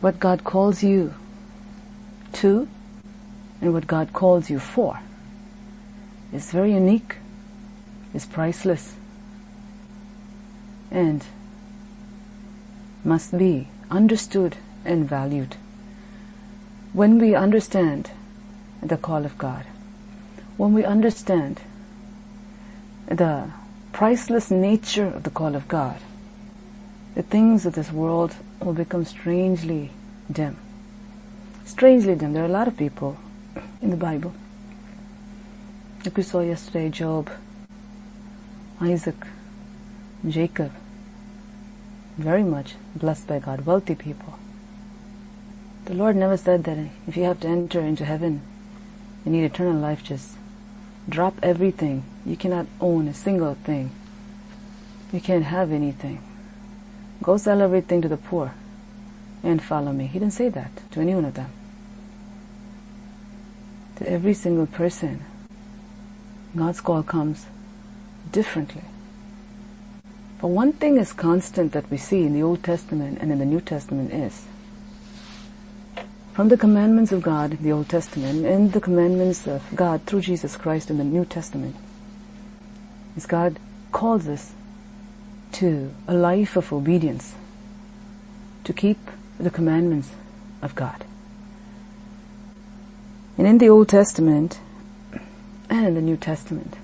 What 0.00 0.20
God 0.20 0.44
calls 0.44 0.82
you 0.82 1.14
to 2.34 2.68
and 3.60 3.74
what 3.74 3.86
God 3.86 4.12
calls 4.12 4.48
you 4.48 4.60
for 4.60 5.00
is 6.32 6.50
very 6.50 6.72
unique, 6.72 7.16
is 8.14 8.26
priceless, 8.26 8.94
and 10.90 11.24
must 13.04 13.36
be 13.36 13.68
understood 13.90 14.56
and 14.84 15.08
valued. 15.08 15.56
When 16.92 17.18
we 17.18 17.34
understand 17.34 18.10
the 18.82 18.96
call 18.96 19.24
of 19.24 19.38
God, 19.38 19.64
when 20.56 20.72
we 20.72 20.84
understand 20.84 21.60
the 23.06 23.50
priceless 23.92 24.50
nature 24.50 25.06
of 25.06 25.22
the 25.22 25.30
call 25.30 25.54
of 25.54 25.68
God, 25.68 25.98
the 27.14 27.22
things 27.22 27.66
of 27.66 27.74
this 27.74 27.90
world 27.90 28.36
will 28.60 28.72
become 28.72 29.04
strangely 29.04 29.90
dim. 30.30 30.56
Strangely 31.64 32.14
dim. 32.14 32.32
There 32.32 32.42
are 32.42 32.46
a 32.46 32.48
lot 32.48 32.68
of 32.68 32.76
people 32.76 33.18
in 33.82 33.90
the 33.90 33.96
Bible. 33.96 34.34
Like 36.02 36.16
we 36.16 36.22
saw 36.22 36.40
yesterday, 36.40 36.88
Job, 36.88 37.30
Isaac, 38.80 39.26
Jacob, 40.26 40.72
very 42.16 42.42
much 42.42 42.76
blessed 42.96 43.26
by 43.26 43.38
God, 43.38 43.66
wealthy 43.66 43.94
people. 43.94 44.38
The 45.84 45.92
Lord 45.92 46.16
never 46.16 46.38
said 46.38 46.64
that 46.64 46.78
if 47.06 47.18
you 47.18 47.24
have 47.24 47.40
to 47.40 47.48
enter 47.48 47.80
into 47.80 48.06
heaven, 48.06 48.40
you 49.26 49.32
need 49.32 49.44
eternal 49.44 49.78
life, 49.78 50.02
just 50.02 50.36
drop 51.06 51.34
everything. 51.42 52.04
You 52.24 52.36
cannot 52.36 52.66
own 52.80 53.06
a 53.06 53.14
single 53.14 53.54
thing. 53.54 53.90
You 55.12 55.20
can't 55.20 55.44
have 55.44 55.70
anything. 55.70 56.22
Go 57.22 57.36
sell 57.36 57.60
everything 57.60 58.00
to 58.00 58.08
the 58.08 58.16
poor 58.16 58.54
and 59.42 59.62
follow 59.62 59.92
me. 59.92 60.06
He 60.06 60.18
didn't 60.18 60.32
say 60.32 60.48
that 60.48 60.70
to 60.92 61.00
any 61.00 61.14
one 61.14 61.26
of 61.26 61.34
them. 61.34 61.50
To 63.96 64.10
every 64.10 64.32
single 64.32 64.66
person, 64.66 65.26
God's 66.56 66.80
call 66.80 67.02
comes 67.02 67.46
differently. 68.32 68.82
But 70.40 70.48
one 70.48 70.72
thing 70.72 70.96
is 70.96 71.12
constant 71.12 71.72
that 71.72 71.90
we 71.90 71.96
see 71.96 72.24
in 72.24 72.32
the 72.32 72.42
Old 72.42 72.64
Testament 72.64 73.18
and 73.20 73.30
in 73.30 73.38
the 73.38 73.44
New 73.44 73.60
Testament 73.60 74.12
is 74.12 74.46
from 76.32 76.48
the 76.48 76.56
commandments 76.56 77.12
of 77.12 77.22
God 77.22 77.52
in 77.52 77.62
the 77.62 77.72
Old 77.72 77.88
Testament 77.88 78.46
and 78.46 78.72
the 78.72 78.80
commandments 78.80 79.46
of 79.46 79.62
God 79.74 80.02
through 80.06 80.22
Jesus 80.22 80.56
Christ 80.56 80.88
in 80.88 80.98
the 80.98 81.04
New 81.04 81.24
Testament 81.24 81.76
is 83.16 83.26
God 83.26 83.58
calls 83.92 84.26
us 84.26 84.52
to 85.52 85.92
a 86.06 86.14
life 86.14 86.56
of 86.56 86.72
obedience, 86.72 87.34
to 88.64 88.72
keep 88.72 88.98
the 89.38 89.50
commandments 89.50 90.10
of 90.62 90.74
God. 90.74 91.04
And 93.36 93.46
in 93.46 93.58
the 93.58 93.68
Old 93.68 93.88
Testament 93.88 94.60
and 95.70 95.96
the 95.96 96.02
New 96.02 96.16
Testament, 96.16 96.74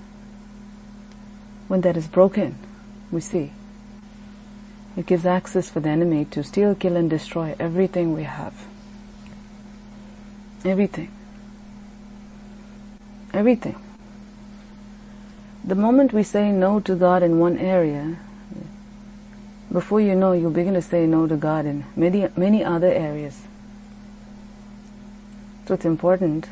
when 1.67 1.81
that 1.81 1.97
is 1.97 2.07
broken, 2.07 2.57
we 3.11 3.21
see 3.21 3.51
it 4.95 5.05
gives 5.05 5.27
access 5.27 5.69
for 5.69 5.79
the 5.79 5.89
enemy 5.89 6.25
to 6.25 6.43
steal, 6.43 6.73
kill, 6.73 6.95
and 6.95 7.07
destroy 7.07 7.55
everything 7.59 8.15
we 8.15 8.23
have. 8.23 8.65
Everything. 10.65 11.11
Everything. 13.31 13.75
The 15.63 15.75
moment 15.75 16.13
we 16.13 16.23
say 16.23 16.51
no 16.51 16.79
to 16.79 16.95
God 16.95 17.21
in 17.21 17.37
one 17.37 17.59
area, 17.59 18.17
before 19.71 20.01
you 20.01 20.15
know, 20.15 20.31
you'll 20.31 20.49
begin 20.49 20.73
to 20.73 20.81
say 20.81 21.05
no 21.05 21.27
to 21.27 21.35
God 21.35 21.67
in 21.67 21.85
many, 21.95 22.27
many 22.35 22.63
other 22.63 22.91
areas. 22.91 23.43
So 25.67 25.75
it's 25.75 25.85
important 25.85 26.47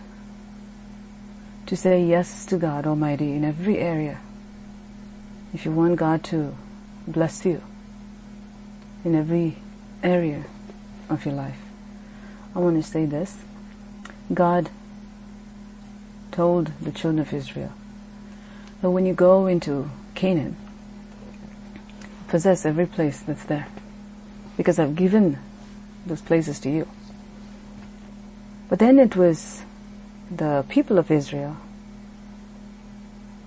to 1.65 1.75
say 1.75 2.03
yes 2.03 2.45
to 2.47 2.57
God 2.57 2.85
Almighty 2.85 3.33
in 3.33 3.43
every 3.43 3.79
area 3.79 4.19
if 5.53 5.65
you 5.65 5.71
want 5.71 5.95
God 5.95 6.23
to 6.25 6.55
bless 7.07 7.45
you 7.45 7.61
in 9.03 9.15
every 9.15 9.57
area 10.03 10.43
of 11.09 11.25
your 11.25 11.33
life. 11.33 11.59
I 12.55 12.59
want 12.59 12.81
to 12.81 12.83
say 12.83 13.05
this. 13.05 13.37
God 14.33 14.69
told 16.31 16.71
the 16.81 16.91
children 16.91 17.19
of 17.19 17.33
Israel 17.33 17.71
that 18.81 18.91
when 18.91 19.05
you 19.05 19.13
go 19.13 19.47
into 19.47 19.89
Canaan, 20.13 20.57
possess 22.27 22.65
every 22.65 22.85
place 22.85 23.21
that's 23.21 23.45
there. 23.45 23.67
Because 24.57 24.79
I've 24.79 24.95
given 24.95 25.37
those 26.05 26.21
places 26.21 26.59
to 26.59 26.69
you. 26.69 26.87
But 28.69 28.79
then 28.79 28.99
it 28.99 29.15
was 29.15 29.64
the 30.37 30.65
people 30.69 30.97
of 30.97 31.11
Israel 31.11 31.57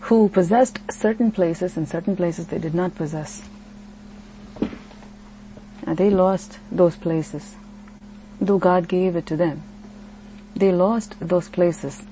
who 0.02 0.28
possessed 0.28 0.78
certain 0.90 1.30
places 1.30 1.76
and 1.76 1.88
certain 1.88 2.16
places 2.16 2.46
they 2.46 2.58
did 2.58 2.74
not 2.74 2.94
possess. 2.94 3.42
And 5.82 5.98
they 5.98 6.10
lost 6.10 6.58
those 6.72 6.96
places. 6.96 7.56
Though 8.40 8.58
God 8.58 8.88
gave 8.88 9.16
it 9.16 9.26
to 9.26 9.36
them. 9.36 9.62
They 10.54 10.72
lost 10.72 11.16
those 11.20 11.48
places. 11.48 12.02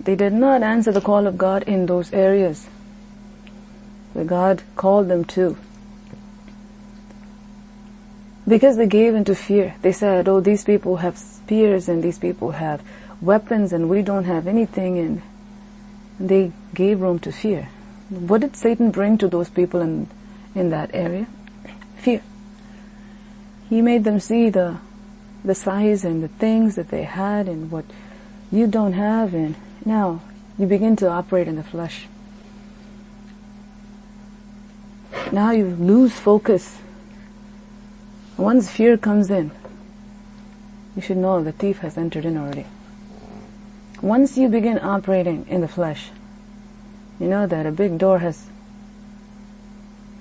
They 0.00 0.16
did 0.16 0.32
not 0.32 0.62
answer 0.62 0.90
the 0.90 1.00
call 1.00 1.26
of 1.26 1.38
God 1.38 1.62
in 1.64 1.86
those 1.86 2.12
areas 2.12 2.66
that 4.14 4.26
God 4.26 4.62
called 4.74 5.08
them 5.08 5.24
to. 5.36 5.56
Because 8.46 8.76
they 8.76 8.86
gave 8.86 9.14
into 9.14 9.34
fear. 9.34 9.74
They 9.82 9.92
said, 9.92 10.28
oh, 10.28 10.40
these 10.40 10.64
people 10.64 10.96
have 10.96 11.22
spears 11.48 11.88
and 11.88 12.02
these 12.02 12.18
people 12.18 12.50
have 12.50 12.82
weapons 13.22 13.72
and 13.72 13.88
we 13.88 14.02
don't 14.02 14.24
have 14.24 14.46
anything 14.46 14.98
and 14.98 15.22
they 16.20 16.52
gave 16.74 17.00
room 17.00 17.18
to 17.18 17.32
fear. 17.32 17.70
What 18.10 18.42
did 18.42 18.54
Satan 18.54 18.90
bring 18.90 19.16
to 19.16 19.28
those 19.28 19.48
people 19.48 19.80
in, 19.80 20.08
in 20.54 20.68
that 20.68 20.90
area? 20.92 21.26
Fear. 21.96 22.20
He 23.70 23.80
made 23.80 24.04
them 24.04 24.20
see 24.20 24.50
the, 24.50 24.76
the 25.42 25.54
size 25.54 26.04
and 26.04 26.22
the 26.22 26.28
things 26.28 26.74
that 26.74 26.90
they 26.90 27.04
had 27.04 27.48
and 27.48 27.70
what 27.70 27.86
you 28.52 28.66
don't 28.66 28.92
have 28.92 29.32
and 29.32 29.54
now 29.86 30.20
you 30.58 30.66
begin 30.66 30.96
to 30.96 31.08
operate 31.08 31.48
in 31.48 31.56
the 31.56 31.64
flesh. 31.64 32.08
Now 35.32 35.52
you 35.52 35.64
lose 35.64 36.12
focus. 36.12 36.76
Once 38.36 38.70
fear 38.70 38.98
comes 38.98 39.30
in, 39.30 39.50
you 40.98 41.02
should 41.02 41.16
know 41.16 41.40
the 41.44 41.52
thief 41.52 41.78
has 41.78 41.96
entered 41.96 42.24
in 42.24 42.36
already. 42.36 42.66
Once 44.02 44.36
you 44.36 44.48
begin 44.48 44.80
operating 44.80 45.46
in 45.46 45.60
the 45.60 45.68
flesh, 45.68 46.10
you 47.20 47.28
know 47.28 47.46
that 47.46 47.64
a 47.66 47.70
big 47.70 47.98
door 47.98 48.18
has 48.18 48.46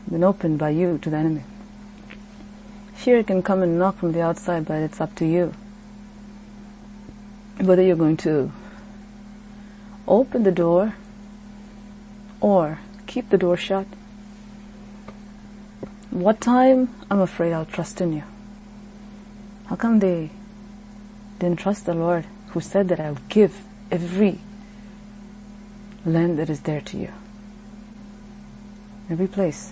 been 0.08 0.24
opened 0.24 0.60
by 0.60 0.70
you 0.70 1.00
to 1.00 1.10
the 1.10 1.18
enemy. 1.18 1.42
Fear 2.94 3.24
can 3.24 3.42
come 3.42 3.64
and 3.64 3.80
knock 3.80 3.98
from 3.98 4.12
the 4.12 4.22
outside, 4.22 4.68
but 4.68 4.76
it's 4.76 5.02
up 5.02 5.16
to 5.16 5.26
you. 5.26 5.56
Whether 7.60 7.82
you're 7.82 7.96
going 7.96 8.18
to 8.18 8.52
open 10.08 10.44
the 10.44 10.52
door 10.52 10.94
or 12.40 12.78
keep 13.08 13.32
the 13.32 13.38
door 13.40 13.58
shut 13.58 13.88
What 16.12 16.40
time 16.40 16.94
I'm 17.10 17.20
afraid 17.20 17.52
I'll 17.52 17.66
trust 17.66 18.00
in 18.00 18.14
you. 18.14 18.24
How 19.66 19.76
come 19.76 19.98
they 19.98 20.30
didn't 21.40 21.60
trust 21.60 21.86
the 21.86 21.94
Lord 21.94 22.26
who 22.50 22.62
said 22.62 22.90
that 22.90 23.00
I'll 23.00 23.18
give 23.30 23.64
every 23.92 24.40
land 26.06 26.40
that 26.40 26.50
is 26.50 26.62
there 26.62 26.82
to 26.82 26.98
you? 26.98 27.12
Every 29.10 29.28
place. 29.28 29.72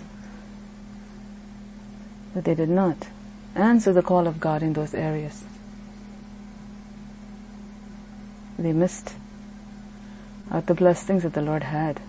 But 2.34 2.44
they 2.44 2.54
did 2.54 2.68
not 2.68 3.08
answer 3.54 3.92
the 3.92 4.02
call 4.02 4.26
of 4.26 4.38
God 4.38 4.62
in 4.62 4.74
those 4.74 4.94
areas. 4.94 5.44
They 8.58 8.72
missed 8.72 9.14
out 10.50 10.66
the 10.66 10.74
blessings 10.74 11.22
that 11.24 11.34
the 11.34 11.42
Lord 11.42 11.64
had 11.64 12.00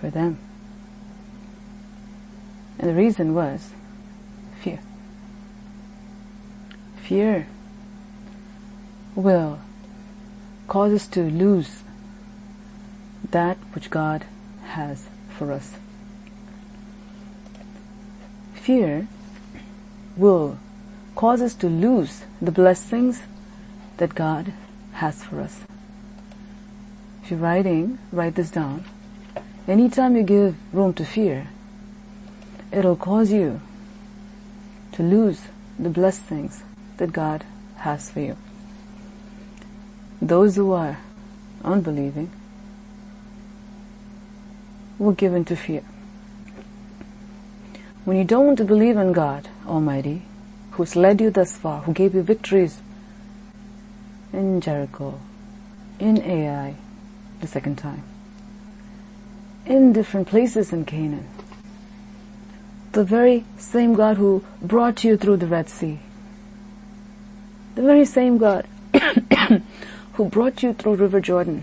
for 0.00 0.10
them. 0.10 0.38
And 2.78 2.88
the 2.88 2.94
reason 2.94 3.34
was 3.34 3.70
fear. 4.60 4.80
Fear 7.02 7.46
will 9.16 9.58
cause 10.68 10.92
us 10.92 11.06
to 11.08 11.22
lose 11.22 11.82
that 13.30 13.56
which 13.74 13.90
God 13.90 14.24
has 14.66 15.08
for 15.30 15.50
us. 15.50 15.76
Fear 18.54 19.08
will 20.16 20.58
cause 21.14 21.40
us 21.40 21.54
to 21.54 21.68
lose 21.68 22.24
the 22.42 22.50
blessings 22.52 23.22
that 23.96 24.14
God 24.14 24.52
has 24.92 25.24
for 25.24 25.40
us. 25.40 25.60
If 27.22 27.30
you're 27.30 27.40
writing, 27.40 27.98
write 28.12 28.34
this 28.34 28.50
down. 28.50 28.84
Anytime 29.66 30.14
you 30.14 30.22
give 30.22 30.56
room 30.72 30.92
to 30.94 31.04
fear, 31.04 31.48
it'll 32.70 32.96
cause 32.96 33.32
you 33.32 33.60
to 34.92 35.02
lose 35.02 35.40
the 35.78 35.90
blessings 35.90 36.62
that 36.98 37.12
God 37.12 37.44
has 37.78 38.10
for 38.10 38.20
you. 38.20 38.36
Those 40.20 40.56
who 40.56 40.72
are 40.72 40.98
unbelieving 41.64 42.30
were 44.98 45.12
given 45.12 45.44
to 45.44 45.56
fear. 45.56 45.82
When 48.04 48.16
you 48.16 48.24
don't 48.24 48.66
believe 48.66 48.96
in 48.96 49.12
God 49.12 49.48
Almighty, 49.66 50.22
who's 50.72 50.96
led 50.96 51.20
you 51.20 51.30
thus 51.30 51.56
far, 51.56 51.82
who 51.82 51.92
gave 51.92 52.14
you 52.14 52.22
victories 52.22 52.80
in 54.32 54.60
Jericho, 54.60 55.20
in 55.98 56.22
Ai, 56.22 56.76
the 57.40 57.46
second 57.46 57.76
time, 57.76 58.04
in 59.66 59.92
different 59.92 60.28
places 60.28 60.72
in 60.72 60.84
Canaan, 60.84 61.26
the 62.92 63.04
very 63.04 63.44
same 63.58 63.94
God 63.94 64.16
who 64.16 64.44
brought 64.62 65.04
you 65.04 65.16
through 65.16 65.38
the 65.38 65.46
Red 65.46 65.68
Sea, 65.68 65.98
the 67.74 67.82
very 67.82 68.04
same 68.04 68.38
God 68.38 68.66
who 70.16 70.24
brought 70.24 70.62
you 70.62 70.72
through 70.72 70.94
River 70.94 71.20
Jordan, 71.20 71.62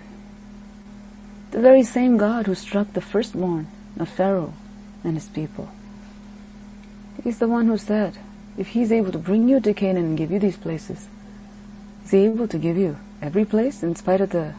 the 1.50 1.60
very 1.60 1.82
same 1.82 2.18
God 2.18 2.46
who 2.46 2.54
struck 2.54 2.94
the 2.94 3.02
firstborn 3.02 3.66
of 4.00 4.08
Pharaoh 4.08 4.54
and 5.04 5.16
his 5.16 5.28
people. 5.28 5.72
He's 7.24 7.40
the 7.40 7.48
one 7.48 7.66
who 7.66 7.80
said, 7.80 8.20
if 8.56 8.68
he's 8.70 8.92
able 8.92 9.12
to 9.12 9.18
bring 9.18 9.50
you 9.50 9.60
to 9.60 9.74
Canaan 9.74 10.06
and 10.06 10.18
give 10.18 10.30
you 10.30 10.38
these 10.38 10.58
places, 10.58 11.08
is 12.06 12.12
he 12.12 12.26
able 12.26 12.48
to 12.48 12.60
give 12.60 12.78
you 12.78 12.98
every 13.24 13.44
place 13.44 13.82
in 13.82 13.96
spite 13.96 14.22
of 14.22 14.30
the 14.30 14.54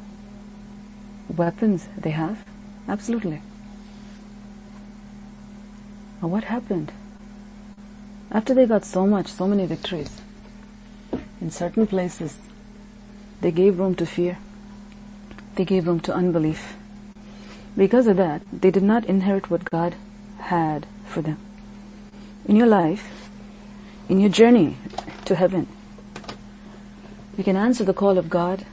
weapons 1.29 1.89
they 1.97 2.11
have? 2.11 2.45
Absolutely. 2.89 3.43
Now 6.21 6.29
what 6.29 6.45
happened? 6.45 6.91
After 8.33 8.55
they 8.55 8.67
got 8.67 8.85
so 8.85 9.07
much, 9.07 9.29
so 9.29 9.47
many 9.47 9.67
victories, 9.67 10.21
in 11.41 11.53
certain 11.53 11.87
places, 11.87 12.39
they 13.45 13.53
gave 13.53 13.79
room 13.79 13.95
to 13.97 14.07
fear. 14.07 14.39
They 15.57 15.67
gave 15.67 15.87
room 15.87 16.01
to 16.01 16.15
unbelief. 16.15 16.77
Because 17.77 18.07
of 18.07 18.17
that, 18.17 18.41
they 18.51 18.71
did 18.71 18.83
not 18.83 19.05
inherit 19.05 19.51
what 19.51 19.71
God 19.71 19.97
had 20.39 20.87
for 21.05 21.21
them. 21.21 21.37
In 22.47 22.57
your 22.57 22.67
life, 22.67 23.29
in 24.09 24.19
your 24.19 24.31
journey 24.31 24.79
to 25.27 25.35
heaven, 25.35 25.67
you 27.37 27.45
can 27.45 27.55
answer 27.55 27.85
the 27.85 27.93
call 27.93 28.17
of 28.17 28.31
God. 28.31 28.65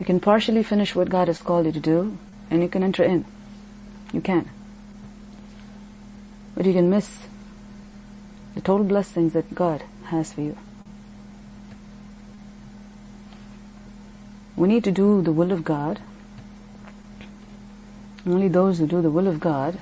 You 0.00 0.06
can 0.06 0.18
partially 0.18 0.62
finish 0.62 0.94
what 0.94 1.10
God 1.10 1.28
has 1.28 1.42
called 1.42 1.66
you 1.66 1.72
to 1.72 1.80
do, 1.80 2.16
and 2.50 2.62
you 2.62 2.70
can 2.70 2.82
enter 2.82 3.04
in. 3.04 3.26
You 4.14 4.22
can. 4.22 4.48
But 6.54 6.64
you 6.64 6.72
can 6.72 6.88
miss 6.88 7.18
the 8.54 8.62
total 8.62 8.86
blessings 8.86 9.34
that 9.34 9.54
God 9.54 9.84
has 10.04 10.32
for 10.32 10.40
you. 10.40 10.56
We 14.62 14.68
need 14.68 14.84
to 14.84 14.92
do 14.92 15.22
the 15.22 15.32
will 15.32 15.50
of 15.50 15.64
God. 15.64 15.98
Only 18.24 18.46
those 18.46 18.78
who 18.78 18.86
do 18.86 19.02
the 19.02 19.10
will 19.10 19.26
of 19.26 19.40
God 19.40 19.76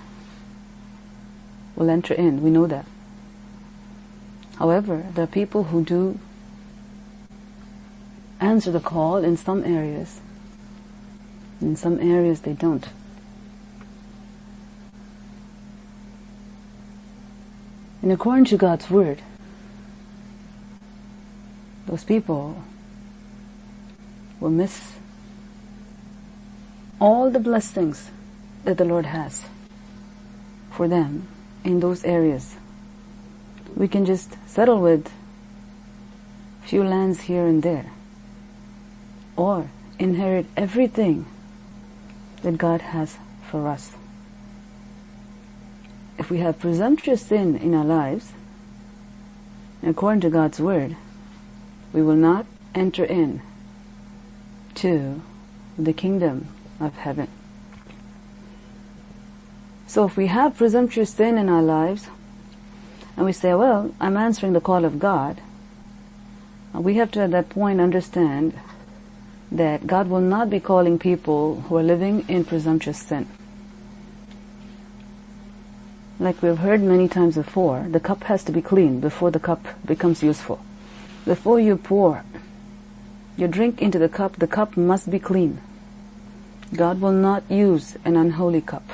will 1.77 1.91
enter 1.91 2.15
in. 2.15 2.41
We 2.41 2.49
know 2.49 2.67
that. 2.67 2.87
However, 4.57 5.05
there 5.13 5.25
are 5.25 5.27
people 5.27 5.65
who 5.65 5.85
do 5.85 6.19
answer 8.41 8.71
the 8.71 8.81
call 8.81 9.19
in 9.19 9.37
some 9.37 9.65
areas. 9.65 10.23
In 11.61 11.77
some 11.77 12.01
areas 12.01 12.41
they 12.41 12.55
don't. 12.55 12.89
And 18.01 18.11
according 18.11 18.47
to 18.47 18.57
God's 18.57 18.89
word, 18.89 19.21
those 21.85 22.03
people 22.03 22.65
will 24.41 24.51
miss 24.51 24.97
all 27.01 27.31
the 27.31 27.39
blessings 27.39 28.11
that 28.65 28.79
the 28.79 28.85
Lord 28.85 29.07
has 29.07 29.45
for 30.71 30.89
them 30.89 31.29
in 31.65 31.81
those 31.81 32.05
areas. 32.05 32.57
We 33.77 33.87
can 33.87 34.05
just 34.05 34.37
settle 34.49 34.81
with 34.81 35.13
few 36.63 36.83
lands 36.83 37.23
here 37.23 37.47
and 37.47 37.63
there 37.63 37.93
or 39.37 39.71
inherit 39.99 40.47
everything 40.57 41.27
that 42.43 42.59
God 42.59 42.81
has 42.81 43.19
for 43.51 43.69
us 43.69 43.95
if 46.21 46.31
we 46.31 46.37
have 46.41 46.59
presumptuous 46.59 47.23
sin 47.23 47.57
in 47.57 47.75
our 47.75 47.85
lives, 47.85 48.33
according 49.83 50.21
to 50.21 50.29
God's 50.29 50.61
word, 50.61 50.95
we 51.95 52.03
will 52.03 52.15
not 52.15 52.45
enter 52.75 53.07
in 53.07 53.41
to 54.81 55.23
the 55.79 55.93
kingdom 55.93 56.49
of 56.79 56.97
heaven. 56.97 57.29
So 59.87 60.05
if 60.05 60.17
we 60.17 60.27
have 60.27 60.57
presumptuous 60.57 61.15
sin 61.15 61.37
in 61.39 61.49
our 61.49 61.63
lives, 61.63 62.09
and 63.17 63.27
we 63.27 63.33
say, 63.33 63.55
well, 63.55 63.95
I'm 64.01 64.17
answering 64.17 64.53
the 64.53 64.61
call 64.61 64.85
of 64.85 64.99
God, 64.99 65.41
we 66.73 66.95
have 66.95 67.11
to 67.13 67.21
at 67.21 67.33
that 67.33 67.49
point 67.49 67.81
understand 67.81 68.59
that 69.51 69.87
God 69.87 70.09
will 70.09 70.21
not 70.21 70.49
be 70.49 70.61
calling 70.61 70.99
people 70.99 71.63
who 71.63 71.77
are 71.77 71.83
living 71.83 72.25
in 72.29 72.45
presumptuous 72.45 72.99
sin 72.99 73.27
like 76.21 76.43
we've 76.43 76.59
heard 76.59 76.83
many 76.83 77.09
times 77.09 77.35
before, 77.35 77.87
the 77.89 77.99
cup 77.99 78.25
has 78.25 78.45
to 78.45 78.53
be 78.53 78.61
clean 78.61 79.01
before 79.01 79.31
the 79.31 79.41
cup 79.41 79.67
becomes 79.87 80.23
useful. 80.23 80.61
Before 81.25 81.59
you 81.59 81.77
pour 81.79 82.23
your 83.41 83.49
drink 83.49 83.81
into 83.81 83.99
the 83.99 84.09
cup, 84.09 84.37
the 84.37 84.47
cup 84.47 84.77
must 84.77 85.11
be 85.11 85.19
clean. 85.19 85.61
God 86.75 87.01
will 87.01 87.13
not 87.13 87.51
use 87.51 87.97
an 88.05 88.17
unholy 88.17 88.61
cup. 88.61 88.85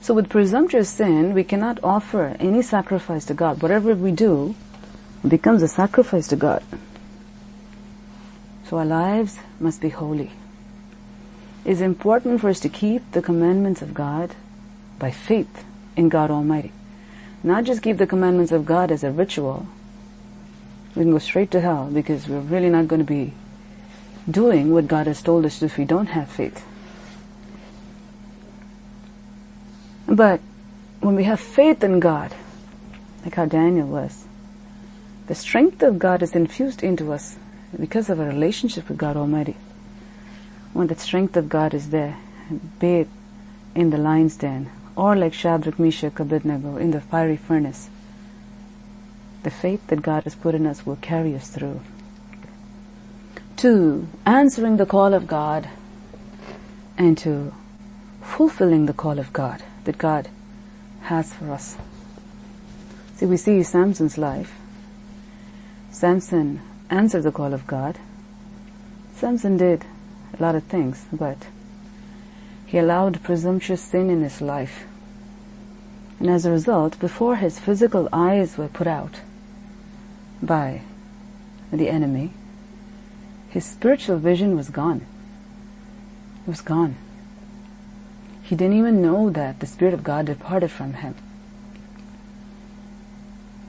So 0.00 0.12
with 0.12 0.28
presumptuous 0.28 0.90
sin, 0.90 1.32
we 1.32 1.44
cannot 1.44 1.80
offer 1.82 2.36
any 2.38 2.60
sacrifice 2.60 3.24
to 3.24 3.34
God. 3.34 3.62
Whatever 3.62 3.94
we 3.94 4.12
do 4.12 4.54
becomes 5.26 5.62
a 5.62 5.68
sacrifice 5.68 6.28
to 6.28 6.36
God. 6.36 6.62
So 8.68 8.78
our 8.78 8.84
lives 8.84 9.38
must 9.58 9.80
be 9.80 9.88
holy. 9.88 10.30
It's 11.64 11.80
important 11.80 12.42
for 12.42 12.50
us 12.50 12.60
to 12.60 12.68
keep 12.68 13.12
the 13.12 13.22
commandments 13.22 13.80
of 13.80 13.94
God 13.94 14.34
by 14.98 15.10
faith 15.10 15.64
in 15.96 16.10
God 16.10 16.30
Almighty. 16.30 16.72
Not 17.42 17.64
just 17.64 17.82
keep 17.82 17.96
the 17.96 18.06
commandments 18.06 18.52
of 18.52 18.66
God 18.66 18.92
as 18.92 19.04
a 19.04 19.10
ritual. 19.10 19.66
We 20.94 21.02
can 21.02 21.10
go 21.10 21.18
straight 21.18 21.50
to 21.52 21.60
hell 21.60 21.90
because 21.92 22.28
we're 22.28 22.40
really 22.40 22.70
not 22.70 22.88
going 22.88 23.00
to 23.00 23.04
be 23.04 23.34
doing 24.30 24.72
what 24.72 24.86
God 24.86 25.06
has 25.06 25.22
told 25.22 25.44
us 25.44 25.62
if 25.62 25.76
we 25.76 25.84
don't 25.84 26.06
have 26.06 26.28
faith. 26.28 26.64
But 30.06 30.40
when 31.00 31.16
we 31.16 31.24
have 31.24 31.40
faith 31.40 31.82
in 31.82 32.00
God, 32.00 32.34
like 33.24 33.34
how 33.34 33.46
Daniel 33.46 33.88
was, 33.88 34.24
the 35.26 35.34
strength 35.34 35.82
of 35.82 35.98
God 35.98 36.22
is 36.22 36.34
infused 36.34 36.82
into 36.82 37.12
us 37.12 37.36
because 37.78 38.08
of 38.08 38.20
our 38.20 38.26
relationship 38.26 38.88
with 38.88 38.98
God 38.98 39.16
Almighty. 39.16 39.56
When 40.72 40.86
the 40.86 40.94
strength 40.94 41.36
of 41.36 41.48
God 41.48 41.74
is 41.74 41.90
there, 41.90 42.18
be 42.78 43.00
it 43.00 43.08
in 43.74 43.90
the 43.90 43.98
lion's 43.98 44.36
den 44.36 44.70
or 44.96 45.16
like 45.16 45.34
Shadrach, 45.34 45.78
Meshach, 45.78 46.20
Abednego 46.20 46.76
in 46.76 46.92
the 46.92 47.00
fiery 47.00 47.36
furnace. 47.36 47.88
The 49.44 49.50
faith 49.50 49.86
that 49.88 50.00
God 50.00 50.24
has 50.24 50.34
put 50.34 50.54
in 50.54 50.66
us 50.66 50.86
will 50.86 50.96
carry 50.96 51.36
us 51.36 51.48
through. 51.48 51.82
Two, 53.56 54.08
answering 54.24 54.78
the 54.78 54.86
call 54.86 55.12
of 55.12 55.26
God 55.26 55.68
and 56.96 57.18
to 57.18 57.52
fulfilling 58.22 58.86
the 58.86 58.94
call 58.94 59.18
of 59.18 59.34
God 59.34 59.62
that 59.84 59.98
God 59.98 60.30
has 61.02 61.34
for 61.34 61.52
us. 61.52 61.76
See, 63.16 63.26
we 63.26 63.36
see 63.36 63.62
Samson's 63.62 64.16
life. 64.16 64.54
Samson 65.90 66.62
answered 66.88 67.24
the 67.24 67.30
call 67.30 67.52
of 67.52 67.66
God. 67.66 67.98
Samson 69.14 69.58
did 69.58 69.84
a 70.38 70.42
lot 70.42 70.54
of 70.54 70.64
things, 70.64 71.04
but 71.12 71.36
he 72.64 72.78
allowed 72.78 73.22
presumptuous 73.22 73.82
sin 73.82 74.08
in 74.08 74.22
his 74.22 74.40
life. 74.40 74.84
And 76.18 76.30
as 76.30 76.46
a 76.46 76.50
result, 76.50 76.98
before 76.98 77.36
his 77.36 77.58
physical 77.58 78.08
eyes 78.10 78.56
were 78.56 78.68
put 78.68 78.86
out 78.86 79.20
by 80.46 80.82
the 81.72 81.88
enemy, 81.88 82.32
his 83.48 83.64
spiritual 83.64 84.18
vision 84.18 84.56
was 84.56 84.68
gone. 84.68 85.06
It 86.46 86.50
was 86.50 86.60
gone. 86.60 86.96
He 88.42 88.54
didn't 88.54 88.76
even 88.76 89.00
know 89.00 89.30
that 89.30 89.60
the 89.60 89.66
Spirit 89.66 89.94
of 89.94 90.04
God 90.04 90.26
departed 90.26 90.70
from 90.70 90.94
him. 90.94 91.14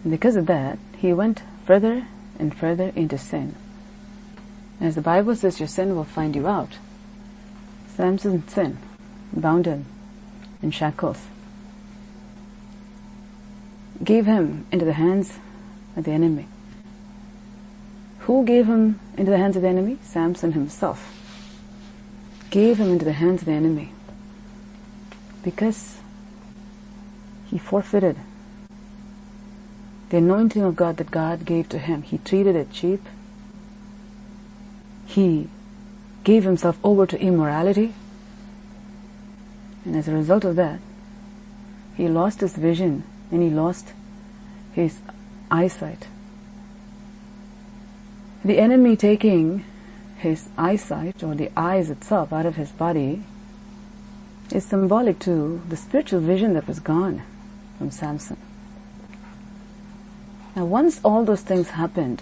And 0.03 0.11
because 0.11 0.35
of 0.35 0.45
that, 0.47 0.77
he 0.97 1.13
went 1.13 1.43
further 1.65 2.07
and 2.37 2.55
further 2.55 2.91
into 2.95 3.17
sin. 3.17 3.55
As 4.81 4.95
the 4.95 5.01
Bible 5.01 5.35
says, 5.35 5.59
your 5.59 5.67
sin 5.67 5.95
will 5.95 6.03
find 6.03 6.35
you 6.35 6.47
out. 6.47 6.77
Samson's 7.87 8.51
sin 8.51 8.77
bound 9.31 9.65
him 9.65 9.85
in 10.61 10.71
shackles, 10.71 11.27
gave 14.03 14.25
him 14.25 14.65
into 14.71 14.83
the 14.83 14.93
hands 14.93 15.39
of 15.95 16.03
the 16.03 16.11
enemy. 16.11 16.47
Who 18.25 18.43
gave 18.43 18.65
him 18.65 18.99
into 19.17 19.29
the 19.29 19.37
hands 19.37 19.55
of 19.55 19.61
the 19.61 19.67
enemy? 19.67 19.99
Samson 20.01 20.53
himself. 20.53 21.13
Gave 22.49 22.79
him 22.79 22.91
into 22.91 23.05
the 23.05 23.13
hands 23.13 23.41
of 23.41 23.45
the 23.45 23.51
enemy. 23.51 23.91
Because 25.43 25.99
he 27.45 27.59
forfeited 27.59 28.17
the 30.09 30.17
anointing 30.17 30.63
of 30.63 30.75
God 30.75 30.97
that 30.97 31.11
God 31.11 31.45
gave 31.45 31.69
to 31.69 31.77
him. 31.77 32.01
He 32.01 32.17
treated 32.17 32.55
it 32.55 32.71
cheap. 32.71 33.05
He 35.05 35.47
gave 36.23 36.45
himself 36.45 36.79
over 36.83 37.05
to 37.05 37.21
immorality. 37.21 37.93
And 39.85 39.95
as 39.95 40.07
a 40.07 40.13
result 40.13 40.43
of 40.45 40.55
that, 40.55 40.79
he 41.95 42.07
lost 42.07 42.41
his 42.41 42.53
vision 42.53 43.03
and 43.31 43.43
he 43.43 43.51
lost 43.51 43.93
his 44.73 44.97
eyesight. 45.51 46.07
The 48.45 48.59
enemy 48.59 48.95
taking 48.95 49.65
his 50.17 50.49
eyesight 50.55 51.23
or 51.23 51.33
the 51.33 51.49
eyes 51.57 51.89
itself 51.89 52.31
out 52.31 52.45
of 52.45 52.57
his 52.57 52.71
body 52.71 53.23
is 54.51 54.63
symbolic 54.63 55.17
to 55.21 55.63
the 55.67 55.75
spiritual 55.75 56.19
vision 56.19 56.53
that 56.53 56.67
was 56.67 56.79
gone 56.79 57.23
from 57.79 57.89
Samson. 57.89 58.37
Now 60.55 60.65
once 60.65 61.01
all 61.03 61.25
those 61.25 61.41
things 61.41 61.71
happened, 61.71 62.21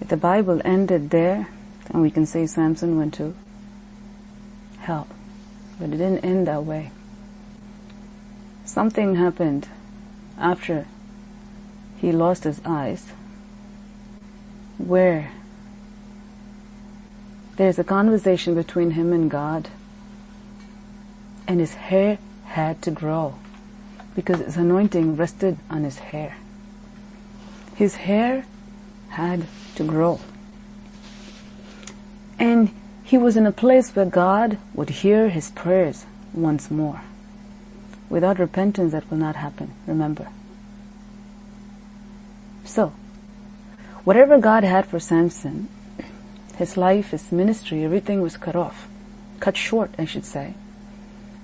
if 0.00 0.06
the 0.06 0.16
Bible 0.16 0.62
ended 0.64 1.10
there, 1.10 1.48
and 1.88 2.02
we 2.02 2.12
can 2.12 2.24
say 2.24 2.46
Samson 2.46 2.96
went 2.96 3.14
to 3.14 3.34
hell. 4.78 5.08
But 5.80 5.88
it 5.88 5.96
didn't 5.96 6.24
end 6.24 6.46
that 6.46 6.64
way. 6.64 6.92
Something 8.64 9.16
happened 9.16 9.66
after 10.38 10.86
he 11.96 12.12
lost 12.12 12.44
his 12.44 12.60
eyes 12.64 13.10
where 14.86 15.30
there's 17.56 17.78
a 17.78 17.84
conversation 17.84 18.54
between 18.54 18.92
him 18.92 19.12
and 19.12 19.30
God 19.30 19.68
and 21.46 21.60
his 21.60 21.74
hair 21.74 22.18
had 22.46 22.80
to 22.82 22.90
grow 22.90 23.34
because 24.14 24.40
his 24.40 24.56
anointing 24.56 25.16
rested 25.16 25.58
on 25.68 25.84
his 25.84 25.98
hair. 25.98 26.36
His 27.74 27.96
hair 27.96 28.44
had 29.10 29.46
to 29.76 29.84
grow. 29.84 30.20
And 32.38 32.74
he 33.04 33.18
was 33.18 33.36
in 33.36 33.46
a 33.46 33.52
place 33.52 33.94
where 33.94 34.06
God 34.06 34.58
would 34.74 34.90
hear 34.90 35.28
his 35.28 35.50
prayers 35.50 36.06
once 36.32 36.70
more. 36.70 37.02
Without 38.08 38.38
repentance, 38.38 38.92
that 38.92 39.08
will 39.10 39.18
not 39.18 39.36
happen, 39.36 39.72
remember. 39.86 40.28
So, 42.64 42.92
whatever 44.04 44.38
God 44.38 44.64
had 44.64 44.86
for 44.86 45.00
Samson, 45.00 45.68
his 46.56 46.76
life, 46.76 47.10
his 47.10 47.32
ministry, 47.32 47.84
everything 47.84 48.20
was 48.20 48.36
cut 48.36 48.56
off. 48.56 48.88
Cut 49.40 49.56
short, 49.56 49.90
I 49.98 50.04
should 50.04 50.24
say. 50.24 50.54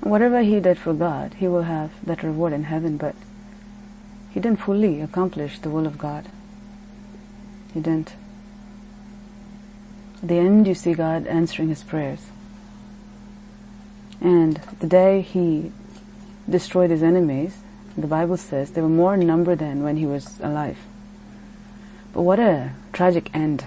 And 0.03 0.11
whatever 0.11 0.43
he 0.43 0.61
did 0.61 0.79
for 0.79 0.93
God, 0.93 1.35
he 1.35 1.49
will 1.49 1.63
have 1.63 1.91
that 2.05 2.23
reward 2.23 2.53
in 2.53 2.65
heaven, 2.65 2.97
but 2.97 3.15
he 4.31 4.41
didn't 4.41 4.61
fully 4.61 5.01
accomplish 5.01 5.59
the 5.59 5.71
will 5.71 5.87
of 5.87 5.97
God. 5.97 6.27
He 7.73 7.81
didn't. 7.81 8.15
At 10.23 10.29
the 10.29 10.35
end, 10.39 10.67
you 10.67 10.75
see 10.75 10.93
God 10.93 11.27
answering 11.27 11.69
his 11.69 11.83
prayers. 11.83 12.27
And 14.21 14.61
the 14.81 14.87
day 14.87 15.21
he 15.23 15.73
destroyed 16.49 16.91
his 16.91 17.03
enemies, 17.03 17.57
the 17.97 18.07
Bible 18.07 18.37
says 18.37 18.71
they 18.71 18.83
were 18.83 18.89
more 18.89 19.15
in 19.15 19.27
number 19.27 19.57
than 19.57 19.83
when 19.83 19.97
he 19.97 20.07
was 20.07 20.39
alive. 20.41 20.79
But 22.17 22.23
what 22.23 22.41
a 22.41 22.73
tragic 22.95 23.29
end. 23.35 23.67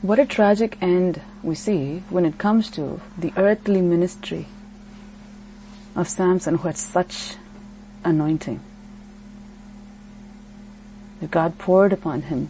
What 0.00 0.18
a 0.18 0.24
tragic 0.24 0.78
end 0.80 1.20
we 1.42 1.54
see 1.54 2.04
when 2.08 2.24
it 2.24 2.38
comes 2.38 2.70
to 2.70 3.02
the 3.18 3.34
earthly 3.36 3.82
ministry 3.82 4.46
of 5.94 6.08
Samson 6.08 6.54
who 6.54 6.68
had 6.68 6.78
such 6.78 7.36
anointing 8.02 8.60
that 11.20 11.30
God 11.30 11.58
poured 11.58 11.92
upon 11.92 12.22
him 12.22 12.48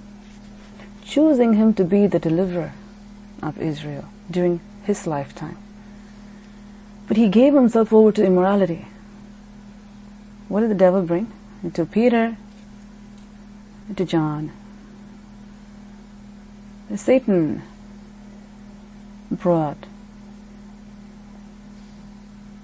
choosing 1.05 1.55
him 1.55 1.75
to 1.75 1.83
be 1.83 2.07
the 2.07 2.21
deliverer 2.21 2.75
of 3.43 3.59
Israel 3.61 4.05
during 4.31 4.61
his 4.85 5.09
lifetime. 5.09 5.57
But 7.09 7.17
he 7.17 7.27
gave 7.27 7.53
himself 7.53 7.93
over 7.93 8.13
to 8.13 8.25
immorality. 8.25 8.87
What 10.47 10.61
did 10.61 10.71
the 10.71 10.77
devil 10.77 11.03
bring? 11.03 11.33
To 11.73 11.85
Peter, 11.85 12.37
to 13.97 14.05
John. 14.05 14.53
Satan 16.95 17.63
brought 19.31 19.77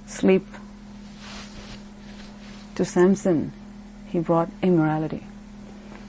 sleep 0.06 0.46
to 2.74 2.84
Samson. 2.84 3.52
He 4.08 4.18
brought 4.20 4.48
immorality. 4.62 5.24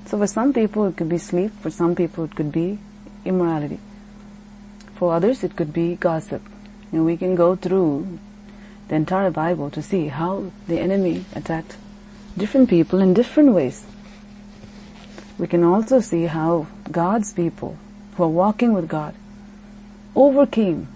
So 0.05 0.17
for 0.17 0.27
some 0.27 0.53
people 0.53 0.85
it 0.85 0.97
could 0.97 1.09
be 1.09 1.17
sleep, 1.17 1.51
for 1.61 1.69
some 1.69 1.95
people 1.95 2.25
it 2.25 2.35
could 2.35 2.51
be 2.51 2.79
immorality. 3.25 3.79
For 4.95 5.13
others 5.13 5.43
it 5.43 5.55
could 5.55 5.73
be 5.73 5.95
gossip. 5.95 6.41
And 6.91 7.05
we 7.05 7.17
can 7.17 7.35
go 7.35 7.55
through 7.55 8.19
the 8.87 8.95
entire 8.95 9.31
Bible 9.31 9.69
to 9.71 9.81
see 9.81 10.07
how 10.07 10.51
the 10.67 10.79
enemy 10.79 11.25
attacked 11.33 11.77
different 12.37 12.69
people 12.69 13.01
in 13.01 13.13
different 13.13 13.53
ways. 13.53 13.85
We 15.37 15.47
can 15.47 15.63
also 15.63 15.99
see 15.99 16.25
how 16.25 16.67
God's 16.91 17.33
people 17.33 17.77
who 18.15 18.23
are 18.23 18.29
walking 18.29 18.73
with 18.73 18.87
God 18.87 19.15
overcame 20.15 20.87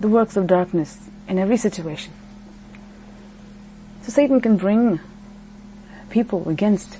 the 0.00 0.08
works 0.08 0.36
of 0.36 0.46
darkness 0.46 1.10
in 1.28 1.38
every 1.38 1.56
situation. 1.56 2.12
So 4.02 4.10
Satan 4.10 4.40
can 4.40 4.56
bring 4.56 5.00
people 6.10 6.48
against 6.48 6.98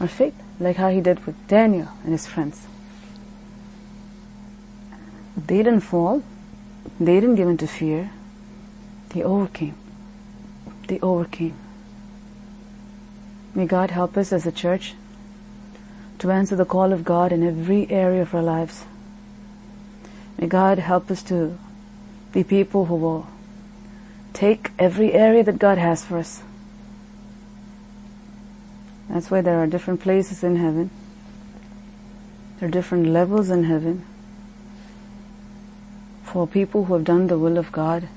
our 0.00 0.08
faith, 0.08 0.34
like 0.58 0.76
how 0.76 0.90
he 0.90 1.00
did 1.00 1.24
with 1.26 1.36
Daniel 1.48 1.88
and 2.04 2.12
his 2.12 2.26
friends. 2.26 2.66
They 5.36 5.58
didn't 5.58 5.80
fall. 5.80 6.22
They 7.00 7.20
didn't 7.20 7.36
give 7.36 7.48
in 7.48 7.56
to 7.58 7.66
fear. 7.66 8.10
They 9.10 9.22
overcame. 9.22 9.76
They 10.88 11.00
overcame. 11.00 11.56
May 13.54 13.66
God 13.66 13.90
help 13.90 14.16
us 14.16 14.32
as 14.32 14.46
a 14.46 14.52
church 14.52 14.94
to 16.22 16.30
answer 16.30 16.56
the 16.56 16.64
call 16.64 16.92
of 16.92 17.04
God 17.04 17.32
in 17.32 17.42
every 17.46 17.88
area 17.90 18.22
of 18.22 18.34
our 18.34 18.42
lives. 18.42 18.84
May 20.38 20.46
God 20.46 20.78
help 20.78 21.10
us 21.10 21.22
to 21.24 21.58
be 22.32 22.42
people 22.42 22.86
who 22.86 22.96
will 22.96 23.26
take 24.32 24.70
every 24.78 25.12
area 25.12 25.44
that 25.44 25.58
God 25.58 25.78
has 25.78 26.04
for 26.04 26.18
us 26.18 26.42
that's 29.12 29.30
why 29.30 29.42
there 29.42 29.58
are 29.58 29.66
different 29.66 30.00
places 30.00 30.42
in 30.42 30.56
heaven. 30.56 30.88
There 32.58 32.68
are 32.68 32.72
different 32.72 33.08
levels 33.08 33.50
in 33.50 33.64
heaven 33.64 34.06
for 36.22 36.46
people 36.46 36.84
who 36.84 36.94
have 36.94 37.04
done 37.04 37.26
the 37.26 37.38
will 37.38 37.58
of 37.58 37.70
God. 37.70 38.08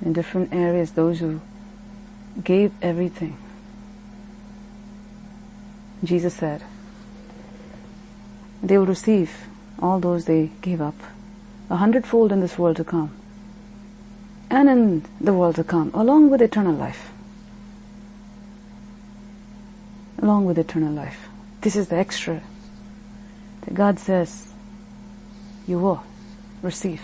in 0.00 0.12
different 0.12 0.52
areas, 0.52 0.92
those 0.92 1.18
who 1.18 1.40
gave 2.42 2.72
everything. 2.80 3.36
Jesus 6.04 6.34
said, 6.34 6.62
they 8.62 8.76
will 8.76 8.86
receive 8.86 9.30
all 9.78 10.00
those 10.00 10.24
they 10.24 10.50
gave 10.62 10.80
up. 10.80 10.94
A 11.70 11.76
hundredfold 11.76 12.32
in 12.32 12.40
this 12.40 12.58
world 12.58 12.76
to 12.76 12.84
come 12.84 13.12
and 14.50 14.68
in 14.68 15.04
the 15.20 15.34
world 15.34 15.56
to 15.56 15.64
come 15.64 15.90
along 15.94 16.30
with 16.30 16.40
eternal 16.40 16.74
life. 16.74 17.10
Along 20.20 20.46
with 20.46 20.58
eternal 20.58 20.92
life. 20.92 21.28
This 21.60 21.76
is 21.76 21.88
the 21.88 21.96
extra 21.96 22.42
that 23.62 23.74
God 23.74 23.98
says 23.98 24.52
you 25.66 25.78
will 25.78 26.02
receive. 26.62 27.02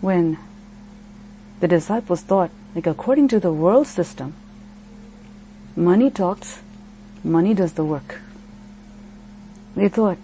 When 0.00 0.38
the 1.60 1.68
disciples 1.68 2.22
thought 2.22 2.50
like 2.74 2.86
according 2.86 3.28
to 3.28 3.40
the 3.40 3.52
world 3.52 3.86
system 3.86 4.34
money 5.76 6.10
talks 6.10 6.60
money 7.22 7.54
does 7.54 7.74
the 7.74 7.84
work 7.84 8.20
they 9.76 9.88
thought, 9.88 10.18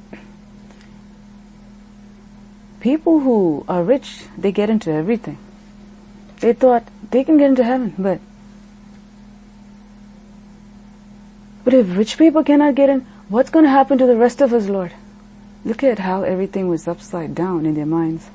people 2.81 3.21
who 3.21 3.65
are 3.69 3.83
rich, 3.83 4.25
they 4.37 4.53
get 4.53 4.71
into 4.71 4.91
everything. 4.91 5.39
They 6.41 6.53
thought 6.53 6.85
they 7.11 7.25
can 7.25 7.39
get 7.39 7.51
into 7.51 7.65
heaven, 7.65 7.95
but 7.97 8.21
but 11.65 11.75
if 11.75 11.97
rich 11.97 12.19
people 12.19 12.45
cannot 12.45 12.75
get 12.75 12.91
in, 12.91 13.01
what's 13.29 13.51
going 13.51 13.65
to 13.65 13.71
happen 13.71 13.99
to 13.99 14.07
the 14.07 14.17
rest 14.17 14.41
of 14.41 14.53
us, 14.53 14.69
Lord? 14.69 14.93
Look 15.65 15.83
at 15.83 16.01
how 16.01 16.23
everything 16.23 16.69
was 16.69 16.87
upside 16.87 17.35
down 17.35 17.67
in 17.67 17.75
their 17.75 17.87
minds. 17.87 18.31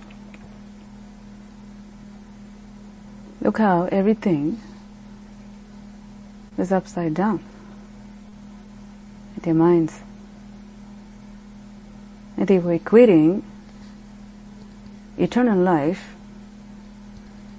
Look 3.42 3.58
how 3.58 3.88
everything 3.92 4.60
was 6.58 6.72
upside 6.72 7.14
down 7.14 7.42
their 9.43 9.53
minds. 9.53 10.01
And 12.38 12.47
they 12.47 12.59
were 12.59 12.77
equating 12.77 13.43
eternal 15.18 15.57
life 15.57 16.15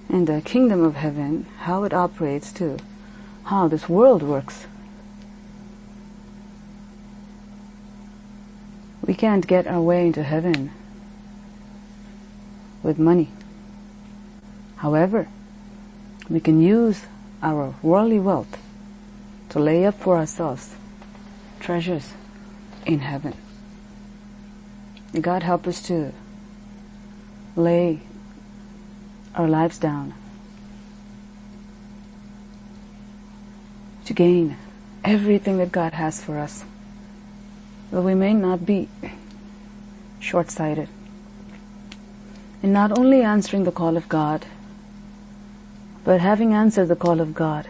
and 0.09 0.27
the 0.27 0.41
kingdom 0.41 0.83
of 0.83 0.97
heaven, 0.97 1.47
how 1.61 1.85
it 1.85 1.93
operates 1.93 2.53
to 2.53 2.79
how 3.45 3.69
this 3.69 3.89
world 3.89 4.23
works. 4.23 4.67
We 9.05 9.15
can't 9.15 9.47
get 9.47 9.67
our 9.67 9.81
way 9.81 10.07
into 10.07 10.23
heaven 10.23 10.71
with 12.83 12.99
money. 12.99 13.31
However, 14.77 15.29
we 16.29 16.41
can 16.41 16.61
use 16.61 17.03
our 17.43 17.75
worldly 17.83 18.19
wealth 18.19 18.59
to 19.51 19.59
lay 19.59 19.85
up 19.87 19.99
for 19.99 20.17
ourselves 20.17 20.75
treasures 21.63 22.13
in 22.85 22.99
heaven. 22.99 23.35
God 25.21 25.43
help 25.43 25.67
us 25.67 25.83
to 25.83 26.13
lay 27.55 28.01
our 29.35 29.49
lives 29.49 29.79
down 29.79 30.15
to 34.05 34.13
gain 34.13 34.57
everything 35.05 35.59
that 35.59 35.71
God 35.71 35.93
has 35.93 36.23
for 36.23 36.39
us. 36.39 36.65
But 37.91 38.03
we 38.03 38.15
may 38.15 38.35
not 38.35 38.67
be 38.67 38.89
short-sighted 40.19 40.89
in 42.63 42.73
not 42.73 42.97
only 42.99 43.23
answering 43.23 43.65
the 43.65 43.73
call 43.73 43.97
of 43.97 44.09
God, 44.09 44.47
but 46.05 46.21
having 46.21 46.53
answered 46.53 46.87
the 46.87 46.97
call 46.97 47.21
of 47.21 47.35
God, 47.35 47.69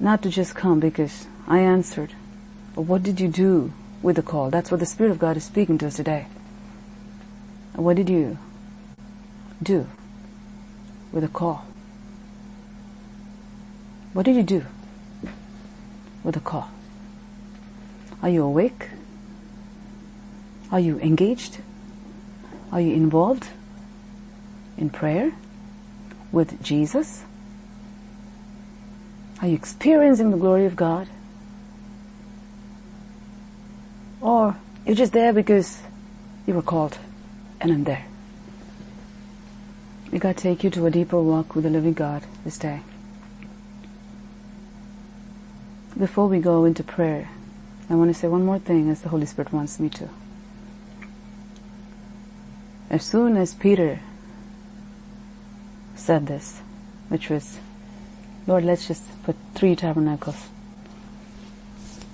not 0.00 0.22
to 0.22 0.30
just 0.30 0.54
come 0.54 0.80
because 0.80 1.26
I 1.46 1.58
answered, 1.58 2.12
but 2.74 2.82
what 2.82 3.02
did 3.02 3.20
you 3.20 3.28
do 3.28 3.72
with 4.04 4.16
the 4.16 4.22
call. 4.22 4.50
That's 4.50 4.70
what 4.70 4.80
the 4.80 4.86
Spirit 4.86 5.10
of 5.10 5.18
God 5.18 5.38
is 5.38 5.44
speaking 5.44 5.78
to 5.78 5.86
us 5.86 5.96
today. 5.96 6.26
What 7.74 7.96
did 7.96 8.10
you 8.10 8.36
do 9.62 9.88
with 11.10 11.22
the 11.22 11.28
call? 11.28 11.64
What 14.12 14.26
did 14.26 14.36
you 14.36 14.42
do 14.42 14.66
with 16.22 16.34
the 16.34 16.40
call? 16.40 16.70
Are 18.22 18.28
you 18.28 18.44
awake? 18.44 18.90
Are 20.70 20.80
you 20.80 21.00
engaged? 21.00 21.58
Are 22.70 22.80
you 22.80 22.92
involved 22.94 23.48
in 24.76 24.90
prayer 24.90 25.32
with 26.30 26.62
Jesus? 26.62 27.24
Are 29.40 29.48
you 29.48 29.54
experiencing 29.54 30.30
the 30.30 30.36
glory 30.36 30.66
of 30.66 30.76
God? 30.76 31.08
Or 34.24 34.56
you're 34.86 34.96
just 34.96 35.12
there 35.12 35.34
because 35.34 35.82
you 36.46 36.54
were 36.54 36.62
called 36.62 36.96
and 37.60 37.70
I'm 37.70 37.84
there. 37.84 38.06
May 40.10 40.18
God 40.18 40.38
take 40.38 40.64
you 40.64 40.70
to 40.70 40.86
a 40.86 40.90
deeper 40.90 41.20
walk 41.20 41.54
with 41.54 41.64
the 41.64 41.70
living 41.70 41.92
God 41.92 42.22
this 42.42 42.56
day. 42.56 42.80
Before 45.98 46.26
we 46.26 46.38
go 46.38 46.64
into 46.64 46.82
prayer, 46.82 47.28
I 47.90 47.96
want 47.96 48.14
to 48.14 48.18
say 48.18 48.26
one 48.26 48.46
more 48.46 48.58
thing 48.58 48.88
as 48.88 49.02
the 49.02 49.10
Holy 49.10 49.26
Spirit 49.26 49.52
wants 49.52 49.78
me 49.78 49.90
to. 49.90 50.08
As 52.88 53.04
soon 53.04 53.36
as 53.36 53.52
Peter 53.52 54.00
said 55.96 56.26
this, 56.28 56.62
which 57.10 57.28
was, 57.28 57.58
Lord, 58.46 58.64
let's 58.64 58.88
just 58.88 59.04
put 59.22 59.36
three 59.54 59.76
tabernacles, 59.76 60.48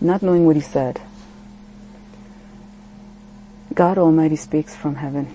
not 0.01 0.23
knowing 0.23 0.45
what 0.45 0.57
he 0.57 0.63
said, 0.63 1.01
God 3.75 3.99
Almighty 3.99 4.37
speaks 4.37 4.75
from 4.75 4.97
heaven. 4.97 5.35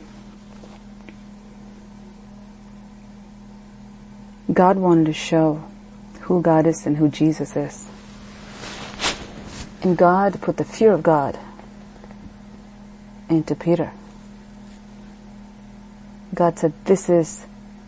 God 4.52 4.78
wanted 4.78 5.06
to 5.06 5.14
show 5.14 5.64
who 6.22 6.42
God 6.42 6.68
is 6.68 6.86
and 6.86 6.98
who 6.98 7.10
Jesus 7.10 7.56
is. 7.56 7.88
And 9.82 9.98
God 9.98 10.42
put 10.42 10.58
the 10.58 10.66
fear 10.66 10.92
of 10.92 11.02
God 11.04 11.40
into 13.30 13.56
Peter. 13.56 13.92
God 16.34 16.60
said, 16.60 16.74
this 16.86 17.10
is 17.10 17.46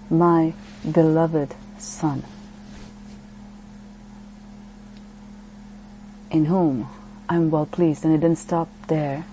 my 0.09 0.53
beloved 0.89 1.53
son 1.77 2.23
in 6.31 6.45
whom 6.45 6.87
I'm 7.27 7.51
well 7.51 7.65
pleased. 7.65 8.05
And 8.05 8.13
it 8.13 8.19
didn't 8.19 8.37
stop 8.37 8.69
there 8.87 9.25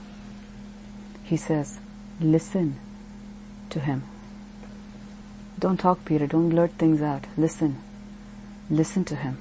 he 1.24 1.36
says, 1.36 1.80
listen 2.20 2.78
to 3.70 3.80
him. 3.80 4.05
Don't 5.59 5.80
talk, 5.80 6.05
Peter. 6.05 6.26
Don't 6.26 6.51
blurt 6.51 6.72
things 6.72 7.01
out. 7.01 7.26
Listen. 7.36 7.78
Listen 8.70 9.05
to 9.06 9.16
him. 9.16 9.38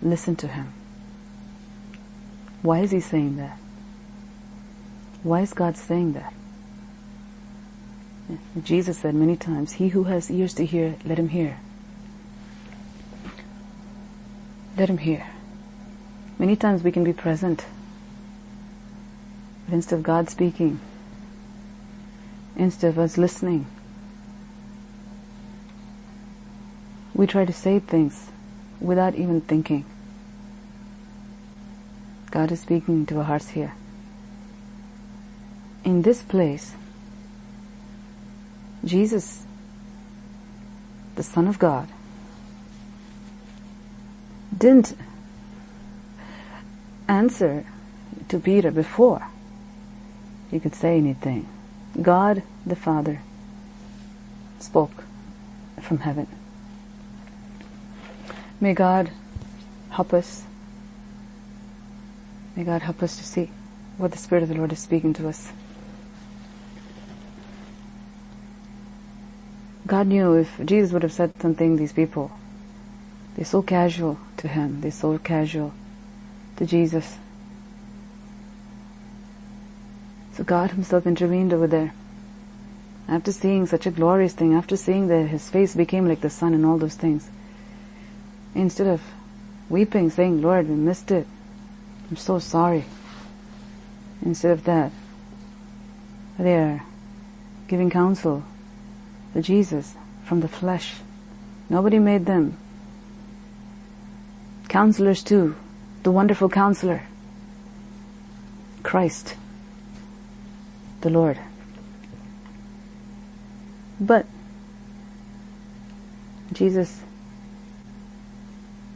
Listen 0.00 0.34
to 0.36 0.48
him. 0.48 0.72
Why 2.62 2.80
is 2.80 2.90
he 2.90 3.00
saying 3.00 3.36
that? 3.36 3.58
Why 5.22 5.42
is 5.42 5.52
God 5.52 5.76
saying 5.76 6.14
that? 6.14 6.32
Jesus 8.62 8.98
said 8.98 9.14
many 9.14 9.36
times, 9.36 9.72
he 9.72 9.88
who 9.88 10.04
has 10.04 10.30
ears 10.30 10.54
to 10.54 10.64
hear, 10.64 10.96
let 11.04 11.18
him 11.18 11.28
hear. 11.28 11.58
Let 14.76 14.88
him 14.88 14.98
hear. 14.98 15.26
Many 16.38 16.56
times 16.56 16.82
we 16.82 16.92
can 16.92 17.04
be 17.04 17.12
present 17.12 17.66
instead 19.70 19.96
of 19.96 20.02
God 20.02 20.28
speaking, 20.28 20.80
instead 22.56 22.88
of 22.88 22.98
us 22.98 23.16
listening, 23.16 23.66
we 27.14 27.26
try 27.26 27.44
to 27.44 27.52
say 27.52 27.78
things 27.78 28.30
without 28.80 29.14
even 29.14 29.40
thinking. 29.40 29.84
God 32.30 32.50
is 32.50 32.60
speaking 32.60 33.06
to 33.06 33.18
our 33.18 33.24
hearts 33.24 33.50
here. 33.50 33.74
In 35.84 36.02
this 36.02 36.22
place, 36.22 36.74
Jesus, 38.84 39.44
the 41.16 41.22
Son 41.22 41.46
of 41.46 41.58
God, 41.58 41.88
didn't 44.56 44.96
answer 47.08 47.64
to 48.28 48.38
Peter 48.38 48.70
before 48.70 49.28
he 50.52 50.60
could 50.60 50.74
say 50.74 50.98
anything. 50.98 51.48
God 52.00 52.42
the 52.64 52.76
Father 52.76 53.22
spoke 54.60 55.04
from 55.80 55.98
heaven. 55.98 56.28
May 58.60 58.74
God 58.74 59.10
help 59.90 60.12
us. 60.12 60.44
May 62.54 62.64
God 62.64 62.82
help 62.82 63.02
us 63.02 63.16
to 63.16 63.24
see 63.24 63.50
what 63.96 64.12
the 64.12 64.18
Spirit 64.18 64.42
of 64.42 64.50
the 64.50 64.54
Lord 64.54 64.72
is 64.72 64.78
speaking 64.78 65.14
to 65.14 65.26
us. 65.26 65.50
God 69.86 70.06
knew 70.06 70.34
if 70.34 70.60
Jesus 70.64 70.92
would 70.92 71.02
have 71.02 71.12
said 71.12 71.32
something, 71.40 71.76
these 71.76 71.92
people, 71.92 72.30
they're 73.34 73.44
so 73.44 73.62
casual 73.62 74.18
to 74.36 74.48
Him, 74.48 74.82
they're 74.82 74.90
so 74.90 75.18
casual 75.18 75.72
to 76.56 76.66
Jesus. 76.66 77.16
So 80.34 80.44
God 80.44 80.70
Himself 80.70 81.06
intervened 81.06 81.52
over 81.52 81.66
there. 81.66 81.92
After 83.08 83.32
seeing 83.32 83.66
such 83.66 83.86
a 83.86 83.90
glorious 83.90 84.32
thing, 84.32 84.54
after 84.54 84.76
seeing 84.76 85.08
that 85.08 85.28
His 85.28 85.50
face 85.50 85.74
became 85.74 86.08
like 86.08 86.20
the 86.20 86.30
sun 86.30 86.54
and 86.54 86.64
all 86.64 86.78
those 86.78 86.94
things, 86.94 87.28
instead 88.54 88.86
of 88.86 89.02
weeping, 89.68 90.10
saying, 90.10 90.40
Lord, 90.40 90.68
we 90.68 90.74
missed 90.74 91.10
it. 91.10 91.26
I'm 92.10 92.16
so 92.16 92.38
sorry. 92.38 92.84
Instead 94.24 94.52
of 94.52 94.64
that, 94.64 94.92
they 96.38 96.54
are 96.54 96.84
giving 97.68 97.90
counsel 97.90 98.44
to 99.34 99.42
Jesus 99.42 99.94
from 100.24 100.40
the 100.40 100.48
flesh. 100.48 100.94
Nobody 101.68 101.98
made 101.98 102.26
them. 102.26 102.56
Counselors 104.68 105.22
too, 105.22 105.56
the 106.02 106.10
wonderful 106.10 106.48
counselor, 106.48 107.02
Christ, 108.82 109.36
the 111.02 111.10
Lord. 111.10 111.38
But 114.00 114.26
Jesus 116.52 117.00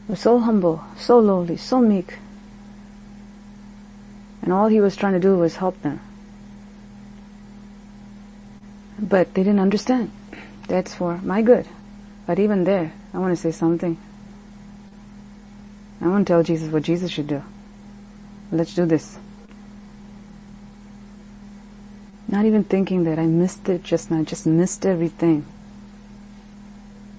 was 0.09 0.21
so 0.21 0.39
humble, 0.39 0.85
so 0.97 1.19
lowly, 1.19 1.57
so 1.57 1.81
meek. 1.81 2.19
And 4.43 4.53
all 4.53 4.69
he 4.69 4.81
was 4.81 4.97
trying 4.97 5.15
to 5.15 5.21
do 5.21 5.37
was 5.37 5.57
help 5.57 5.81
them. 5.83 6.01
But 8.99 9.35
they 9.35 9.43
didn't 9.43 9.61
understand. 9.61 10.11
That's 10.69 10.95
for 10.95 11.19
my 11.19 11.43
good. 11.43 11.67
But 12.27 12.39
even 12.39 12.65
there, 12.65 12.93
I 13.13 13.19
want 13.19 13.33
to 13.33 13.41
say 13.41 13.51
something. 13.51 13.99
I 16.01 16.09
want 16.09 16.27
to 16.27 16.33
tell 16.33 16.43
Jesus 16.43 16.73
what 16.73 16.83
Jesus 16.83 17.11
should 17.11 17.27
do. 17.27 17.43
Let's 18.53 18.75
do 18.75 18.87
this. 18.87 19.19
Not 22.29 22.45
even 22.45 22.65
thinking 22.65 23.05
that 23.05 23.19
I 23.19 23.27
missed 23.27 23.69
it 23.69 23.83
just 23.83 24.11
now, 24.11 24.23
just 24.23 24.47
missed 24.47 24.85
everything. 24.85 25.45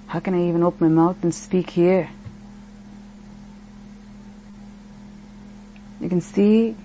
How 0.07 0.19
can 0.19 0.33
I 0.33 0.47
even 0.47 0.63
open 0.63 0.93
my 0.93 1.01
mouth 1.01 1.23
and 1.23 1.33
speak 1.33 1.71
here? 1.71 2.09
You 5.99 6.09
can 6.09 6.21
see 6.21 6.75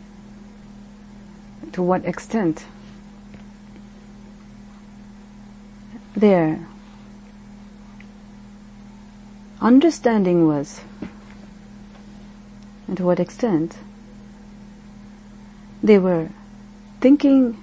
to 1.72 1.82
what 1.82 2.04
extent 2.04 2.64
There. 6.14 6.66
understanding 9.62 10.46
was 10.46 10.80
and 12.86 12.96
to 12.96 13.04
what 13.04 13.20
extent 13.20 13.78
they 15.82 15.98
were 15.98 16.28
thinking 17.00 17.61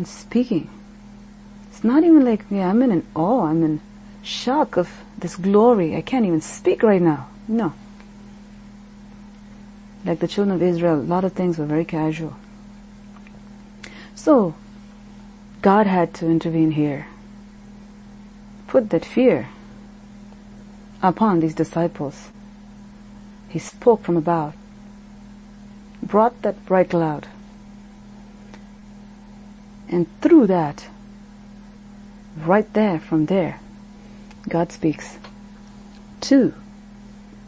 and 0.00 0.08
speaking. 0.08 0.70
It's 1.68 1.84
not 1.84 2.04
even 2.04 2.24
like, 2.24 2.46
yeah, 2.48 2.70
I'm 2.70 2.80
in 2.80 2.90
an 2.90 3.06
awe, 3.14 3.44
I'm 3.44 3.62
in 3.62 3.82
shock 4.22 4.78
of 4.78 4.88
this 5.18 5.36
glory. 5.36 5.94
I 5.94 6.00
can't 6.00 6.24
even 6.24 6.40
speak 6.40 6.82
right 6.82 7.02
now. 7.02 7.28
No. 7.46 7.74
Like 10.06 10.20
the 10.20 10.26
children 10.26 10.56
of 10.56 10.62
Israel, 10.62 10.98
a 10.98 11.02
lot 11.14 11.24
of 11.24 11.34
things 11.34 11.58
were 11.58 11.66
very 11.66 11.84
casual. 11.84 12.34
So, 14.14 14.54
God 15.60 15.86
had 15.86 16.14
to 16.14 16.26
intervene 16.26 16.70
here. 16.70 17.06
Put 18.68 18.88
that 18.88 19.04
fear 19.04 19.48
upon 21.02 21.40
these 21.40 21.54
disciples. 21.54 22.30
He 23.50 23.58
spoke 23.58 24.02
from 24.02 24.16
above, 24.16 24.54
brought 26.02 26.40
that 26.40 26.64
bright 26.64 26.88
cloud, 26.88 27.28
and 29.90 30.06
through 30.20 30.46
that, 30.46 30.86
right 32.36 32.72
there, 32.74 33.00
from 33.00 33.26
there, 33.26 33.58
God 34.48 34.70
speaks 34.70 35.18
to 36.22 36.54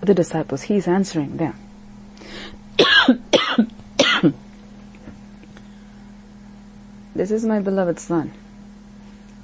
the 0.00 0.12
disciples. 0.12 0.62
He's 0.62 0.88
answering 0.88 1.36
them. 1.36 1.54
this 7.14 7.30
is 7.30 7.44
my 7.44 7.60
beloved 7.60 8.00
son. 8.00 8.32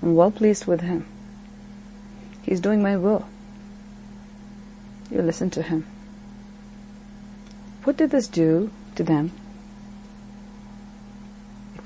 I'm 0.03 0.17
well 0.17 0.33
pleased 0.33 0.67
with 0.67 0.81
him. 0.81 1.07
He's 2.43 2.61
doing 2.61 2.83
my 2.83 2.97
will. 2.97 3.29
You 5.09 5.23
listen 5.23 5.51
to 5.51 5.63
him. 5.63 5.87
What 7.85 7.97
did 7.97 8.11
this 8.11 8.27
do 8.27 8.73
to 8.97 9.05
them? 9.05 9.31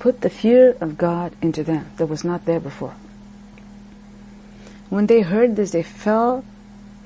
Put 0.03 0.19
the 0.19 0.29
fear 0.29 0.75
of 0.81 0.97
God 0.97 1.33
into 1.41 1.63
them 1.63 1.85
that 1.95 2.07
was 2.07 2.25
not 2.25 2.43
there 2.43 2.59
before. 2.59 2.93
When 4.89 5.07
they 5.07 5.21
heard 5.21 5.55
this, 5.55 5.71
they 5.71 5.81
fell 5.81 6.43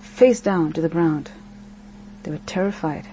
face 0.01 0.41
down 0.41 0.73
to 0.73 0.81
the 0.81 0.89
ground. 0.89 1.29
They 2.23 2.31
were 2.31 2.39
terrified. 2.47 3.05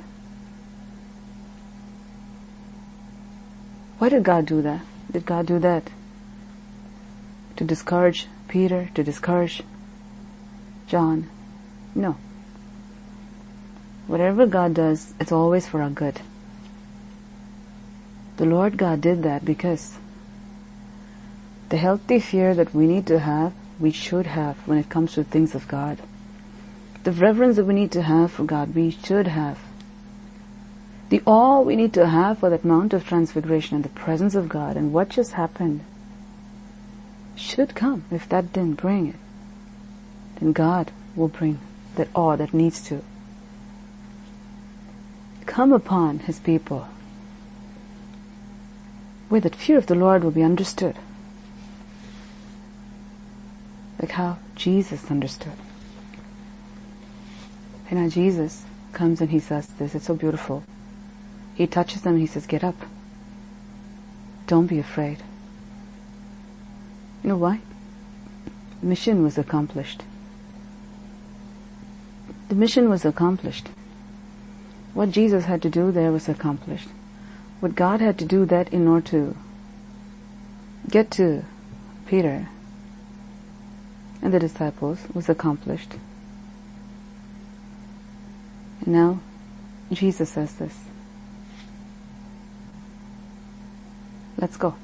Why 3.98 4.08
did 4.08 4.22
God 4.22 4.46
do 4.46 4.62
that? 4.62 4.80
Did 5.12 5.26
God 5.26 5.44
do 5.44 5.58
that 5.58 5.90
to 7.56 7.64
discourage 7.64 8.26
Peter, 8.48 8.88
to 8.94 9.04
discourage 9.04 9.62
John? 10.86 11.28
No. 11.94 12.16
Whatever 14.06 14.46
God 14.46 14.72
does, 14.72 15.12
it's 15.20 15.30
always 15.30 15.68
for 15.68 15.82
our 15.82 15.90
good. 15.90 16.22
The 18.36 18.46
Lord 18.46 18.76
God 18.76 19.00
did 19.00 19.22
that 19.22 19.44
because 19.44 19.96
the 21.68 21.76
healthy 21.76 22.18
fear 22.18 22.54
that 22.54 22.74
we 22.74 22.86
need 22.86 23.06
to 23.06 23.20
have, 23.20 23.52
we 23.78 23.90
should 23.90 24.26
have 24.26 24.56
when 24.66 24.78
it 24.78 24.88
comes 24.88 25.14
to 25.14 25.24
things 25.24 25.54
of 25.54 25.68
God. 25.68 25.98
The 27.04 27.12
reverence 27.12 27.56
that 27.56 27.64
we 27.64 27.74
need 27.74 27.92
to 27.92 28.02
have 28.02 28.32
for 28.32 28.44
God, 28.44 28.74
we 28.74 28.90
should 28.90 29.26
have. 29.28 29.58
The 31.10 31.22
awe 31.26 31.60
we 31.60 31.76
need 31.76 31.92
to 31.94 32.06
have 32.06 32.38
for 32.38 32.50
that 32.50 32.64
Mount 32.64 32.92
of 32.92 33.06
Transfiguration 33.06 33.76
and 33.76 33.84
the 33.84 33.90
presence 33.90 34.34
of 34.34 34.48
God 34.48 34.76
and 34.76 34.92
what 34.92 35.10
just 35.10 35.32
happened 35.32 35.80
should 37.36 37.74
come. 37.74 38.04
If 38.10 38.28
that 38.30 38.52
didn't 38.52 38.80
bring 38.80 39.08
it, 39.08 39.16
then 40.40 40.52
God 40.52 40.90
will 41.14 41.28
bring 41.28 41.60
that 41.96 42.08
awe 42.14 42.36
that 42.36 42.54
needs 42.54 42.80
to 42.88 43.02
come 45.46 45.72
upon 45.72 46.20
his 46.20 46.38
people, 46.40 46.88
where 49.34 49.40
that 49.40 49.56
fear 49.56 49.76
of 49.76 49.86
the 49.86 49.96
Lord 49.96 50.22
will 50.22 50.30
be 50.30 50.44
understood. 50.44 50.94
Like 54.00 54.12
how 54.12 54.38
Jesus 54.54 55.10
understood. 55.10 55.54
And 57.90 57.98
now 57.98 58.08
Jesus 58.08 58.62
comes 58.92 59.20
and 59.20 59.30
he 59.30 59.40
says 59.40 59.66
this, 59.66 59.96
it's 59.96 60.04
so 60.04 60.14
beautiful. 60.14 60.62
He 61.56 61.66
touches 61.66 62.02
them 62.02 62.12
and 62.12 62.20
he 62.20 62.28
says, 62.28 62.46
get 62.46 62.62
up. 62.62 62.76
Don't 64.46 64.68
be 64.68 64.78
afraid. 64.78 65.18
You 67.24 67.30
know 67.30 67.36
why? 67.36 67.58
mission 68.82 69.24
was 69.24 69.36
accomplished. 69.36 70.04
The 72.50 72.54
mission 72.54 72.88
was 72.88 73.04
accomplished. 73.04 73.68
What 74.92 75.10
Jesus 75.10 75.46
had 75.46 75.60
to 75.62 75.70
do 75.70 75.90
there 75.90 76.12
was 76.12 76.28
accomplished. 76.28 76.86
What 77.64 77.76
God 77.76 78.02
had 78.02 78.18
to 78.18 78.26
do 78.26 78.44
that 78.44 78.70
in 78.74 78.86
order 78.86 79.08
to 79.08 79.36
get 80.90 81.10
to 81.12 81.46
Peter 82.04 82.50
and 84.20 84.34
the 84.34 84.38
disciples 84.38 84.98
was 85.14 85.30
accomplished. 85.30 85.94
And 88.80 88.88
now 88.88 89.20
Jesus 89.90 90.28
says 90.28 90.56
this. 90.56 90.78
Let's 94.36 94.58
go. 94.58 94.74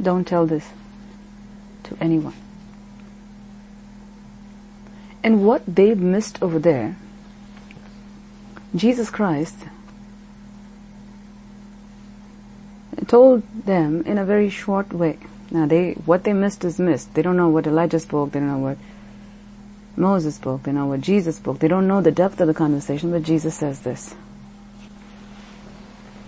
Don't 0.00 0.26
tell 0.26 0.46
this 0.46 0.70
to 1.82 1.98
anyone. 2.00 2.32
And 5.22 5.44
what 5.44 5.64
they've 5.66 6.00
missed 6.00 6.42
over 6.42 6.58
there 6.58 6.96
Jesus 8.74 9.10
Christ 9.10 9.56
told 13.08 13.42
them 13.64 14.02
in 14.02 14.18
a 14.18 14.24
very 14.24 14.50
short 14.50 14.92
way. 14.92 15.18
Now 15.50 15.66
they, 15.66 15.92
what 15.92 16.24
they 16.24 16.32
missed 16.32 16.64
is 16.64 16.78
missed. 16.78 17.14
They 17.14 17.22
don't 17.22 17.36
know 17.36 17.48
what 17.48 17.66
Elijah 17.66 17.98
spoke, 17.98 18.32
they 18.32 18.38
don't 18.38 18.48
know 18.48 18.58
what 18.58 18.78
Moses 19.96 20.36
spoke, 20.36 20.62
they 20.62 20.72
know 20.72 20.86
what 20.86 21.00
Jesus 21.00 21.36
spoke. 21.36 21.58
They 21.58 21.68
don't 21.68 21.88
know 21.88 22.00
the 22.00 22.12
depth 22.12 22.40
of 22.40 22.46
the 22.46 22.54
conversation, 22.54 23.10
but 23.10 23.22
Jesus 23.24 23.56
says 23.56 23.80
this. 23.80 24.14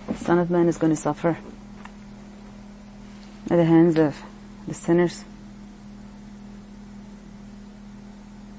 The 0.08 0.16
Son 0.16 0.38
of 0.38 0.50
Man 0.50 0.66
is 0.68 0.78
going 0.78 0.92
to 0.92 1.00
suffer 1.00 1.38
at 3.48 3.56
the 3.56 3.64
hands 3.64 3.96
of 3.96 4.16
the 4.66 4.74
sinners. 4.74 5.24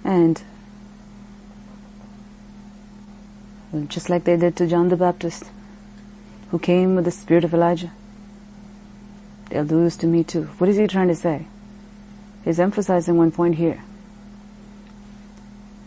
And 0.03 0.41
just 3.87 4.09
like 4.09 4.25
they 4.25 4.37
did 4.37 4.55
to 4.57 4.67
John 4.67 4.89
the 4.89 4.97
Baptist, 4.97 5.45
who 6.51 6.59
came 6.59 6.95
with 6.95 7.05
the 7.05 7.11
spirit 7.11 7.43
of 7.43 7.53
Elijah, 7.53 7.91
they'll 9.51 9.65
do 9.65 9.83
this 9.83 9.97
to 9.97 10.07
me 10.07 10.23
too. 10.23 10.45
What 10.57 10.69
is 10.69 10.77
he 10.77 10.87
trying 10.87 11.09
to 11.09 11.15
say? 11.15 11.45
He's 12.43 12.59
emphasizing 12.59 13.17
one 13.17 13.31
point 13.31 13.55
here. 13.55 13.83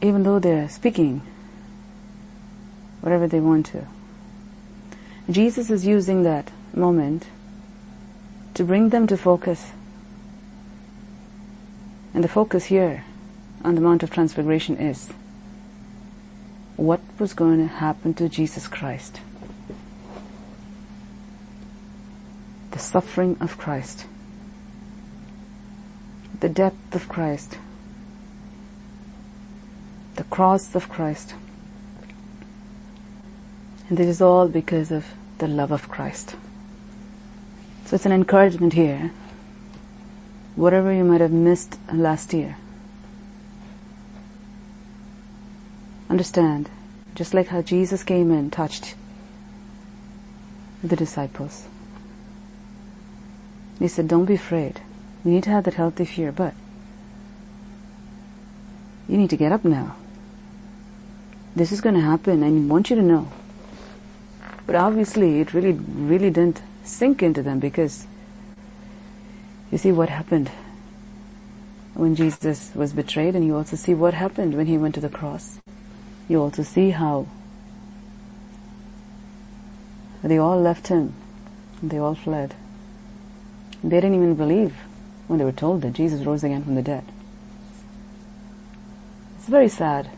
Even 0.01 0.23
though 0.23 0.39
they're 0.39 0.69
speaking 0.69 1.23
whatever 3.01 3.27
they 3.27 3.41
want 3.41 3.67
to, 3.67 3.87
Jesus 5.31 5.71
is 5.71 5.87
using 5.87 6.23
that 6.23 6.51
moment 6.75 7.27
to 8.55 8.65
bring 8.65 8.91
them 8.91 9.07
to 9.07 9.17
focus. 9.17 9.73
And 12.13 12.23
the 12.23 12.29
focus 12.29 12.67
here 12.67 13.05
on 13.65 13.75
the 13.75 13.81
Mount 13.81 14.03
of 14.03 14.11
Transfiguration 14.11 14.77
is 14.77 15.11
what 16.77 17.01
was 17.19 17.35
going 17.35 17.59
to 17.59 17.67
happen 17.67 18.15
to 18.15 18.29
Jesus 18.29 18.69
Christ. 18.69 19.21
The 22.75 22.81
suffering 22.81 23.37
of 23.41 23.57
Christ. 23.57 24.05
The 26.41 26.49
death 26.49 26.75
of 26.91 27.09
Christ. 27.09 27.57
The 30.17 30.25
cross 30.25 30.75
of 30.75 30.89
Christ. 30.89 31.37
And 33.89 33.97
this 33.97 34.09
is 34.09 34.21
all 34.21 34.49
because 34.49 34.91
of 34.91 35.07
the 35.39 35.47
love 35.47 35.71
of 35.71 35.89
Christ. 35.89 36.35
So 37.85 37.95
it's 37.95 38.07
an 38.07 38.11
encouragement 38.11 38.73
here. 38.73 39.13
Whatever 40.57 40.93
you 40.93 41.05
might 41.05 41.21
have 41.21 41.31
missed 41.31 41.79
last 41.93 42.35
year. 42.35 42.57
Understand, 46.11 46.71
just 47.15 47.35
like 47.35 47.47
how 47.47 47.63
Jesus 47.63 48.03
came 48.03 48.33
and 48.33 48.53
touched 48.53 48.97
the 50.83 50.97
disciples. 50.97 51.69
He 53.79 53.89
said, 53.89 54.09
don't 54.09 54.25
be 54.25 54.35
afraid. 54.35 54.81
You 55.25 55.33
need 55.33 55.45
to 55.45 55.51
have 55.51 55.65
that 55.65 55.75
healthy 55.75 56.05
fear, 56.05 56.33
but 56.33 56.55
you 59.09 59.17
need 59.17 59.31
to 59.31 59.37
get 59.37 59.53
up 59.53 59.65
now. 59.65 59.97
This 61.57 61.73
is 61.73 61.81
going 61.81 61.95
to 61.95 62.01
happen 62.01 62.43
and 62.43 62.69
I 62.69 62.73
want 62.73 62.91
you 62.91 62.97
to 62.97 63.03
know. 63.03 63.31
But 64.67 64.77
obviously 64.77 65.41
it 65.41 65.53
really, 65.53 65.73
really 65.73 66.31
didn't 66.31 66.63
sink 66.85 67.23
into 67.23 67.43
them 67.43 67.59
because 67.59 68.07
you 69.71 69.79
see 69.79 69.93
what 69.93 70.09
happened 70.09 70.51
when 71.95 72.17
Jesus 72.17 72.73
was 72.75 72.93
betrayed 72.93 73.35
and 73.37 73.45
you 73.45 73.57
also 73.57 73.77
see 73.77 73.95
what 73.95 74.15
happened 74.15 74.55
when 74.57 74.67
he 74.67 74.79
went 74.79 74.95
to 74.97 75.01
the 75.01 75.09
cross. 75.09 75.61
You 76.29 76.41
also 76.41 76.63
see 76.63 76.91
how 76.91 77.27
they 80.23 80.39
all 80.39 80.61
left 80.61 80.89
him. 80.89 81.15
They 81.83 81.99
all 81.99 82.15
fled. 82.15 82.55
They 83.85 84.01
didn't 84.01 84.15
even 84.15 84.35
believe 84.35 84.75
when 85.27 85.39
they 85.39 85.45
were 85.45 85.53
told 85.53 85.83
that 85.83 85.93
Jesus 85.93 86.25
rose 86.25 86.43
again 86.43 86.65
from 86.65 86.75
the 86.75 86.83
dead. 86.83 87.05
It's 89.37 89.47
very 89.47 89.69
sad, 89.69 90.09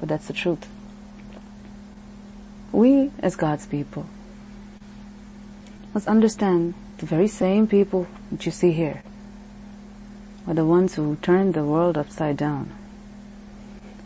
but 0.00 0.08
that's 0.08 0.26
the 0.26 0.32
truth. 0.32 0.68
We, 2.72 3.12
as 3.20 3.36
God's 3.36 3.66
people, 3.66 4.06
must 5.94 6.08
understand 6.08 6.74
the 6.98 7.06
very 7.06 7.28
same 7.28 7.68
people 7.68 8.08
that 8.32 8.44
you 8.44 8.50
see 8.50 8.72
here 8.72 9.04
were 10.44 10.54
the 10.54 10.64
ones 10.64 10.96
who 10.96 11.16
turned 11.22 11.54
the 11.54 11.64
world 11.64 11.96
upside 11.96 12.36
down, 12.36 12.72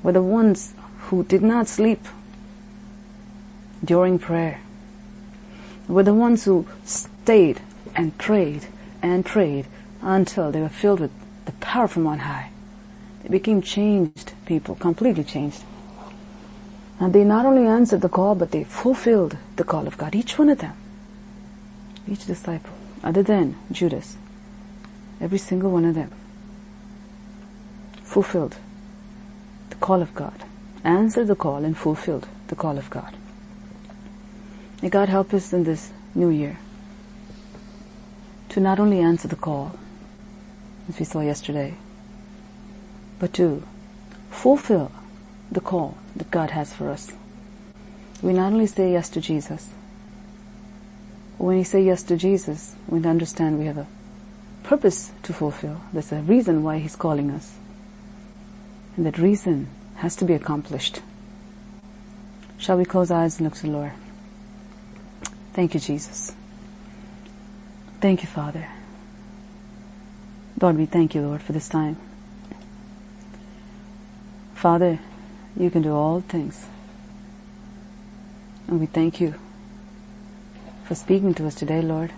were 0.02 0.12
the 0.12 0.22
ones 0.22 0.74
who 1.08 1.24
did 1.24 1.40
not 1.40 1.66
sleep 1.66 2.04
during 3.82 4.18
prayer, 4.18 4.60
were 5.88 6.02
the 6.02 6.14
ones 6.14 6.44
who 6.44 6.66
stayed 6.84 7.62
and 7.94 8.16
prayed 8.18 8.66
and 9.02 9.24
prayed 9.24 9.66
until 10.02 10.50
they 10.50 10.60
were 10.60 10.68
filled 10.68 11.00
with 11.00 11.10
the 11.44 11.52
power 11.52 11.88
from 11.88 12.06
on 12.06 12.20
high. 12.20 12.50
They 13.22 13.28
became 13.28 13.62
changed 13.62 14.32
people, 14.46 14.74
completely 14.74 15.24
changed. 15.24 15.62
And 16.98 17.12
they 17.12 17.24
not 17.24 17.46
only 17.46 17.66
answered 17.66 18.02
the 18.02 18.08
call, 18.08 18.34
but 18.34 18.50
they 18.50 18.64
fulfilled 18.64 19.36
the 19.56 19.64
call 19.64 19.86
of 19.86 19.96
God, 19.96 20.14
each 20.14 20.38
one 20.38 20.48
of 20.50 20.58
them. 20.58 20.76
Each 22.08 22.26
disciple, 22.26 22.72
other 23.02 23.22
than 23.22 23.56
Judas. 23.70 24.16
Every 25.20 25.38
single 25.38 25.70
one 25.70 25.84
of 25.84 25.94
them 25.94 26.10
fulfilled 28.02 28.56
the 29.68 29.76
call 29.76 30.02
of 30.02 30.14
God, 30.14 30.44
answered 30.82 31.28
the 31.28 31.36
call 31.36 31.64
and 31.64 31.76
fulfilled 31.76 32.26
the 32.48 32.56
call 32.56 32.76
of 32.78 32.90
God. 32.90 33.14
May 34.82 34.88
God 34.88 35.08
help 35.08 35.32
us 35.34 35.52
in 35.52 35.64
this 35.64 35.92
new 36.14 36.30
year 36.30 36.58
to 38.50 38.60
not 38.60 38.78
only 38.78 38.98
answer 38.98 39.28
the 39.28 39.36
call, 39.36 39.72
as 40.88 40.98
we 40.98 41.04
saw 41.04 41.20
yesterday, 41.20 41.74
but 43.18 43.32
to 43.34 43.62
fulfill 44.30 44.90
the 45.50 45.60
call 45.60 45.96
that 46.16 46.30
God 46.30 46.50
has 46.50 46.72
for 46.72 46.90
us. 46.90 47.12
We 48.22 48.32
not 48.32 48.52
only 48.52 48.66
say 48.66 48.92
yes 48.92 49.08
to 49.10 49.20
Jesus, 49.20 49.70
when 51.38 51.56
we 51.56 51.64
say 51.64 51.82
yes 51.82 52.02
to 52.04 52.16
Jesus, 52.16 52.74
we 52.88 53.02
understand 53.04 53.58
we 53.58 53.66
have 53.66 53.78
a 53.78 53.86
purpose 54.62 55.12
to 55.22 55.32
fulfill. 55.32 55.80
There's 55.92 56.12
a 56.12 56.20
reason 56.20 56.62
why 56.62 56.78
He's 56.78 56.96
calling 56.96 57.30
us. 57.30 57.56
And 58.96 59.06
that 59.06 59.16
reason 59.16 59.68
has 59.96 60.16
to 60.16 60.24
be 60.24 60.34
accomplished. 60.34 61.00
Shall 62.58 62.76
we 62.76 62.84
close 62.84 63.10
our 63.10 63.22
eyes 63.22 63.38
and 63.38 63.46
look 63.46 63.54
to 63.58 63.62
the 63.62 63.72
Lord? 63.72 63.92
Thank 65.54 65.74
you, 65.74 65.80
Jesus. 65.80 66.34
Thank 68.00 68.22
you, 68.22 68.28
Father. 68.28 68.66
Lord, 70.58 70.78
we 70.78 70.86
thank 70.86 71.14
you, 71.14 71.20
Lord, 71.20 71.42
for 71.42 71.52
this 71.52 71.68
time. 71.68 71.98
Father, 74.54 74.98
you 75.54 75.70
can 75.70 75.82
do 75.82 75.92
all 75.92 76.22
things. 76.22 76.66
And 78.68 78.80
we 78.80 78.86
thank 78.86 79.20
you 79.20 79.34
for 80.84 80.94
speaking 80.94 81.34
to 81.34 81.46
us 81.46 81.54
today, 81.54 81.82
Lord. 81.82 82.12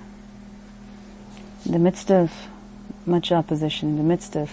In 1.66 1.72
the 1.72 1.80
midst 1.80 2.12
of 2.12 2.32
much 3.04 3.32
opposition, 3.32 3.90
in 3.90 3.96
the 3.96 4.04
midst 4.04 4.36
of 4.36 4.50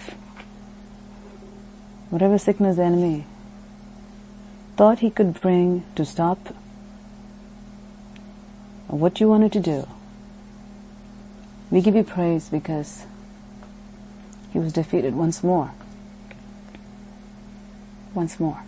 whatever 2.10 2.38
sickness 2.38 2.76
the 2.76 2.82
enemy 2.82 3.24
thought 4.76 4.98
he 4.98 5.10
could 5.10 5.40
bring 5.40 5.84
to 5.94 6.04
stop 6.04 6.54
what 8.88 9.20
you 9.20 9.28
wanted 9.28 9.52
to 9.52 9.60
do, 9.60 9.86
we 11.70 11.80
give 11.80 11.94
you 11.94 12.02
praise 12.02 12.48
because 12.48 13.04
he 14.52 14.58
was 14.58 14.72
defeated 14.72 15.14
once 15.14 15.42
more. 15.42 15.72
Once 18.14 18.40
more. 18.40 18.62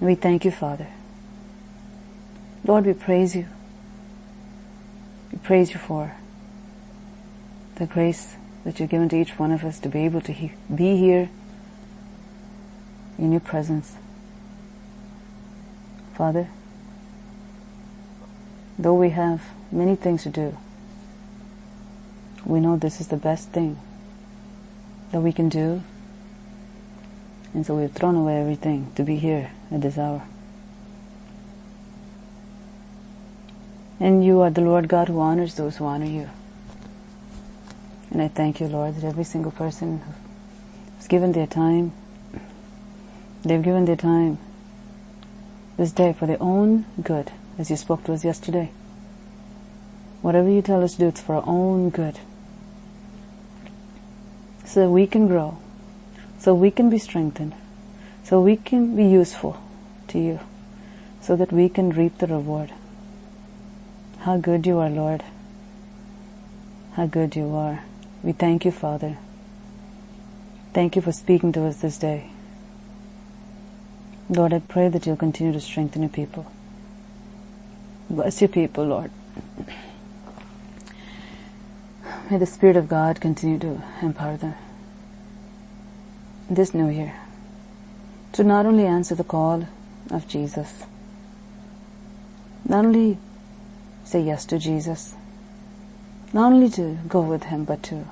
We 0.00 0.14
thank 0.14 0.44
you, 0.44 0.50
Father. 0.50 0.88
Lord, 2.64 2.86
we 2.86 2.92
praise 2.92 3.34
you 3.34 3.46
we 5.36 5.38
praise 5.38 5.72
you 5.72 5.78
for 5.78 6.14
the 7.74 7.86
grace 7.86 8.36
that 8.64 8.80
you've 8.80 8.88
given 8.88 9.08
to 9.10 9.16
each 9.16 9.38
one 9.38 9.52
of 9.52 9.64
us 9.64 9.78
to 9.80 9.88
be 9.90 10.00
able 10.06 10.22
to 10.22 10.32
he- 10.32 10.52
be 10.74 10.96
here 10.96 11.28
in 13.18 13.32
your 13.32 13.40
presence. 13.40 13.96
Father, 16.14 16.48
though 18.78 18.94
we 18.94 19.10
have 19.10 19.42
many 19.70 19.94
things 19.94 20.22
to 20.22 20.30
do, 20.30 20.56
we 22.46 22.60
know 22.60 22.76
this 22.76 23.00
is 23.00 23.08
the 23.08 23.16
best 23.16 23.50
thing 23.50 23.78
that 25.10 25.20
we 25.20 25.32
can 25.32 25.48
do. 25.48 25.82
And 27.52 27.66
so 27.66 27.74
we've 27.74 27.92
thrown 27.92 28.14
away 28.14 28.40
everything 28.40 28.92
to 28.94 29.02
be 29.02 29.16
here 29.16 29.50
at 29.72 29.80
this 29.82 29.98
hour. 29.98 30.22
And 33.98 34.24
you 34.24 34.40
are 34.42 34.50
the 34.50 34.60
Lord 34.60 34.88
God 34.88 35.08
who 35.08 35.18
honors 35.20 35.54
those 35.54 35.78
who 35.78 35.86
honor 35.86 36.06
you. 36.06 36.28
And 38.10 38.22
I 38.22 38.28
thank 38.28 38.60
you, 38.60 38.68
Lord, 38.68 38.94
that 38.96 39.04
every 39.04 39.24
single 39.24 39.50
person 39.50 40.02
who's 40.96 41.08
given 41.08 41.32
their 41.32 41.46
time, 41.46 41.92
they've 43.42 43.62
given 43.62 43.86
their 43.86 43.96
time 43.96 44.38
this 45.76 45.92
day 45.92 46.12
for 46.12 46.26
their 46.26 46.40
own 46.40 46.84
good, 47.02 47.32
as 47.58 47.70
you 47.70 47.76
spoke 47.76 48.04
to 48.04 48.12
us 48.12 48.24
yesterday. 48.24 48.70
Whatever 50.22 50.48
you 50.48 50.62
tell 50.62 50.82
us 50.82 50.92
to 50.92 50.98
do, 50.98 51.08
it's 51.08 51.20
for 51.20 51.34
our 51.34 51.44
own 51.46 51.90
good. 51.90 52.18
So 54.66 54.80
that 54.80 54.90
we 54.90 55.06
can 55.06 55.28
grow, 55.28 55.58
so 56.38 56.52
we 56.52 56.70
can 56.70 56.90
be 56.90 56.98
strengthened, 56.98 57.54
so 58.24 58.40
we 58.40 58.56
can 58.56 58.96
be 58.96 59.06
useful 59.06 59.56
to 60.08 60.18
you, 60.18 60.40
so 61.20 61.36
that 61.36 61.52
we 61.52 61.68
can 61.68 61.90
reap 61.90 62.18
the 62.18 62.26
reward. 62.26 62.72
How 64.18 64.36
good 64.36 64.66
you 64.66 64.78
are, 64.78 64.90
Lord. 64.90 65.22
How 66.94 67.06
good 67.06 67.36
you 67.36 67.54
are. 67.54 67.84
We 68.24 68.32
thank 68.32 68.64
you, 68.64 68.72
Father. 68.72 69.18
Thank 70.74 70.96
you 70.96 71.00
for 71.00 71.12
speaking 71.12 71.52
to 71.52 71.64
us 71.66 71.76
this 71.76 71.96
day. 71.96 72.30
Lord, 74.28 74.52
I 74.52 74.58
pray 74.58 74.88
that 74.88 75.06
you'll 75.06 75.16
continue 75.16 75.52
to 75.52 75.60
strengthen 75.60 76.02
your 76.02 76.10
people. 76.10 76.50
Bless 78.10 78.40
your 78.40 78.48
people, 78.48 78.84
Lord. 78.84 79.12
May 82.28 82.38
the 82.38 82.46
Spirit 82.46 82.76
of 82.76 82.88
God 82.88 83.20
continue 83.20 83.56
to 83.60 83.80
empower 84.02 84.36
them 84.36 84.56
this 86.50 86.74
new 86.74 86.88
year 86.88 87.14
to 88.32 88.42
not 88.42 88.66
only 88.66 88.84
answer 88.84 89.14
the 89.14 89.22
call 89.22 89.68
of 90.10 90.26
Jesus, 90.26 90.82
not 92.68 92.84
only 92.84 93.18
say 94.04 94.20
yes 94.20 94.44
to 94.46 94.58
Jesus, 94.58 95.14
not 96.32 96.52
only 96.52 96.68
to 96.70 96.98
go 97.06 97.20
with 97.20 97.44
Him, 97.44 97.64
but 97.64 97.84
to 97.84 98.06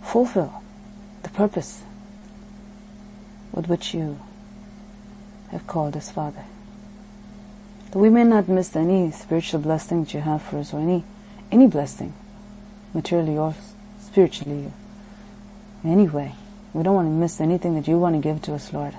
fulfill 0.00 0.62
the 1.24 1.30
purpose 1.30 1.82
with 3.50 3.66
which 3.66 3.94
you 3.94 4.20
have 5.50 5.66
called 5.66 5.96
us, 5.96 6.12
Father. 6.12 6.44
That 7.90 7.98
we 7.98 8.10
may 8.10 8.22
not 8.22 8.48
miss 8.48 8.76
any 8.76 9.10
spiritual 9.10 9.58
blessing 9.58 10.04
that 10.04 10.14
you 10.14 10.20
have 10.20 10.42
for 10.42 10.58
us 10.58 10.72
or 10.72 10.78
any, 10.78 11.02
any 11.50 11.66
blessing, 11.66 12.14
materially 12.96 13.36
or 13.36 13.54
spiritually, 14.00 14.72
anyway. 15.84 16.34
We 16.72 16.82
don't 16.82 16.94
want 16.94 17.06
to 17.06 17.12
miss 17.12 17.40
anything 17.40 17.74
that 17.76 17.86
you 17.86 17.98
want 17.98 18.16
to 18.16 18.20
give 18.20 18.42
to 18.42 18.54
us, 18.54 18.72
Lord. 18.72 18.94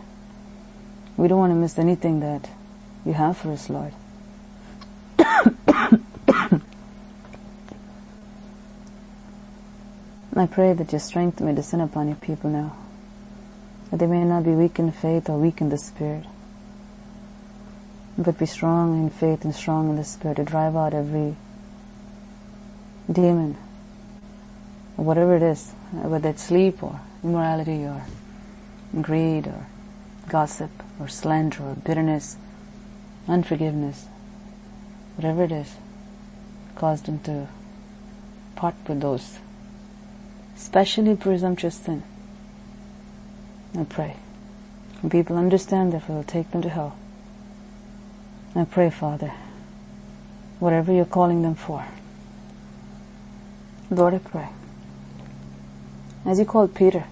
We 1.17 1.27
don't 1.27 1.39
want 1.39 1.51
to 1.51 1.55
miss 1.55 1.77
anything 1.77 2.21
that 2.21 2.49
you 3.05 3.13
have 3.13 3.37
for 3.37 3.51
us, 3.51 3.69
Lord. 3.69 3.93
I 10.35 10.45
pray 10.45 10.73
that 10.73 10.91
your 10.91 10.99
strength 10.99 11.41
may 11.41 11.55
descend 11.55 11.81
upon 11.81 12.07
your 12.07 12.17
people 12.17 12.51
now, 12.51 12.75
that 13.89 13.97
they 13.97 14.05
may 14.05 14.23
not 14.23 14.43
be 14.43 14.51
weak 14.51 14.77
in 14.77 14.91
faith 14.91 15.29
or 15.29 15.39
weak 15.39 15.61
in 15.61 15.69
the 15.69 15.77
spirit, 15.79 16.25
but 18.17 18.37
be 18.37 18.45
strong 18.45 19.01
in 19.01 19.09
faith 19.09 19.43
and 19.43 19.55
strong 19.55 19.89
in 19.89 19.95
the 19.95 20.03
spirit 20.03 20.37
to 20.37 20.43
drive 20.43 20.75
out 20.75 20.93
every 20.93 21.35
demon, 23.11 23.57
whatever 24.97 25.35
it 25.35 25.43
is, 25.43 25.71
whether 25.91 26.29
it's 26.29 26.43
sleep 26.43 26.81
or 26.81 26.99
immorality 27.23 27.85
or 27.85 28.03
greed 29.01 29.47
or 29.47 29.67
gossip 30.27 30.71
or 30.99 31.07
slander 31.07 31.63
or 31.63 31.75
bitterness, 31.75 32.35
unforgiveness, 33.27 34.07
whatever 35.15 35.43
it 35.43 35.51
is, 35.51 35.75
cause 36.75 37.03
them 37.03 37.19
to 37.19 37.47
part 38.55 38.75
with 38.87 38.99
those, 39.01 39.37
especially 40.55 41.15
presumptuous 41.15 41.75
sin. 41.75 42.03
I 43.77 43.83
pray. 43.83 44.15
When 45.01 45.11
people 45.11 45.37
understand 45.37 45.93
that 45.93 46.03
it 46.03 46.09
will 46.09 46.23
take 46.23 46.49
them 46.49 46.63
to 46.63 46.69
hell. 46.69 46.97
I 48.55 48.65
pray, 48.65 48.89
Father, 48.89 49.31
whatever 50.59 50.91
you're 50.91 51.05
calling 51.05 51.43
them 51.43 51.53
for, 51.53 51.85
Lord, 53.91 54.15
I 54.15 54.17
pray 54.17 54.49
as 56.25 56.37
he 56.37 56.45
called 56.45 56.75
Peter. 56.75 57.05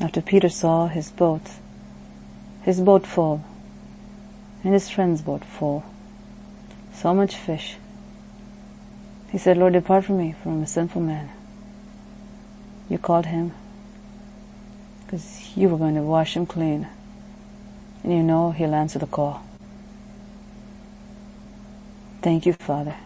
After 0.00 0.20
Peter 0.20 0.48
saw 0.48 0.88
his 0.88 1.10
boat, 1.10 1.42
his 2.62 2.80
boat 2.80 3.06
fall, 3.06 3.44
and 4.62 4.72
his 4.72 4.90
friend's 4.90 5.22
boat 5.22 5.44
fall, 5.44 5.84
so 6.92 7.14
much 7.14 7.36
fish, 7.36 7.76
he 9.30 9.38
said, 9.38 9.56
Lord, 9.56 9.72
depart 9.72 10.04
from 10.04 10.18
me, 10.18 10.34
for 10.42 10.50
I'm 10.50 10.62
a 10.62 10.66
sinful 10.66 11.02
man. 11.02 11.30
You 12.88 12.98
called 12.98 13.26
him 13.26 13.52
because 15.04 15.56
you 15.56 15.68
were 15.68 15.78
going 15.78 15.94
to 15.94 16.02
wash 16.02 16.36
him 16.36 16.46
clean, 16.46 16.86
and 18.02 18.12
you 18.12 18.22
know 18.22 18.50
he'll 18.50 18.74
answer 18.74 18.98
the 18.98 19.06
call. 19.06 19.42
Thank 22.22 22.46
you, 22.46 22.52
Father. 22.52 22.96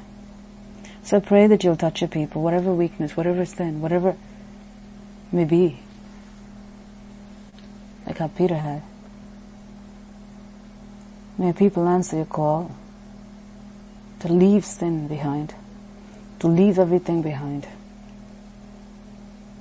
So 1.08 1.20
pray 1.20 1.46
that 1.46 1.64
you'll 1.64 1.74
touch 1.74 2.02
your 2.02 2.08
people, 2.08 2.42
whatever 2.42 2.70
weakness, 2.74 3.16
whatever 3.16 3.46
sin, 3.46 3.80
whatever 3.80 4.14
may 5.32 5.46
be. 5.46 5.78
Like 8.06 8.18
how 8.18 8.28
Peter 8.28 8.56
had. 8.56 8.82
May 11.38 11.54
people 11.54 11.88
answer 11.88 12.16
your 12.16 12.26
call 12.26 12.76
to 14.20 14.30
leave 14.30 14.66
sin 14.66 15.08
behind, 15.08 15.54
to 16.40 16.46
leave 16.46 16.78
everything 16.78 17.22
behind, 17.22 17.66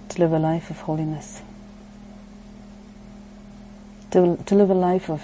to 0.10 0.19
live 0.19 0.34
a 0.34 0.40
life 0.40 0.69
of 0.69 0.82
holiness, 0.82 1.41
to, 4.11 4.36
to 4.45 4.53
live 4.53 4.69
a 4.69 4.74
life 4.74 5.10
of 5.10 5.24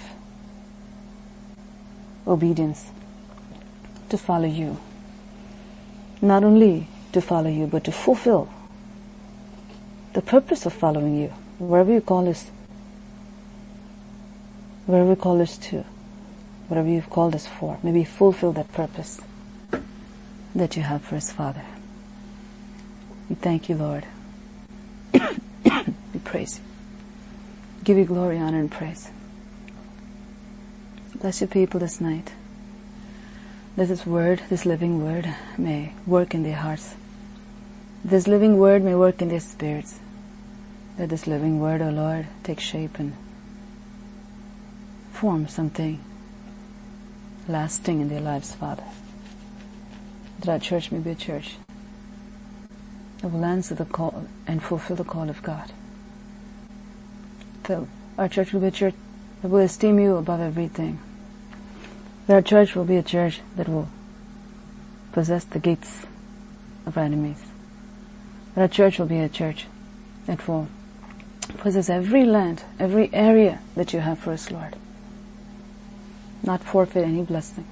obedience, 2.26 2.90
to 4.08 4.16
follow 4.16 4.48
you 4.48 4.78
not 6.24 6.42
only 6.44 6.88
to 7.12 7.20
follow 7.20 7.50
you, 7.50 7.66
but 7.66 7.84
to 7.84 7.92
fulfill 7.92 8.48
the 10.14 10.22
purpose 10.22 10.64
of 10.64 10.72
following 10.72 11.20
you, 11.20 11.28
wherever 11.58 11.92
you 11.92 12.00
call 12.00 12.28
us, 12.28 12.50
wherever 14.86 15.10
you 15.10 15.16
call 15.16 15.40
us 15.42 15.58
to, 15.58 15.84
whatever 16.68 16.88
you've 16.88 17.10
called 17.10 17.34
us 17.34 17.46
for, 17.46 17.78
maybe 17.82 18.04
fulfill 18.04 18.52
that 18.52 18.72
purpose 18.72 19.20
that 20.54 20.76
you 20.76 20.82
have 20.82 21.02
for 21.02 21.16
us, 21.16 21.32
Father. 21.32 21.64
We 23.28 23.34
thank 23.34 23.68
you, 23.68 23.76
Lord. 23.76 24.06
we 25.12 26.20
praise 26.24 26.58
you. 26.58 26.64
Give 27.82 27.98
you 27.98 28.04
glory, 28.04 28.38
honor, 28.38 28.60
and 28.60 28.70
praise. 28.70 29.10
Bless 31.16 31.40
your 31.40 31.48
people 31.48 31.80
this 31.80 32.00
night 32.00 32.32
that 33.76 33.88
this 33.88 34.06
word, 34.06 34.40
this 34.48 34.64
living 34.64 35.02
word, 35.02 35.34
may 35.58 35.92
work 36.06 36.34
in 36.34 36.44
their 36.44 36.56
hearts. 36.56 36.94
This 38.04 38.28
living 38.28 38.58
word 38.58 38.82
may 38.82 38.94
work 38.94 39.20
in 39.20 39.28
their 39.28 39.40
spirits. 39.40 39.98
That 40.96 41.08
this 41.08 41.26
living 41.26 41.58
word, 41.58 41.82
O 41.82 41.88
oh 41.88 41.90
Lord, 41.90 42.26
take 42.44 42.60
shape 42.60 42.98
and 43.00 43.16
form 45.12 45.48
something 45.48 45.98
lasting 47.48 48.00
in 48.00 48.08
their 48.08 48.20
lives, 48.20 48.54
Father. 48.54 48.84
That 50.40 50.48
our 50.48 50.58
church 50.60 50.92
may 50.92 50.98
be 50.98 51.10
a 51.10 51.16
church 51.16 51.56
that 53.18 53.28
will 53.28 53.44
answer 53.44 53.74
the 53.74 53.84
call 53.84 54.26
and 54.46 54.62
fulfill 54.62 54.96
the 54.96 55.04
call 55.04 55.28
of 55.28 55.42
God. 55.42 55.72
That 57.64 57.84
our 58.18 58.28
church 58.28 58.52
will 58.52 58.60
be 58.60 58.68
a 58.68 58.70
church 58.70 58.94
that 59.42 59.48
will 59.48 59.60
esteem 59.60 59.98
you 59.98 60.16
above 60.16 60.40
everything 60.40 61.00
our 62.28 62.42
church 62.42 62.74
will 62.74 62.84
be 62.84 62.96
a 62.96 63.02
church 63.02 63.40
that 63.56 63.68
will 63.68 63.88
possess 65.12 65.44
the 65.44 65.58
gates 65.58 66.06
of 66.86 66.96
enemies. 66.96 67.44
Our 68.56 68.68
church 68.68 68.98
will 68.98 69.06
be 69.06 69.18
a 69.18 69.28
church 69.28 69.66
that 70.26 70.46
will 70.48 70.68
possess 71.58 71.90
every 71.90 72.24
land, 72.24 72.62
every 72.78 73.12
area 73.12 73.60
that 73.74 73.92
you 73.92 74.00
have 74.00 74.18
for 74.18 74.32
us, 74.32 74.50
Lord. 74.50 74.76
Not 76.42 76.62
forfeit 76.62 77.04
any 77.04 77.22
blessing. 77.22 77.66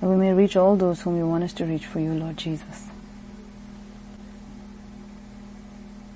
That 0.00 0.08
we 0.08 0.16
may 0.16 0.32
reach 0.32 0.56
all 0.56 0.76
those 0.76 1.02
whom 1.02 1.16
you 1.16 1.26
want 1.26 1.44
us 1.44 1.52
to 1.54 1.64
reach 1.64 1.86
for 1.86 2.00
you, 2.00 2.12
Lord 2.12 2.36
Jesus. 2.36 2.86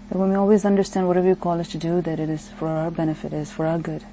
That 0.08 0.18
we 0.18 0.28
may 0.28 0.36
always 0.36 0.64
understand 0.64 1.08
whatever 1.08 1.26
you 1.28 1.36
call 1.36 1.58
us 1.58 1.68
to 1.70 1.78
do, 1.78 2.00
that 2.02 2.20
it 2.20 2.28
is 2.28 2.48
for 2.48 2.68
our 2.68 2.90
benefit, 2.90 3.32
it 3.32 3.38
is 3.38 3.50
for 3.50 3.66
our 3.66 3.78
good. 3.78 4.04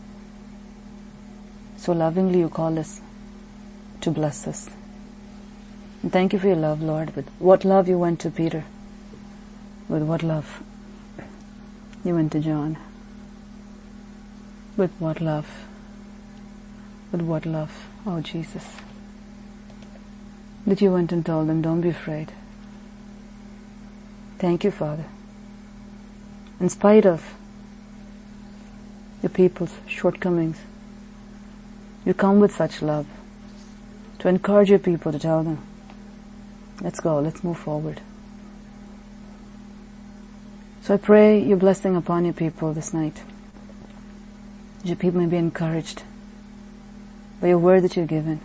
So 1.80 1.93
lovingly 1.93 2.39
you 2.39 2.49
call 2.49 2.77
us 2.77 2.99
to 4.01 4.11
bless 4.11 4.45
us. 4.47 4.69
And 6.03 6.11
thank 6.11 6.34
you 6.34 6.39
for 6.39 6.47
your 6.47 6.57
love, 6.57 6.81
Lord. 6.81 7.15
With 7.15 7.30
what 7.39 7.64
love 7.64 7.88
you 7.88 7.97
went 7.97 8.19
to 8.19 8.30
Peter. 8.30 8.65
With 9.88 10.03
what 10.03 10.22
love 10.22 10.61
you 12.03 12.15
went 12.15 12.34
to 12.34 12.41
John. 12.41 12.77
With 14.76 14.91
what 14.99 15.22
love. 15.22 15.49
With 17.14 17.22
what 17.22 17.45
love, 17.45 17.88
oh 18.06 18.19
Jesus. 18.19 18.65
That 20.68 20.81
you 20.81 20.91
went 20.91 21.14
and 21.14 21.26
told 21.26 21.47
them, 21.47 21.61
don't 21.61 21.81
be 21.81 21.89
afraid. 21.89 22.34
Thank 24.38 24.65
you, 24.65 24.72
Father. 24.72 25.06
In 26.60 26.68
spite 26.68 27.06
of 27.06 27.34
the 29.22 29.30
people's 29.30 29.76
shortcomings, 29.88 30.57
you 32.05 32.13
come 32.13 32.39
with 32.39 32.55
such 32.55 32.81
love 32.81 33.07
to 34.19 34.27
encourage 34.27 34.69
your 34.69 34.80
people 34.80 35.11
to 35.11 35.19
tell 35.19 35.43
them, 35.43 35.61
let's 36.81 36.99
go, 36.99 37.19
let's 37.19 37.43
move 37.43 37.57
forward. 37.57 38.01
So 40.81 40.93
I 40.95 40.97
pray 40.97 41.39
your 41.39 41.57
blessing 41.57 41.95
upon 41.95 42.26
your 42.26 42.34
people 42.34 42.73
this 42.73 42.93
night. 42.93 43.21
Your 44.84 44.95
people 44.95 45.19
may 45.19 45.27
be 45.27 45.38
encouraged 45.38 46.03
by 47.41 47.47
your 47.49 47.59
word 47.59 47.84
that 47.84 47.95
you've 47.95 48.07
given. 48.07 48.41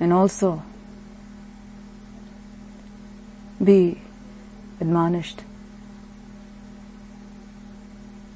And 0.00 0.12
also 0.12 0.62
be 3.62 4.00
admonished 4.80 5.42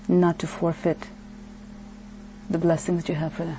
not 0.07 0.39
to 0.39 0.47
forfeit 0.47 1.09
the 2.51 2.59
blessings 2.59 3.09
you 3.09 3.15
have 3.15 3.33
for 3.33 3.45
them. 3.45 3.59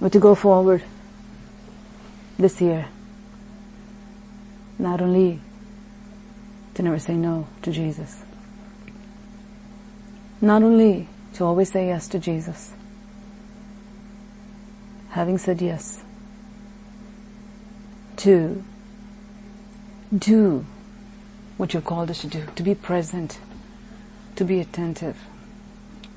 But 0.00 0.12
to 0.12 0.18
go 0.18 0.34
forward 0.34 0.82
this 2.38 2.60
year, 2.60 2.88
not 4.78 5.00
only 5.00 5.40
to 6.74 6.82
never 6.82 6.98
say 6.98 7.14
no 7.14 7.46
to 7.62 7.70
Jesus, 7.70 8.22
not 10.40 10.62
only 10.62 11.08
to 11.34 11.44
always 11.44 11.70
say 11.70 11.88
yes 11.88 12.08
to 12.08 12.18
Jesus, 12.18 12.72
having 15.10 15.36
said 15.36 15.60
yes, 15.60 16.02
to 18.16 18.64
do 20.16 20.64
what 21.56 21.74
you're 21.74 21.82
called 21.82 22.10
us 22.10 22.22
to 22.22 22.26
do, 22.26 22.46
to 22.56 22.62
be 22.62 22.74
present, 22.74 23.38
to 24.36 24.44
be 24.44 24.60
attentive, 24.60 25.16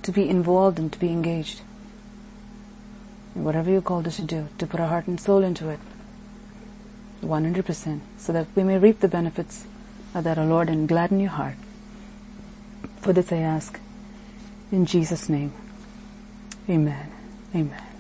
to 0.03 0.11
be 0.11 0.29
involved 0.29 0.79
and 0.79 0.91
to 0.91 0.99
be 0.99 1.09
engaged. 1.09 1.61
Whatever 3.33 3.71
you're 3.71 3.81
called 3.81 4.07
us 4.07 4.17
to 4.17 4.21
do, 4.21 4.47
to 4.59 4.67
put 4.67 4.79
our 4.79 4.87
heart 4.87 5.07
and 5.07 5.19
soul 5.19 5.43
into 5.43 5.69
it. 5.69 5.79
100%, 7.21 8.01
so 8.17 8.33
that 8.33 8.47
we 8.55 8.63
may 8.63 8.77
reap 8.77 8.99
the 8.99 9.07
benefits 9.07 9.65
of 10.13 10.23
that, 10.25 10.37
O 10.37 10.45
Lord, 10.45 10.69
and 10.69 10.87
gladden 10.87 11.19
your 11.19 11.31
heart. 11.31 11.55
For 12.97 13.13
this 13.13 13.31
I 13.31 13.37
ask 13.37 13.79
in 14.71 14.85
Jesus' 14.85 15.29
name. 15.29 15.53
Amen. 16.69 17.11
Amen. 17.55 17.92